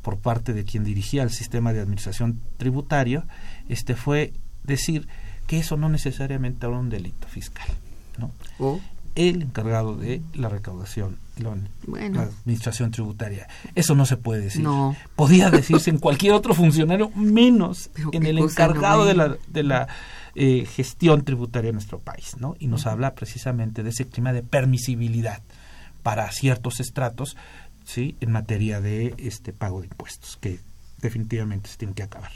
por 0.02 0.18
parte 0.18 0.54
de 0.54 0.64
quien 0.64 0.82
dirigía 0.82 1.22
el 1.22 1.30
sistema 1.30 1.72
de 1.72 1.78
administración 1.78 2.40
tributaria, 2.56 3.26
este 3.68 3.94
fue 3.94 4.32
decir 4.64 5.06
que 5.46 5.58
eso 5.58 5.76
no 5.76 5.88
necesariamente 5.88 6.66
era 6.66 6.78
un 6.78 6.88
delito 6.88 7.28
fiscal, 7.28 7.68
¿no? 8.18 8.30
El 9.14 9.42
encargado 9.42 9.96
de 9.96 10.22
la 10.32 10.48
recaudación, 10.48 11.18
la, 11.36 11.54
administración 12.22 12.90
tributaria. 12.90 13.46
Eso 13.74 13.94
no 13.94 14.06
se 14.06 14.16
puede 14.16 14.40
decir. 14.40 14.62
No. 14.62 14.96
Podía 15.16 15.50
decirse 15.50 15.90
en 15.90 15.98
cualquier 15.98 16.32
otro 16.32 16.54
funcionario, 16.54 17.10
menos 17.10 17.90
en 18.12 18.24
el 18.24 18.38
encargado 18.38 19.04
de 19.04 19.14
la, 19.14 19.36
de 19.48 19.62
la 19.62 19.88
eh, 20.34 20.66
gestión 20.66 21.24
tributaria 21.24 21.68
en 21.68 21.74
nuestro 21.74 21.98
país, 21.98 22.36
¿no? 22.38 22.56
Y 22.58 22.68
nos 22.68 22.86
habla 22.86 23.14
precisamente 23.14 23.82
de 23.82 23.90
ese 23.90 24.08
clima 24.08 24.32
de 24.32 24.42
permisibilidad 24.42 25.42
para 26.02 26.30
ciertos 26.32 26.80
estratos, 26.80 27.36
sí, 27.84 28.16
en 28.20 28.32
materia 28.32 28.80
de 28.80 29.14
este 29.18 29.52
pago 29.52 29.82
de 29.82 29.88
impuestos, 29.88 30.38
que 30.40 30.58
definitivamente 31.02 31.68
se 31.68 31.76
tiene 31.76 31.92
que 31.94 32.02
acabar. 32.02 32.30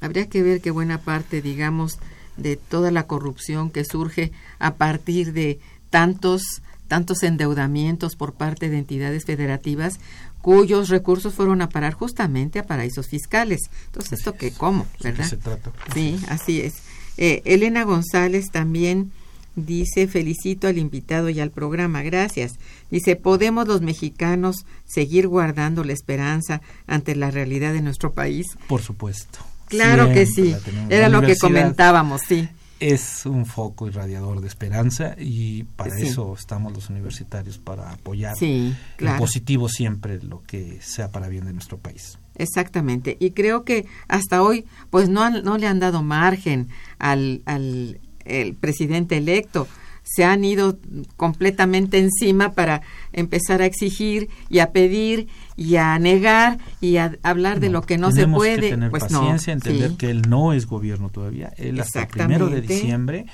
Habría 0.00 0.28
que 0.28 0.42
ver 0.42 0.60
que 0.60 0.70
buena 0.72 0.98
parte, 0.98 1.40
digamos, 1.40 1.98
de 2.36 2.56
toda 2.56 2.90
la 2.90 3.06
corrupción 3.06 3.70
que 3.70 3.84
surge 3.84 4.32
a 4.58 4.74
partir 4.74 5.32
de 5.32 5.58
tantos 5.90 6.42
tantos 6.88 7.24
endeudamientos 7.24 8.14
por 8.14 8.34
parte 8.34 8.68
de 8.68 8.78
entidades 8.78 9.24
federativas 9.24 9.98
cuyos 10.40 10.88
recursos 10.88 11.34
fueron 11.34 11.60
a 11.60 11.68
parar 11.68 11.92
justamente 11.92 12.60
a 12.60 12.66
paraísos 12.66 13.08
fiscales. 13.08 13.62
Entonces, 13.86 14.20
¿esto 14.20 14.34
qué? 14.34 14.52
¿Cómo? 14.52 14.86
¿Verdad? 15.02 15.28
Se 15.28 15.36
trata. 15.36 15.72
Sí, 15.92 16.20
así 16.28 16.60
es. 16.60 16.74
Eh, 17.16 17.42
Elena 17.44 17.82
González 17.82 18.52
también 18.52 19.10
dice, 19.56 20.06
felicito 20.06 20.68
al 20.68 20.78
invitado 20.78 21.30
y 21.30 21.40
al 21.40 21.50
programa, 21.50 22.02
gracias. 22.02 22.60
Dice, 22.90 23.16
¿podemos 23.16 23.66
los 23.66 23.80
mexicanos 23.80 24.66
seguir 24.84 25.26
guardando 25.26 25.82
la 25.82 25.94
esperanza 25.94 26.60
ante 26.86 27.16
la 27.16 27.32
realidad 27.32 27.72
de 27.72 27.82
nuestro 27.82 28.12
país? 28.12 28.46
Por 28.68 28.82
supuesto. 28.82 29.40
Claro 29.66 30.12
que 30.12 30.26
sí, 30.26 30.54
era 30.88 31.08
lo 31.08 31.22
que 31.22 31.36
comentábamos, 31.36 32.22
sí. 32.22 32.48
Es 32.78 33.24
un 33.24 33.46
foco 33.46 33.86
irradiador 33.86 34.42
de 34.42 34.48
esperanza 34.48 35.14
y 35.18 35.64
para 35.64 35.98
eso 35.98 36.34
estamos 36.38 36.74
los 36.74 36.90
universitarios, 36.90 37.56
para 37.56 37.90
apoyar 37.90 38.36
sí, 38.36 38.74
en 38.98 39.16
positivo 39.16 39.68
siempre 39.68 40.22
lo 40.22 40.42
que 40.42 40.78
sea 40.82 41.10
para 41.10 41.28
bien 41.28 41.46
de 41.46 41.54
nuestro 41.54 41.78
país. 41.78 42.18
Exactamente, 42.34 43.16
y 43.18 43.30
creo 43.30 43.64
que 43.64 43.86
hasta 44.08 44.42
hoy 44.42 44.66
pues 44.90 45.08
no, 45.08 45.30
no 45.30 45.56
le 45.56 45.66
han 45.66 45.80
dado 45.80 46.02
margen 46.02 46.68
al, 46.98 47.42
al 47.46 47.98
el 48.26 48.54
presidente 48.54 49.16
electo 49.16 49.68
se 50.08 50.24
han 50.24 50.44
ido 50.44 50.78
completamente 51.16 51.98
encima 51.98 52.52
para 52.52 52.80
empezar 53.12 53.60
a 53.60 53.66
exigir 53.66 54.30
y 54.48 54.60
a 54.60 54.70
pedir 54.70 55.26
y 55.56 55.76
a 55.76 55.98
negar 55.98 56.58
y 56.80 56.98
a 56.98 57.18
hablar 57.24 57.58
de 57.58 57.70
lo 57.70 57.82
que 57.82 57.98
no 57.98 58.12
se 58.12 58.28
puede. 58.28 58.60
Que 58.60 58.70
tener 58.70 58.90
pues 58.90 59.02
paciencia, 59.02 59.52
entender 59.52 59.96
que 59.96 60.10
él 60.10 60.22
no 60.28 60.52
es 60.52 60.66
gobierno 60.66 61.08
todavía. 61.08 61.52
Él 61.56 61.80
hasta 61.80 62.02
el 62.02 62.06
primero 62.06 62.48
de 62.48 62.60
diciembre 62.60 63.26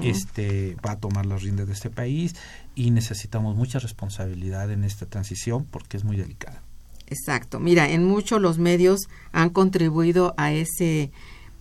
este, 0.00 0.76
va 0.86 0.92
a 0.92 1.00
tomar 1.00 1.26
las 1.26 1.42
riendas 1.42 1.66
de 1.66 1.72
este 1.72 1.90
país 1.90 2.36
y 2.76 2.92
necesitamos 2.92 3.56
mucha 3.56 3.80
responsabilidad 3.80 4.70
en 4.70 4.84
esta 4.84 5.06
transición 5.06 5.66
porque 5.68 5.96
es 5.96 6.04
muy 6.04 6.16
delicada. 6.16 6.62
Exacto. 7.08 7.58
Mira, 7.58 7.90
en 7.90 8.04
muchos 8.04 8.40
los 8.40 8.58
medios 8.58 9.08
han 9.32 9.50
contribuido 9.50 10.34
a 10.36 10.52
ese 10.52 11.10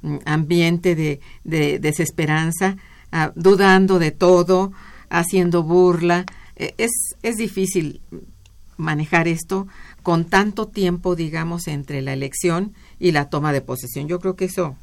mm, 0.03 0.18
ambiente 0.26 0.95
de, 0.95 1.20
de 1.43 1.80
desesperanza 1.80 2.78
Ah, 3.12 3.32
dudando 3.36 3.99
de 3.99 4.12
todo, 4.12 4.72
haciendo 5.09 5.64
burla. 5.64 6.26
E, 6.55 6.74
es, 6.78 6.91
es 7.24 7.38
difícil 7.38 8.01
manejar 8.78 9.28
esto 9.28 9.68
con 10.03 10.26
tanto 10.26 10.68
tiempo, 10.68 11.16
digamos, 11.16 11.68
entre 11.68 12.01
la 12.01 12.14
elección 12.14 12.74
y 12.99 13.12
la 13.12 13.30
toma 13.30 13.53
de 13.53 13.62
posesión. 13.62 14.07
Yo 14.07 14.20
creo 14.20 14.36
que 14.36 14.45
eso 14.45 14.76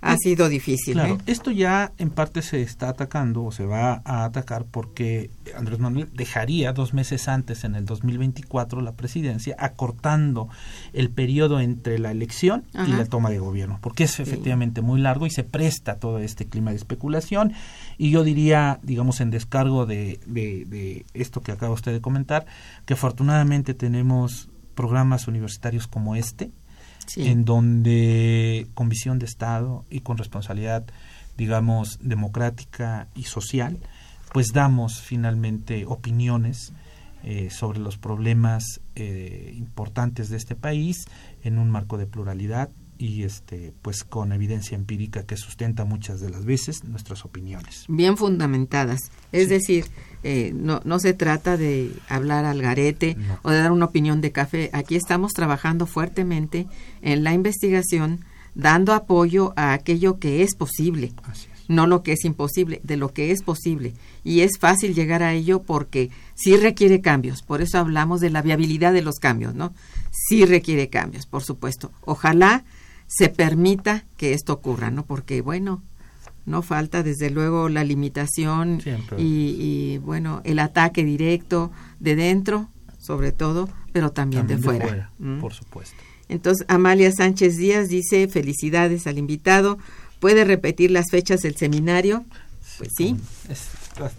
ha 0.00 0.16
sido 0.16 0.48
difícil. 0.48 0.94
Claro, 0.94 1.14
¿eh? 1.14 1.18
esto 1.26 1.50
ya 1.50 1.92
en 1.98 2.10
parte 2.10 2.42
se 2.42 2.62
está 2.62 2.88
atacando 2.88 3.44
o 3.44 3.52
se 3.52 3.64
va 3.66 4.02
a 4.04 4.24
atacar 4.24 4.64
porque 4.64 5.30
Andrés 5.56 5.78
Manuel 5.78 6.08
dejaría 6.12 6.72
dos 6.72 6.94
meses 6.94 7.28
antes, 7.28 7.64
en 7.64 7.74
el 7.74 7.84
2024, 7.84 8.80
la 8.80 8.92
presidencia, 8.92 9.56
acortando 9.58 10.48
el 10.92 11.10
periodo 11.10 11.60
entre 11.60 11.98
la 11.98 12.10
elección 12.10 12.64
y 12.86 12.92
la 12.92 13.06
toma 13.06 13.30
de 13.30 13.38
gobierno, 13.38 13.78
porque 13.80 14.04
es 14.04 14.20
efectivamente 14.20 14.82
muy 14.82 15.00
largo 15.00 15.26
y 15.26 15.30
se 15.30 15.44
presta 15.44 15.96
todo 15.96 16.18
este 16.18 16.46
clima 16.46 16.70
de 16.70 16.76
especulación. 16.76 17.52
Y 17.98 18.10
yo 18.10 18.24
diría, 18.24 18.78
digamos, 18.82 19.20
en 19.20 19.30
descargo 19.30 19.86
de, 19.86 20.20
de, 20.26 20.64
de 20.66 21.06
esto 21.14 21.42
que 21.42 21.52
acaba 21.52 21.74
usted 21.74 21.92
de 21.92 22.00
comentar, 22.00 22.46
que 22.86 22.94
afortunadamente 22.94 23.74
tenemos 23.74 24.48
programas 24.74 25.28
universitarios 25.28 25.86
como 25.86 26.16
este, 26.16 26.50
en 27.16 27.44
donde 27.44 28.66
con 28.74 28.88
visión 28.88 29.18
de 29.18 29.26
Estado 29.26 29.84
y 29.90 30.00
con 30.00 30.18
responsabilidad, 30.18 30.84
digamos, 31.36 31.98
democrática 32.00 33.08
y 33.14 33.24
social, 33.24 33.78
pues 34.32 34.48
damos 34.52 35.00
finalmente 35.00 35.84
opiniones 35.86 36.72
eh, 37.22 37.50
sobre 37.50 37.78
los 37.78 37.98
problemas 37.98 38.80
eh, 38.94 39.54
importantes 39.56 40.28
de 40.28 40.36
este 40.36 40.56
país 40.56 41.06
en 41.42 41.58
un 41.58 41.70
marco 41.70 41.98
de 41.98 42.06
pluralidad 42.06 42.70
y 43.02 43.24
este 43.24 43.72
pues 43.82 44.04
con 44.04 44.32
evidencia 44.32 44.76
empírica 44.76 45.26
que 45.26 45.36
sustenta 45.36 45.84
muchas 45.84 46.20
de 46.20 46.30
las 46.30 46.44
veces 46.44 46.84
nuestras 46.84 47.24
opiniones. 47.24 47.84
Bien 47.88 48.16
fundamentadas. 48.16 49.10
Es 49.32 49.48
decir, 49.48 49.86
eh, 50.22 50.52
no, 50.54 50.80
no 50.84 51.00
se 51.00 51.12
trata 51.12 51.56
de 51.56 51.90
hablar 52.08 52.44
al 52.44 52.62
garete 52.62 53.16
o 53.42 53.50
de 53.50 53.58
dar 53.58 53.72
una 53.72 53.86
opinión 53.86 54.20
de 54.20 54.30
café. 54.30 54.70
Aquí 54.72 54.94
estamos 54.94 55.32
trabajando 55.32 55.86
fuertemente 55.86 56.68
en 57.00 57.24
la 57.24 57.32
investigación, 57.32 58.24
dando 58.54 58.92
apoyo 58.92 59.52
a 59.56 59.72
aquello 59.72 60.20
que 60.20 60.44
es 60.44 60.54
posible. 60.54 61.12
No 61.66 61.88
lo 61.88 62.04
que 62.04 62.12
es 62.12 62.24
imposible, 62.24 62.80
de 62.84 62.96
lo 62.96 63.12
que 63.12 63.32
es 63.32 63.42
posible. 63.42 63.94
Y 64.22 64.40
es 64.40 64.58
fácil 64.60 64.94
llegar 64.94 65.24
a 65.24 65.32
ello 65.32 65.62
porque 65.62 66.10
sí 66.36 66.56
requiere 66.56 67.00
cambios. 67.00 67.42
Por 67.42 67.62
eso 67.62 67.78
hablamos 67.78 68.20
de 68.20 68.30
la 68.30 68.42
viabilidad 68.42 68.92
de 68.92 69.02
los 69.02 69.16
cambios, 69.16 69.56
¿no? 69.56 69.74
Sí 70.12 70.44
requiere 70.44 70.88
cambios, 70.88 71.26
por 71.26 71.42
supuesto. 71.42 71.90
Ojalá 72.04 72.64
se 73.16 73.28
permita 73.28 74.04
que 74.16 74.32
esto 74.32 74.52
ocurra, 74.54 74.90
¿no? 74.90 75.04
Porque, 75.04 75.40
bueno, 75.42 75.82
no 76.46 76.62
falta 76.62 77.02
desde 77.02 77.30
luego 77.30 77.68
la 77.68 77.84
limitación 77.84 78.82
y, 79.18 79.98
bueno, 79.98 80.40
el 80.44 80.58
ataque 80.58 81.04
directo 81.04 81.70
de 82.00 82.16
dentro, 82.16 82.68
sobre 82.98 83.32
todo, 83.32 83.68
pero 83.92 84.12
también, 84.12 84.46
de 84.46 84.58
fuera. 84.58 85.10
¿Mm? 85.18 85.40
Por 85.40 85.52
supuesto. 85.52 85.96
Entonces, 86.28 86.64
Amalia 86.68 87.12
Sánchez 87.12 87.56
Díaz 87.58 87.88
dice, 87.88 88.26
felicidades 88.28 89.06
al 89.06 89.18
invitado. 89.18 89.78
¿Puede 90.18 90.44
repetir 90.44 90.90
las 90.90 91.10
fechas 91.10 91.40
del 91.40 91.56
seminario? 91.56 92.24
Pues 92.78 92.90
sí. 92.96 93.16
Es 93.48 93.68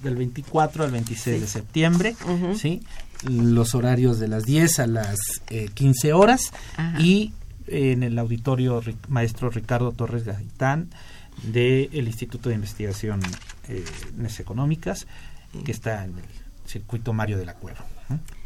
del 0.03 0.15
24 0.15 0.83
al 0.83 0.91
26 0.91 1.41
de 1.41 1.47
septiembre, 1.47 2.15
¿sí? 2.55 2.83
Los 3.23 3.73
horarios 3.73 4.19
de 4.19 4.27
las 4.27 4.43
10 4.43 4.79
a 4.79 4.87
las 4.87 5.17
15 5.73 6.07
eh, 6.07 6.13
horas 6.13 6.51
y 6.99 7.33
en 7.67 8.03
el 8.03 8.17
auditorio 8.19 8.81
maestro 9.07 9.49
Ricardo 9.49 9.91
Torres 9.91 10.23
Gaitán 10.23 10.89
del 11.41 12.07
Instituto 12.07 12.49
de 12.49 12.55
Investigación 12.55 13.21
eh, 13.67 13.83
Económicas, 14.39 15.07
que 15.65 15.71
está 15.71 16.05
en 16.05 16.17
el 16.17 16.23
circuito 16.65 17.13
Mario 17.13 17.37
de 17.37 17.45
la 17.45 17.55
Cueva. 17.55 17.85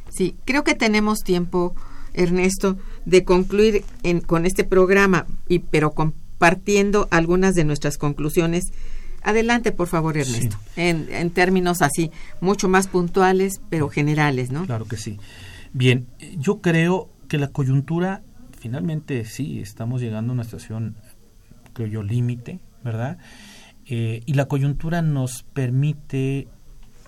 Sí, 0.09 0.36
creo 0.45 0.63
que 0.63 0.76
tenemos 0.76 1.20
tiempo, 1.20 1.76
Ernesto, 2.13 2.78
de 3.05 3.24
concluir 3.24 3.84
con 4.26 4.45
este 4.45 4.63
programa, 4.63 5.26
y, 5.47 5.59
pero 5.59 5.91
compartiendo 5.91 7.07
algunas 7.11 7.55
de 7.55 7.65
nuestras 7.65 7.97
conclusiones. 7.97 8.65
Adelante, 9.24 9.72
por 9.72 9.88
favor, 9.88 10.18
Ernesto, 10.18 10.57
en, 10.76 11.07
en, 11.11 11.32
términos 11.32 11.82
así, 11.82 12.11
mucho 12.39 12.70
más 12.70 12.88
puntuales, 12.88 13.59
pero 13.70 13.89
generales, 13.89 14.51
¿no? 14.51 14.65
Claro 14.65 14.86
que 14.86 14.97
sí. 14.97 15.20
Bien, 15.74 16.07
yo 16.38 16.61
creo 16.61 17.09
que 17.28 17.38
la 17.38 17.49
coyuntura 17.49 18.22
finalmente 18.58 19.24
sí, 19.26 19.60
estamos 19.60 20.01
llegando 20.01 20.32
a 20.32 20.36
una 20.36 20.43
situación, 20.43 20.95
creo 21.74 21.88
yo, 21.88 22.03
límite, 22.03 22.60
¿verdad? 22.84 23.18
Eh, 23.86 24.22
y 24.26 24.34
la 24.34 24.47
coyuntura 24.47 25.01
nos 25.01 25.43
permite 25.43 26.47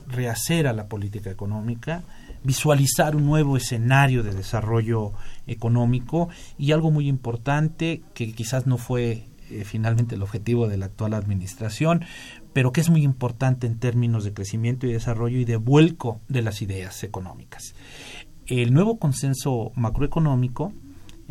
rehacer 0.07 0.67
a 0.67 0.73
la 0.73 0.87
política 0.87 1.29
económica, 1.29 2.03
visualizar 2.43 3.15
un 3.15 3.25
nuevo 3.25 3.57
escenario 3.57 4.23
de 4.23 4.33
desarrollo 4.33 5.13
económico 5.45 6.29
y 6.57 6.71
algo 6.71 6.89
muy 6.89 7.07
importante 7.07 8.01
que 8.13 8.31
quizás 8.31 8.65
no 8.65 8.77
fue 8.77 9.27
eh, 9.49 9.65
finalmente 9.65 10.15
el 10.15 10.23
objetivo 10.23 10.67
de 10.67 10.77
la 10.77 10.85
actual 10.85 11.13
administración, 11.13 12.05
pero 12.53 12.71
que 12.71 12.81
es 12.81 12.89
muy 12.89 13.03
importante 13.03 13.67
en 13.67 13.79
términos 13.79 14.23
de 14.23 14.33
crecimiento 14.33 14.87
y 14.87 14.93
desarrollo 14.93 15.37
y 15.37 15.45
de 15.45 15.57
vuelco 15.57 16.21
de 16.27 16.41
las 16.41 16.61
ideas 16.61 17.03
económicas. 17.03 17.75
El 18.45 18.73
nuevo 18.73 18.97
consenso 18.97 19.71
macroeconómico, 19.75 20.73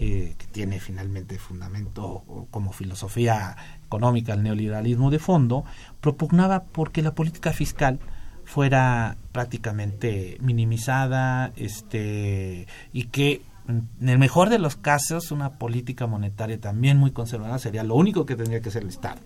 eh, 0.01 0.37
que 0.39 0.47
tiene 0.47 0.79
finalmente 0.79 1.39
fundamento 1.41 2.47
como 2.53 2.73
filosofía 2.73 3.57
económica 3.85 4.35
el 4.35 4.45
neoliberalismo 4.45 5.11
de 5.11 5.19
fondo, 5.19 5.65
propugnaba 6.01 6.63
porque 6.63 7.03
la 7.03 7.17
política 7.17 7.53
fiscal 7.53 7.99
fuera 8.45 9.17
prácticamente 9.33 10.39
minimizada 10.41 11.53
este 11.57 12.69
y 12.93 13.07
que 13.07 13.43
en 13.67 14.09
el 14.09 14.21
mejor 14.21 14.51
de 14.51 14.61
los 14.61 14.77
casos 14.77 15.33
una 15.33 15.59
política 15.59 16.07
monetaria 16.07 16.61
también 16.61 16.97
muy 16.97 17.11
conservadora 17.11 17.59
sería 17.59 17.83
lo 17.83 17.97
único 17.97 18.25
que 18.25 18.37
tendría 18.37 18.61
que 18.61 18.69
hacer 18.69 18.85
el 18.85 18.91
Estado. 18.91 19.21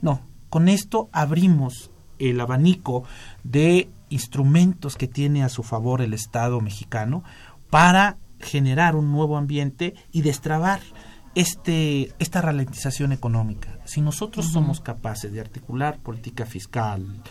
No, 0.00 0.22
con 0.48 0.70
esto 0.70 1.10
abrimos 1.12 1.90
el 2.18 2.40
abanico 2.40 3.04
de 3.44 3.90
instrumentos 4.08 4.96
que 4.96 5.06
tiene 5.06 5.44
a 5.44 5.50
su 5.50 5.62
favor 5.62 6.00
el 6.00 6.14
Estado 6.14 6.62
mexicano 6.62 7.22
para 7.68 8.16
generar 8.40 8.96
un 8.96 9.12
nuevo 9.12 9.36
ambiente 9.36 9.94
y 10.12 10.22
destrabar 10.22 10.80
este, 11.34 12.12
esta 12.18 12.42
ralentización 12.42 13.12
económica. 13.12 13.78
Si 13.84 14.00
nosotros 14.00 14.46
somos 14.46 14.80
capaces 14.80 15.32
de 15.32 15.40
articular 15.40 15.98
política 15.98 16.46
fiscal, 16.46 17.22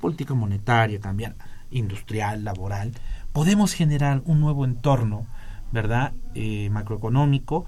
política 0.00 0.34
monetaria 0.34 1.00
también, 1.00 1.34
industrial, 1.70 2.44
laboral, 2.44 2.92
podemos 3.32 3.72
generar 3.72 4.22
un 4.24 4.40
nuevo 4.40 4.64
entorno, 4.64 5.26
¿verdad?, 5.72 6.12
eh, 6.34 6.70
macroeconómico 6.70 7.66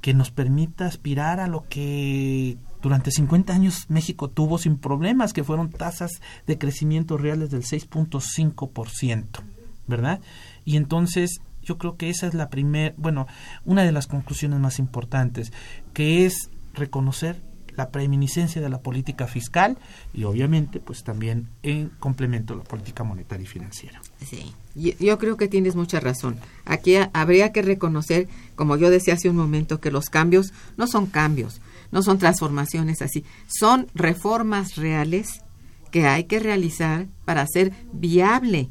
que 0.00 0.14
nos 0.14 0.30
permita 0.30 0.86
aspirar 0.86 1.40
a 1.40 1.46
lo 1.46 1.68
que 1.68 2.56
durante 2.82 3.10
50 3.10 3.52
años 3.52 3.86
México 3.88 4.28
tuvo 4.28 4.58
sin 4.58 4.78
problemas, 4.78 5.32
que 5.32 5.44
fueron 5.44 5.70
tasas 5.70 6.22
de 6.46 6.58
crecimiento 6.58 7.18
reales 7.18 7.50
del 7.50 7.62
6.5%, 7.62 9.42
¿verdad? 9.86 10.20
Y 10.64 10.76
entonces 10.76 11.40
yo 11.62 11.78
creo 11.78 11.96
que 11.96 12.10
esa 12.10 12.26
es 12.26 12.34
la 12.34 12.50
primera, 12.50 12.94
bueno, 12.96 13.26
una 13.64 13.84
de 13.84 13.92
las 13.92 14.06
conclusiones 14.06 14.58
más 14.60 14.78
importantes, 14.78 15.52
que 15.92 16.26
es 16.26 16.50
reconocer 16.74 17.40
la 17.76 17.90
preeminiscencia 17.90 18.60
de 18.60 18.68
la 18.68 18.80
política 18.80 19.26
fiscal 19.26 19.78
y 20.12 20.24
obviamente 20.24 20.80
pues 20.80 21.02
también 21.04 21.48
en 21.62 21.88
complemento 21.98 22.54
la 22.54 22.64
política 22.64 23.04
monetaria 23.04 23.44
y 23.44 23.46
financiera. 23.46 24.00
Sí, 24.28 24.52
yo 24.74 25.18
creo 25.18 25.36
que 25.36 25.48
tienes 25.48 25.76
mucha 25.76 26.00
razón. 26.00 26.36
Aquí 26.64 26.96
habría 27.12 27.52
que 27.52 27.62
reconocer, 27.62 28.28
como 28.54 28.76
yo 28.76 28.90
decía 28.90 29.14
hace 29.14 29.30
un 29.30 29.36
momento, 29.36 29.80
que 29.80 29.90
los 29.90 30.10
cambios 30.10 30.52
no 30.76 30.86
son 30.86 31.06
cambios, 31.06 31.60
no 31.90 32.02
son 32.02 32.18
transformaciones 32.18 33.02
así, 33.02 33.24
son 33.46 33.86
reformas 33.94 34.76
reales 34.76 35.42
que 35.90 36.06
hay 36.06 36.24
que 36.24 36.38
realizar 36.38 37.06
para 37.24 37.42
hacer 37.42 37.72
viable 37.92 38.68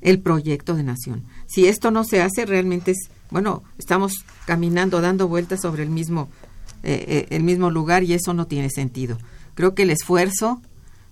el 0.00 0.20
proyecto 0.20 0.74
de 0.74 0.84
nación. 0.84 1.24
Si 1.46 1.66
esto 1.66 1.90
no 1.90 2.04
se 2.04 2.22
hace, 2.22 2.46
realmente 2.46 2.92
es, 2.92 3.10
bueno, 3.30 3.62
estamos 3.78 4.12
caminando, 4.46 5.00
dando 5.00 5.28
vueltas 5.28 5.60
sobre 5.62 5.82
el 5.82 5.90
mismo, 5.90 6.28
eh, 6.82 7.04
eh, 7.08 7.26
el 7.30 7.42
mismo 7.42 7.70
lugar 7.70 8.02
y 8.02 8.12
eso 8.12 8.34
no 8.34 8.46
tiene 8.46 8.70
sentido. 8.70 9.18
Creo 9.54 9.74
que 9.74 9.82
el 9.82 9.90
esfuerzo 9.90 10.60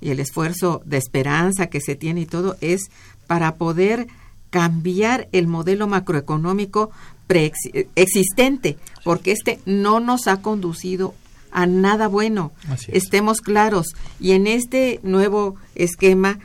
y 0.00 0.10
el 0.10 0.20
esfuerzo 0.20 0.82
de 0.84 0.98
esperanza 0.98 1.68
que 1.68 1.80
se 1.80 1.96
tiene 1.96 2.22
y 2.22 2.26
todo 2.26 2.56
es 2.60 2.90
para 3.26 3.56
poder 3.56 4.06
cambiar 4.50 5.28
el 5.32 5.46
modelo 5.46 5.86
macroeconómico 5.86 6.90
preexistente, 7.26 8.76
porque 9.02 9.32
este 9.32 9.58
no 9.64 9.98
nos 9.98 10.28
ha 10.28 10.42
conducido 10.42 11.14
a 11.50 11.66
nada 11.66 12.08
bueno. 12.08 12.52
Estemos 12.88 13.40
claros. 13.40 13.94
Y 14.20 14.32
en 14.32 14.46
este 14.46 15.00
nuevo 15.02 15.56
esquema, 15.74 16.38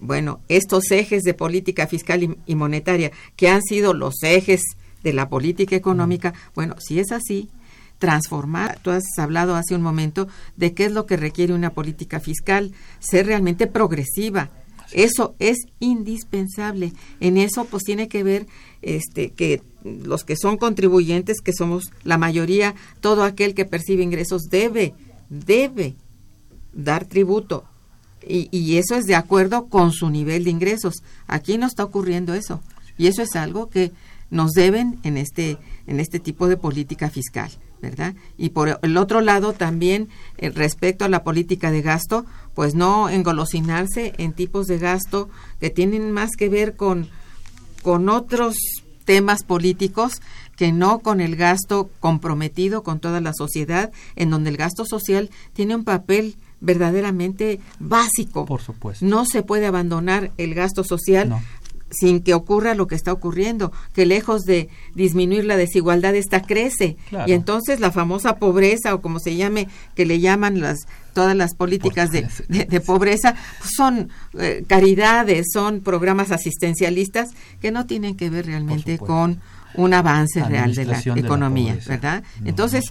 bueno, 0.00 0.40
estos 0.48 0.90
ejes 0.90 1.22
de 1.22 1.34
política 1.34 1.86
fiscal 1.86 2.36
y, 2.46 2.54
monetaria, 2.54 3.12
que 3.36 3.48
han 3.48 3.62
sido 3.62 3.94
los 3.94 4.22
ejes 4.22 4.60
de 5.02 5.12
la 5.12 5.28
política 5.28 5.76
económica, 5.76 6.34
bueno, 6.54 6.76
si 6.78 6.98
es 6.98 7.12
así, 7.12 7.48
transformar, 7.98 8.78
tú 8.82 8.90
has 8.90 9.04
hablado 9.16 9.54
hace 9.54 9.74
un 9.74 9.82
momento 9.82 10.28
de 10.56 10.74
qué 10.74 10.86
es 10.86 10.92
lo 10.92 11.06
que 11.06 11.16
requiere 11.16 11.54
una 11.54 11.70
política 11.70 12.20
fiscal, 12.20 12.72
ser 12.98 13.26
realmente 13.26 13.66
progresiva, 13.66 14.50
eso 14.92 15.34
es 15.38 15.58
indispensable. 15.80 16.92
En 17.20 17.38
eso 17.38 17.64
pues 17.64 17.82
tiene 17.84 18.08
que 18.08 18.22
ver 18.22 18.46
este 18.82 19.30
que 19.30 19.62
los 19.84 20.24
que 20.24 20.36
son 20.36 20.56
contribuyentes, 20.56 21.40
que 21.40 21.52
somos 21.52 21.92
la 22.04 22.18
mayoría, 22.18 22.74
todo 23.00 23.24
aquel 23.24 23.54
que 23.54 23.64
percibe 23.64 24.02
ingresos 24.02 24.42
debe 24.50 24.94
debe 25.28 25.96
dar 26.72 27.04
tributo. 27.06 27.64
Y, 28.28 28.48
y 28.50 28.76
eso 28.76 28.94
es 28.94 29.06
de 29.06 29.14
acuerdo 29.14 29.66
con 29.66 29.92
su 29.92 30.10
nivel 30.10 30.44
de 30.44 30.50
ingresos. 30.50 31.02
Aquí 31.26 31.58
no 31.58 31.66
está 31.66 31.84
ocurriendo 31.84 32.34
eso. 32.34 32.60
Y 32.98 33.06
eso 33.06 33.22
es 33.22 33.36
algo 33.36 33.68
que 33.68 33.92
nos 34.30 34.52
deben 34.52 34.98
en 35.02 35.16
este, 35.16 35.58
en 35.86 36.00
este 36.00 36.18
tipo 36.18 36.48
de 36.48 36.56
política 36.56 37.10
fiscal. 37.10 37.50
¿verdad? 37.80 38.14
Y 38.38 38.50
por 38.50 38.78
el 38.82 38.96
otro 38.96 39.20
lado 39.20 39.52
también 39.52 40.08
eh, 40.38 40.50
respecto 40.50 41.04
a 41.04 41.08
la 41.08 41.22
política 41.22 41.70
de 41.70 41.82
gasto, 41.82 42.24
pues 42.54 42.74
no 42.74 43.08
engolosinarse 43.08 44.14
en 44.18 44.32
tipos 44.32 44.66
de 44.66 44.78
gasto 44.78 45.28
que 45.60 45.70
tienen 45.70 46.10
más 46.10 46.30
que 46.36 46.48
ver 46.48 46.74
con, 46.76 47.08
con 47.82 48.08
otros 48.08 48.56
temas 49.04 49.44
políticos 49.44 50.20
que 50.56 50.72
no 50.72 51.00
con 51.00 51.20
el 51.20 51.36
gasto 51.36 51.90
comprometido 52.00 52.82
con 52.82 52.98
toda 52.98 53.20
la 53.20 53.32
sociedad, 53.36 53.92
en 54.16 54.30
donde 54.30 54.50
el 54.50 54.56
gasto 54.56 54.84
social 54.86 55.30
tiene 55.52 55.76
un 55.76 55.84
papel 55.84 56.36
verdaderamente 56.66 57.60
básico. 57.78 58.44
Por 58.44 58.60
supuesto. 58.60 59.06
No 59.06 59.24
se 59.24 59.42
puede 59.42 59.66
abandonar 59.66 60.32
el 60.36 60.54
gasto 60.54 60.84
social 60.84 61.34
sin 61.90 62.20
que 62.20 62.34
ocurra 62.34 62.74
lo 62.74 62.86
que 62.86 62.96
está 62.96 63.12
ocurriendo, 63.12 63.72
que 63.94 64.06
lejos 64.06 64.42
de 64.42 64.68
disminuir 64.94 65.44
la 65.44 65.56
desigualdad, 65.56 66.14
esta 66.14 66.42
crece. 66.42 66.96
Y 67.26 67.32
entonces 67.32 67.80
la 67.80 67.92
famosa 67.92 68.36
pobreza, 68.36 68.94
o 68.94 69.00
como 69.00 69.20
se 69.20 69.36
llame, 69.36 69.68
que 69.94 70.04
le 70.04 70.20
llaman 70.20 70.60
las 70.60 70.80
todas 71.14 71.34
las 71.34 71.54
políticas 71.54 72.10
de, 72.10 72.28
de, 72.48 72.80
pobreza, 72.82 73.36
pues 73.58 73.70
son 73.74 74.10
eh, 74.38 74.64
caridades, 74.66 75.46
son 75.50 75.80
programas 75.80 76.30
asistencialistas 76.30 77.30
que 77.62 77.70
no 77.70 77.86
tienen 77.86 78.16
que 78.16 78.28
ver 78.28 78.44
realmente 78.44 78.98
con 78.98 79.40
un 79.76 79.94
avance 79.94 80.42
real 80.44 80.74
de 80.74 80.84
la 80.84 81.00
economía, 81.00 81.78
¿verdad? 81.86 82.22
Entonces, 82.44 82.84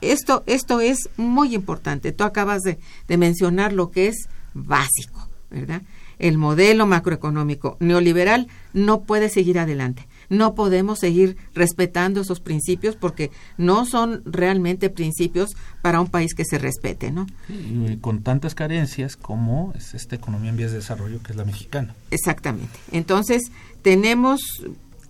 esto, 0.00 0.42
esto 0.46 0.80
es 0.80 1.08
muy 1.16 1.54
importante. 1.54 2.12
Tú 2.12 2.24
acabas 2.24 2.62
de, 2.62 2.78
de 3.08 3.16
mencionar 3.16 3.72
lo 3.72 3.90
que 3.90 4.08
es 4.08 4.28
básico, 4.54 5.28
¿verdad? 5.50 5.82
el 6.22 6.38
modelo 6.38 6.86
macroeconómico 6.86 7.76
neoliberal 7.80 8.46
no 8.72 9.02
puede 9.02 9.28
seguir 9.28 9.58
adelante. 9.58 10.06
No 10.28 10.54
podemos 10.54 11.00
seguir 11.00 11.36
respetando 11.52 12.20
esos 12.20 12.40
principios 12.40 12.96
porque 12.96 13.30
no 13.58 13.84
son 13.84 14.22
realmente 14.24 14.88
principios 14.88 15.50
para 15.82 16.00
un 16.00 16.06
país 16.06 16.34
que 16.34 16.44
se 16.44 16.58
respete, 16.58 17.10
¿no? 17.10 17.26
Y 17.48 17.96
con 17.96 18.22
tantas 18.22 18.54
carencias 18.54 19.16
como 19.16 19.74
es 19.76 19.94
esta 19.94 20.14
economía 20.16 20.50
en 20.50 20.56
vías 20.56 20.70
de 20.70 20.78
desarrollo 20.78 21.20
que 21.22 21.32
es 21.32 21.36
la 21.36 21.44
mexicana. 21.44 21.94
Exactamente. 22.10 22.78
Entonces, 22.92 23.42
tenemos 23.82 24.40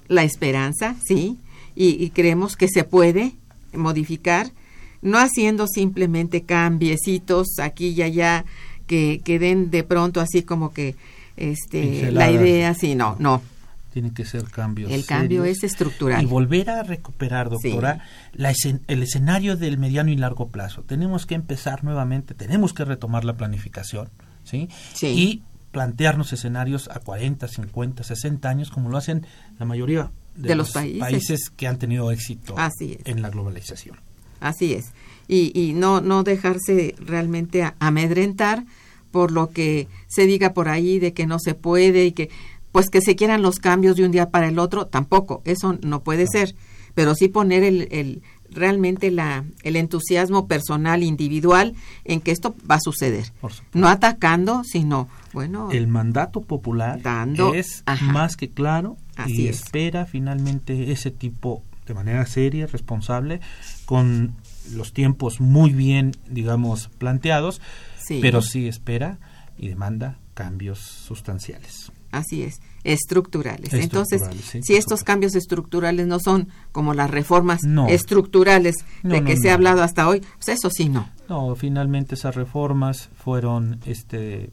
la 0.08 0.24
esperanza, 0.24 0.96
sí, 1.04 1.38
y, 1.74 2.02
y 2.02 2.10
creemos 2.10 2.56
que 2.56 2.68
se 2.68 2.84
puede 2.84 3.32
modificar, 3.72 4.50
no 5.00 5.18
haciendo 5.18 5.66
simplemente 5.66 6.42
cambiecitos 6.42 7.58
aquí 7.58 7.88
y 7.88 8.02
allá 8.02 8.44
que, 8.86 9.38
den 9.38 9.70
de 9.70 9.84
pronto 9.84 10.20
así 10.20 10.42
como 10.42 10.72
que 10.72 10.96
este 11.36 12.12
la 12.12 12.30
idea, 12.30 12.74
sí, 12.74 12.94
no, 12.94 13.16
no. 13.18 13.42
Tiene 13.92 14.12
que 14.14 14.24
ser 14.24 14.44
cambios. 14.44 14.90
El 14.90 15.04
cambio 15.04 15.44
es 15.44 15.64
estructural. 15.64 16.22
Y 16.22 16.26
volver 16.26 16.70
a 16.70 16.82
recuperar, 16.82 17.50
doctora, 17.50 18.06
la 18.32 18.54
el 18.88 19.02
escenario 19.02 19.56
del 19.56 19.76
mediano 19.76 20.10
y 20.10 20.16
largo 20.16 20.48
plazo. 20.48 20.82
Tenemos 20.82 21.26
que 21.26 21.34
empezar 21.34 21.84
nuevamente, 21.84 22.32
tenemos 22.32 22.72
que 22.72 22.84
retomar 22.86 23.24
la 23.24 23.36
planificación, 23.36 24.08
¿sí? 24.44 24.68
sí. 24.94 25.08
Y 25.08 25.42
plantearnos 25.72 26.32
escenarios 26.32 26.88
a 26.88 27.00
40, 27.00 27.48
50, 27.48 28.04
60 28.04 28.48
años, 28.48 28.70
como 28.70 28.90
lo 28.90 28.96
hacen 28.96 29.26
la 29.58 29.66
mayoría 29.66 30.10
de, 30.36 30.54
los, 30.54 30.70
países. 30.70 31.50
que 31.50 31.66
han 31.66 31.78
tenido 31.78 32.10
éxito 32.10 32.54
en 32.80 33.22
la 33.22 33.30
globalización. 33.30 33.98
Así 34.40 34.74
es. 34.74 34.92
Y, 35.28 35.52
y 35.58 35.72
no, 35.72 36.00
no 36.00 36.22
dejarse 36.22 36.94
realmente 36.98 37.72
amedrentar 37.78 38.64
por 39.10 39.30
lo 39.30 39.50
que 39.50 39.88
se 40.08 40.26
diga 40.26 40.52
por 40.52 40.68
ahí 40.68 40.98
de 40.98 41.12
que 41.12 41.26
no 41.26 41.38
se 41.38 41.54
puede 41.54 42.06
y 42.06 42.12
que 42.12 42.30
pues 42.72 42.88
que 42.88 43.02
se 43.02 43.16
quieran 43.16 43.42
los 43.42 43.58
cambios 43.58 43.96
de 43.96 44.04
un 44.04 44.12
día 44.12 44.30
para 44.30 44.48
el 44.48 44.58
otro, 44.58 44.86
tampoco, 44.86 45.42
eso 45.44 45.78
no 45.82 46.02
puede 46.02 46.26
ser, 46.26 46.54
pero 46.94 47.14
sí 47.14 47.28
poner 47.28 47.62
el, 47.64 47.88
el 47.90 48.22
realmente 48.50 49.10
la, 49.10 49.44
el 49.62 49.76
entusiasmo 49.76 50.46
personal, 50.46 51.02
individual, 51.02 51.74
en 52.04 52.20
que 52.20 52.30
esto 52.30 52.54
va 52.68 52.76
a 52.76 52.80
suceder. 52.80 53.32
No 53.72 53.88
atacando, 53.88 54.62
sino, 54.64 55.08
bueno... 55.32 55.70
El 55.70 55.86
mandato 55.88 56.40
popular 56.42 57.00
dando, 57.02 57.54
es 57.54 57.84
más 58.02 58.36
que 58.36 58.50
claro 58.50 58.96
y 59.26 59.48
espera 59.48 60.06
finalmente 60.06 60.92
ese 60.92 61.10
tipo, 61.10 61.62
de 61.86 61.94
manera 61.94 62.24
seria, 62.26 62.66
responsable, 62.66 63.40
con 63.86 64.34
los 64.72 64.92
tiempos 64.92 65.40
muy 65.40 65.70
bien, 65.72 66.12
digamos, 66.28 66.88
planteados, 66.98 67.60
Sí. 67.98 68.18
pero 68.20 68.42
sí 68.42 68.66
espera 68.68 69.18
y 69.58 69.68
demanda 69.68 70.18
cambios 70.34 70.78
sustanciales. 70.80 71.92
Así 72.10 72.42
es, 72.42 72.60
estructurales. 72.84 73.72
Estructurales, 73.72 74.22
Entonces, 74.22 74.44
sí, 74.50 74.60
si 74.62 74.74
estos 74.76 75.02
cambios 75.02 75.34
estructurales 75.34 76.06
no 76.06 76.18
son 76.20 76.48
como 76.72 76.92
las 76.94 77.10
reformas 77.10 77.60
No. 77.64 77.88
estructurales 77.88 78.76
No, 79.02 79.14
de 79.14 79.20
no, 79.20 79.26
que 79.26 79.36
se 79.36 79.50
ha 79.50 79.54
hablado 79.54 79.82
hasta 79.82 80.06
hoy, 80.08 80.20
pues 80.36 80.48
eso 80.58 80.68
sí 80.70 80.88
no. 80.88 81.08
No, 81.28 81.54
finalmente 81.54 82.14
esas 82.16 82.34
reformas 82.34 83.08
fueron 83.14 83.80
este 83.86 84.50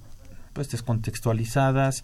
pues 0.60 0.72
descontextualizadas, 0.72 2.04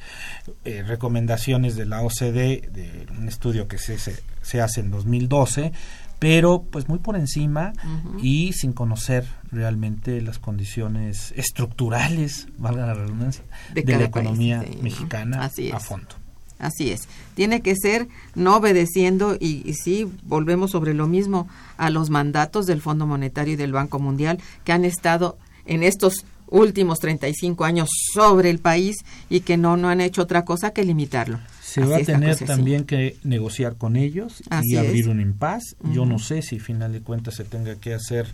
eh, 0.64 0.82
recomendaciones 0.82 1.76
de 1.76 1.86
la 1.86 2.02
OCDE, 2.04 2.70
de 2.72 3.06
un 3.12 3.28
estudio 3.28 3.68
que 3.68 3.78
se, 3.78 4.00
se, 4.00 4.24
se 4.42 4.62
hace 4.62 4.80
en 4.80 4.92
2012, 4.92 5.74
pero 6.20 6.64
pues 6.64 6.88
muy 6.88 7.00
por 7.00 7.18
encima 7.18 7.74
y 8.22 8.54
sin 8.54 8.72
conocer 8.72 9.28
realmente 9.52 10.22
las 10.22 10.40
condiciones 10.40 11.34
estructurales, 11.36 12.48
valga 12.58 12.86
la 12.86 12.94
redundancia, 12.94 13.44
De 13.74 13.82
de, 13.82 13.92
la 13.92 13.98
país, 13.98 14.08
economía 14.08 14.64
mexicana 14.82 15.44
Así 15.44 15.70
a 15.70 15.82
fondo. 15.82 16.16
Así 16.58 16.92
es. 16.92 17.10
Tiene 17.34 17.60
que 17.60 17.76
ser 17.76 18.08
no 18.36 18.56
obedeciendo 18.56 19.36
y, 19.38 19.70
y 19.70 19.74
sí, 19.74 20.10
volvemos 20.24 20.72
sobre 20.72 20.94
lo 20.94 21.08
mismo 21.08 21.50
a 21.76 21.90
los 21.90 22.10
mandatos 22.10 22.68
del 22.68 22.80
Fondo 22.80 23.06
Monetario 23.06 23.56
y 23.56 23.58
del 23.58 23.74
Banco 23.74 24.00
Mundial 24.00 24.40
que 24.64 24.72
han 24.72 24.86
estado 24.86 25.38
en 25.66 25.84
estos 25.84 26.24
últimos 26.48 27.00
35 27.00 27.66
años 27.66 27.90
sobre 28.14 28.50
el 28.50 28.60
país 28.60 28.98
y 29.30 29.42
que 29.42 29.58
no, 29.58 29.78
no 29.78 29.90
han 29.90 30.02
hecho 30.02 30.22
otra 30.24 30.46
cosa 30.46 30.72
que 30.72 30.84
limitarlo. 30.84 31.40
Se 31.62 31.82
Así 31.82 31.90
va 31.90 31.98
a 31.98 32.02
tener 32.02 32.38
también 32.38 32.86
que 32.86 33.18
negociar 33.24 33.76
con 33.76 33.96
ellos 33.98 34.44
Así 34.50 34.74
y 34.74 34.78
abrir 34.78 35.02
es. 35.02 35.08
un 35.08 35.20
impas. 35.20 35.76
Yo 35.92 36.06
no 36.06 36.20
sé 36.20 36.42
si, 36.42 36.60
final 36.60 36.94
de 36.94 37.02
cuentas, 37.02 37.36
se 37.36 37.44
tenga 37.44 37.76
que 37.76 37.94
hacer, 37.94 38.28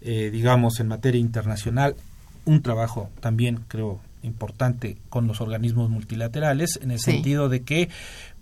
eh, 0.00 0.30
digamos, 0.32 0.80
en 0.80 0.88
materia 0.88 1.20
internacional, 1.20 1.94
un 2.46 2.62
trabajo 2.62 3.10
también, 3.20 3.60
creo, 3.68 4.00
importante 4.22 4.96
con 5.08 5.26
los 5.26 5.40
organismos 5.40 5.90
multilaterales, 5.90 6.78
en 6.82 6.90
el 6.90 6.98
Sí. 6.98 7.12
sentido 7.12 7.48
de 7.48 7.62
que, 7.62 7.90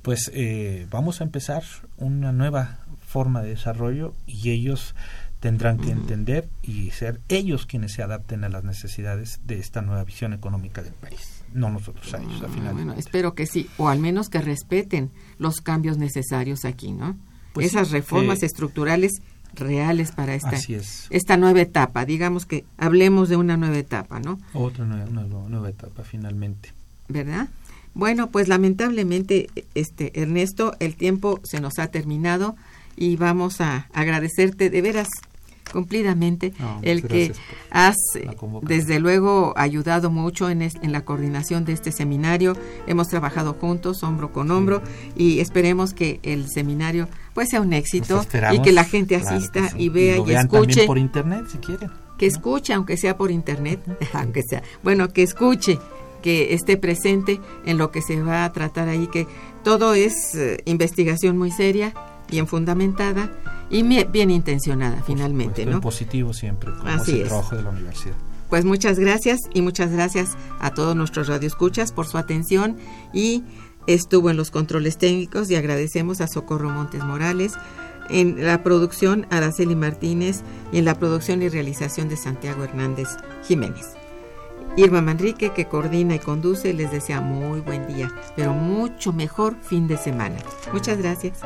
pues, 0.02 0.30
eh, 0.34 0.86
vamos 0.90 1.20
a 1.20 1.24
empezar 1.24 1.62
una 1.96 2.32
nueva 2.32 2.78
forma 3.06 3.42
de 3.42 3.50
desarrollo 3.50 4.14
y 4.26 4.50
ellos 4.50 4.94
tendrán 5.44 5.76
que 5.76 5.90
entender 5.90 6.48
y 6.62 6.90
ser 6.92 7.20
ellos 7.28 7.66
quienes 7.66 7.92
se 7.92 8.02
adapten 8.02 8.44
a 8.44 8.48
las 8.48 8.64
necesidades 8.64 9.40
de 9.46 9.58
esta 9.58 9.82
nueva 9.82 10.02
visión 10.02 10.32
económica 10.32 10.82
del 10.82 10.94
país, 10.94 11.42
no 11.52 11.68
nosotros 11.68 12.14
a 12.14 12.16
ellos, 12.16 12.40
al 12.40 12.46
Ah, 12.46 12.54
final. 12.54 12.72
bueno, 12.72 12.94
espero 12.94 13.34
que 13.34 13.44
sí, 13.44 13.68
o 13.76 13.90
al 13.90 13.98
menos 13.98 14.30
que 14.30 14.40
respeten 14.40 15.10
los 15.36 15.60
cambios 15.60 15.98
necesarios 15.98 16.64
aquí, 16.64 16.92
¿no? 16.92 17.18
Pues 17.52 17.66
Esas 17.66 17.88
sí, 17.88 17.92
reformas 17.92 18.42
eh, 18.42 18.46
estructurales 18.46 19.12
reales 19.54 20.12
para 20.12 20.34
esta, 20.34 20.48
Así 20.56 20.72
es. 20.76 21.08
esta 21.10 21.36
nueva 21.36 21.60
etapa. 21.60 22.06
Digamos 22.06 22.46
que 22.46 22.64
hablemos 22.78 23.28
de 23.28 23.36
una 23.36 23.58
nueva 23.58 23.76
etapa, 23.76 24.20
¿no? 24.20 24.38
Otra 24.54 24.86
nueva, 24.86 25.04
nueva- 25.10 25.46
nueva 25.50 25.68
etapa, 25.68 26.04
finalmente. 26.04 26.72
¿verdad? 27.08 27.48
Bueno, 27.92 28.30
pues 28.30 28.48
lamentablemente, 28.48 29.50
este 29.74 30.18
Ernesto, 30.22 30.74
el 30.80 30.96
tiempo 30.96 31.38
se 31.44 31.60
nos 31.60 31.78
ha 31.78 31.88
terminado 31.88 32.56
y 32.96 33.16
vamos 33.16 33.60
a 33.60 33.88
agradecerte 33.92 34.70
de 34.70 34.80
veras 34.80 35.08
cumplidamente 35.72 36.52
No, 36.58 36.78
el 36.82 37.02
que 37.06 37.32
has 37.70 37.96
eh, 38.16 38.28
desde 38.62 39.00
luego 39.00 39.52
ayudado 39.56 40.10
mucho 40.10 40.50
en, 40.50 40.62
es- 40.62 40.76
en 40.82 40.92
la 40.92 41.04
coordinación 41.04 41.64
de 41.64 41.72
este 41.72 41.92
seminario. 41.92 42.56
Hemos 42.86 43.08
trabajado 43.08 43.54
juntos, 43.54 44.02
hombro 44.02 44.32
con 44.32 44.50
hombro, 44.50 44.82
y 45.16 45.40
esperemos 45.40 45.94
que 45.94 46.20
el 46.22 46.48
seminario 46.48 47.08
pues 47.34 47.48
sea 47.50 47.60
un 47.60 47.72
éxito 47.72 48.24
y 48.52 48.60
que 48.62 48.72
la 48.72 48.84
gente 48.84 49.16
asista 49.16 49.68
sí. 49.70 49.76
y 49.78 49.88
vea 49.88 50.16
lo 50.16 50.22
y, 50.22 50.26
vean 50.26 50.48
también 50.48 50.70
escuche 50.70 50.86
por 50.86 50.98
internet 50.98 51.44
si 51.50 51.58
quieren. 51.58 51.90
que 52.18 52.26
escuche, 52.26 52.72
aunque 52.72 52.96
sea 52.96 53.16
por 53.16 53.30
internet, 53.30 53.80
aunque 54.12 54.42
sea, 54.42 54.62
bueno, 54.84 55.08
que 55.08 55.22
escuche, 55.24 55.78
que 56.22 56.54
esté 56.54 56.76
presente 56.76 57.40
en 57.66 57.76
lo 57.76 57.90
que 57.90 58.00
se 58.02 58.22
va 58.22 58.44
a 58.44 58.52
tratar 58.52 58.88
ahí, 58.88 59.08
que 59.08 59.26
todo 59.64 59.94
es 59.94 60.34
eh, 60.36 60.58
investigación 60.64 61.36
muy 61.36 61.50
seria, 61.50 61.92
bien 62.30 62.46
fundamentada 62.46 63.30
y 63.74 63.82
bien 63.82 64.30
intencionada 64.30 64.96
Por 64.96 65.06
finalmente, 65.06 65.62
supuesto, 65.62 65.70
¿no? 65.70 65.76
en 65.76 65.80
positivo 65.80 66.32
siempre, 66.32 66.70
como 66.72 66.88
Así 66.88 67.12
es 67.12 67.18
el 67.22 67.28
trabajo 67.28 67.56
de 67.56 67.62
la 67.62 67.70
universidad. 67.70 68.14
Pues 68.48 68.64
muchas 68.64 68.98
gracias 69.00 69.40
y 69.52 69.62
muchas 69.62 69.90
gracias 69.90 70.36
a 70.60 70.72
todos 70.72 70.94
nuestros 70.94 71.26
radioescuchas 71.26 71.90
por 71.90 72.06
su 72.06 72.16
atención 72.16 72.76
y 73.12 73.42
estuvo 73.88 74.30
en 74.30 74.36
los 74.36 74.52
controles 74.52 74.96
técnicos 74.96 75.50
y 75.50 75.56
agradecemos 75.56 76.20
a 76.20 76.28
Socorro 76.28 76.70
Montes 76.70 77.02
Morales 77.02 77.54
en 78.10 78.44
la 78.44 78.62
producción 78.62 79.26
Araceli 79.30 79.74
Martínez 79.74 80.42
y 80.72 80.78
en 80.78 80.84
la 80.84 80.94
producción 80.98 81.42
y 81.42 81.48
realización 81.48 82.08
de 82.08 82.16
Santiago 82.16 82.62
Hernández 82.62 83.08
Jiménez. 83.46 83.96
Irma 84.76 85.00
Manrique, 85.00 85.50
que 85.50 85.66
coordina 85.66 86.16
y 86.16 86.18
conduce, 86.18 86.72
les 86.74 86.92
desea 86.92 87.20
muy 87.20 87.60
buen 87.60 87.86
día, 87.86 88.12
pero 88.36 88.52
mucho 88.52 89.12
mejor 89.12 89.56
fin 89.62 89.88
de 89.88 89.96
semana. 89.96 90.36
Muchas 90.72 90.98
gracias. 90.98 91.40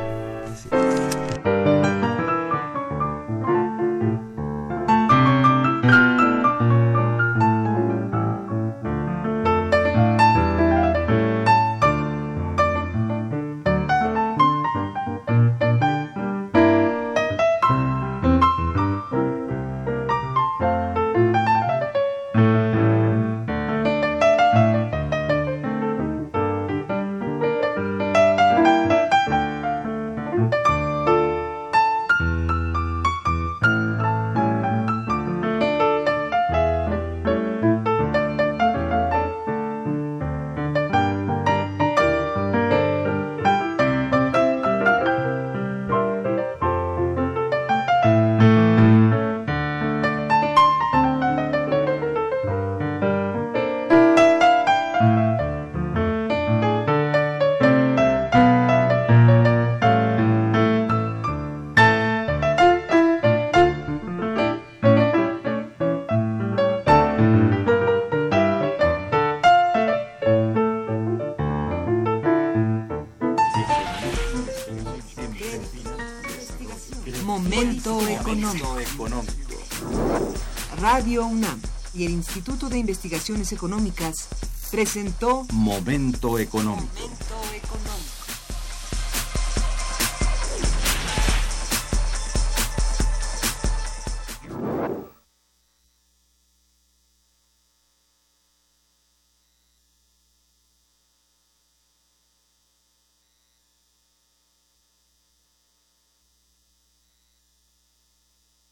Instituto 82.29 82.69
de 82.69 82.77
Investigaciones 82.77 83.53
Económicas 83.53 84.29
presentó 84.71 85.47
Momento 85.51 86.39
económico. 86.39 87.08